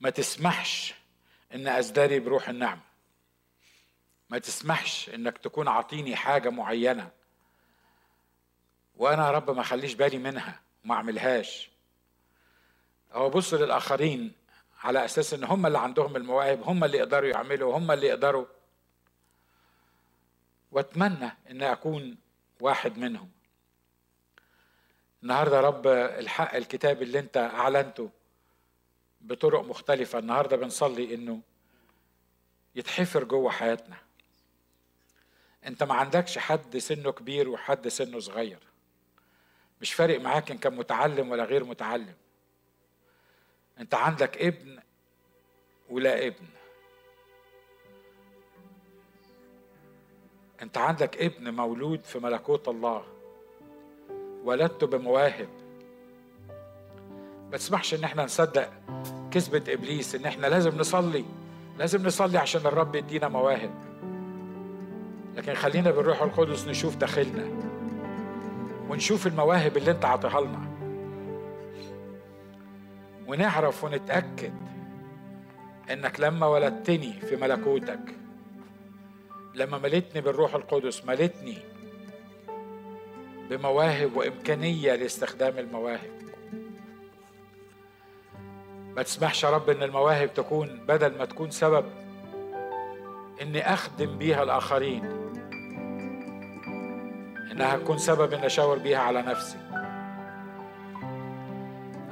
ما 0.00 0.10
تسمحش 0.10 0.94
إن 1.54 1.68
ازدري 1.68 2.20
بروح 2.20 2.48
النعمه 2.48 2.80
ما 4.30 4.38
تسمحش 4.38 5.10
إنك 5.14 5.38
تكون 5.38 5.68
عطيني 5.68 6.16
حاجة 6.16 6.48
معينة 6.50 7.10
وأنا 8.96 9.26
يا 9.26 9.30
رب 9.30 9.50
ما 9.50 9.60
أخليش 9.60 9.94
بالي 9.94 10.18
منها 10.18 10.60
وما 10.84 10.94
أعملهاش. 10.94 11.70
هو 13.12 13.30
بص 13.30 13.54
للآخرين 13.54 14.32
على 14.82 15.04
أساس 15.04 15.34
إن 15.34 15.44
هم 15.44 15.66
اللي 15.66 15.78
عندهم 15.78 16.16
المواهب 16.16 16.62
هم 16.62 16.84
اللي 16.84 16.98
يقدروا 16.98 17.28
يعملوا 17.28 17.78
هم 17.78 17.90
اللي 17.90 18.06
يقدروا. 18.06 18.46
وأتمنى 20.72 21.30
إن 21.50 21.62
أكون 21.62 22.16
واحد 22.60 22.98
منهم. 22.98 23.30
النهارده 25.22 25.56
يا 25.56 25.60
رب 25.60 25.86
الحق 25.86 26.54
الكتاب 26.54 27.02
اللي 27.02 27.18
أنت 27.18 27.36
أعلنته 27.36 28.10
بطرق 29.22 29.60
مختلفة. 29.64 30.18
النهاردة 30.18 30.56
بنصلي 30.56 31.14
إنه 31.14 31.40
يتحفر 32.74 33.24
جوه 33.24 33.50
حياتنا. 33.50 33.96
أنت 35.66 35.82
ما 35.82 35.94
عندكش 35.94 36.38
حد 36.38 36.78
سنه 36.78 37.12
كبير 37.12 37.48
وحد 37.48 37.88
سنه 37.88 38.18
صغير. 38.18 38.58
مش 39.80 39.94
فارق 39.94 40.20
معاك 40.20 40.50
إن 40.50 40.58
كان 40.58 40.76
متعلم 40.76 41.30
ولا 41.30 41.44
غير 41.44 41.64
متعلم. 41.64 42.14
أنت 43.78 43.94
عندك 43.94 44.38
ابن 44.38 44.78
ولا 45.90 46.26
ابن. 46.26 46.46
أنت 50.62 50.78
عندك 50.78 51.16
ابن 51.16 51.54
مولود 51.54 52.04
في 52.04 52.18
ملكوت 52.18 52.68
الله. 52.68 53.06
ولدته 54.44 54.86
بمواهب. 54.86 55.48
ما 57.50 57.58
تسمحش 57.58 57.94
إن 57.94 58.04
إحنا 58.04 58.24
نصدق 58.24 58.72
كذبة 59.32 59.72
إبليس 59.72 60.14
إن 60.14 60.24
إحنا 60.24 60.46
لازم 60.46 60.78
نصلي. 60.78 61.24
لازم 61.78 62.06
نصلي 62.06 62.38
عشان 62.38 62.60
الرب 62.66 62.94
يدينا 62.94 63.28
مواهب. 63.28 63.74
لكن 65.36 65.54
خلينا 65.54 65.90
بالروح 65.90 66.22
القدس 66.22 66.68
نشوف 66.68 66.96
داخلنا. 66.96 67.44
ونشوف 68.88 69.26
المواهب 69.26 69.76
اللي 69.76 69.90
أنت 69.90 70.04
عطيها 70.04 70.40
لنا. 70.40 70.72
ونعرف 73.26 73.84
ونتأكد 73.84 74.52
إنك 75.90 76.20
لما 76.20 76.46
ولدتني 76.46 77.12
في 77.12 77.36
ملكوتك 77.36 78.00
لما 79.54 79.78
ملتني 79.78 80.20
بالروح 80.20 80.54
القدس 80.54 81.04
ملتني 81.04 81.58
بمواهب 83.50 84.16
وإمكانية 84.16 84.94
لاستخدام 84.94 85.58
المواهب. 85.58 86.21
ما 88.96 89.02
تسمحش 89.02 89.44
يا 89.44 89.50
رب 89.50 89.70
إن 89.70 89.82
المواهب 89.82 90.34
تكون 90.34 90.80
بدل 90.88 91.18
ما 91.18 91.24
تكون 91.24 91.50
سبب 91.50 91.84
إني 93.42 93.72
أخدم 93.72 94.18
بيها 94.18 94.42
الآخرين. 94.42 95.04
إنها 97.52 97.76
تكون 97.76 97.98
سبب 97.98 98.32
إني 98.32 98.46
أشاور 98.46 98.78
بيها 98.78 98.98
على 98.98 99.22
نفسي. 99.22 99.56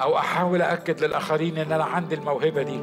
أو 0.00 0.18
أحاول 0.18 0.62
اكد 0.62 1.04
للآخرين 1.04 1.58
إن 1.58 1.72
أنا 1.72 1.84
عندي 1.84 2.14
الموهبة 2.14 2.62
دي. 2.62 2.80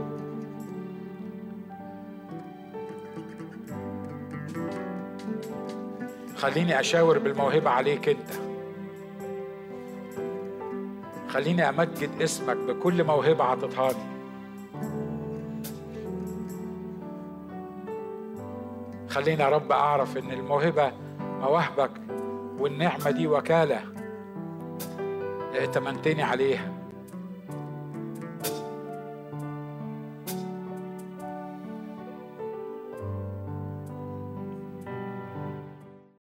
خليني 6.36 6.80
أشاور 6.80 7.20
بالموهبة 7.20 7.70
عليك 7.70 8.10
أنت. 8.10 8.47
خليني 11.30 11.70
أمجد 11.70 12.22
اسمك 12.22 12.58
بكل 12.58 13.04
موهبة 13.04 13.44
عطتها 13.44 13.92
لي. 13.92 14.18
خليني 19.10 19.44
يا 19.44 19.50
رب 19.50 19.72
أعرف 19.72 20.18
إن 20.18 20.32
الموهبة 20.32 20.92
مواهبك 21.20 21.92
والنعمة 22.60 23.12
دي 23.12 23.28
وكالة. 23.28 23.82
ائتمنتني 25.56 26.24
عليها. 26.24 26.77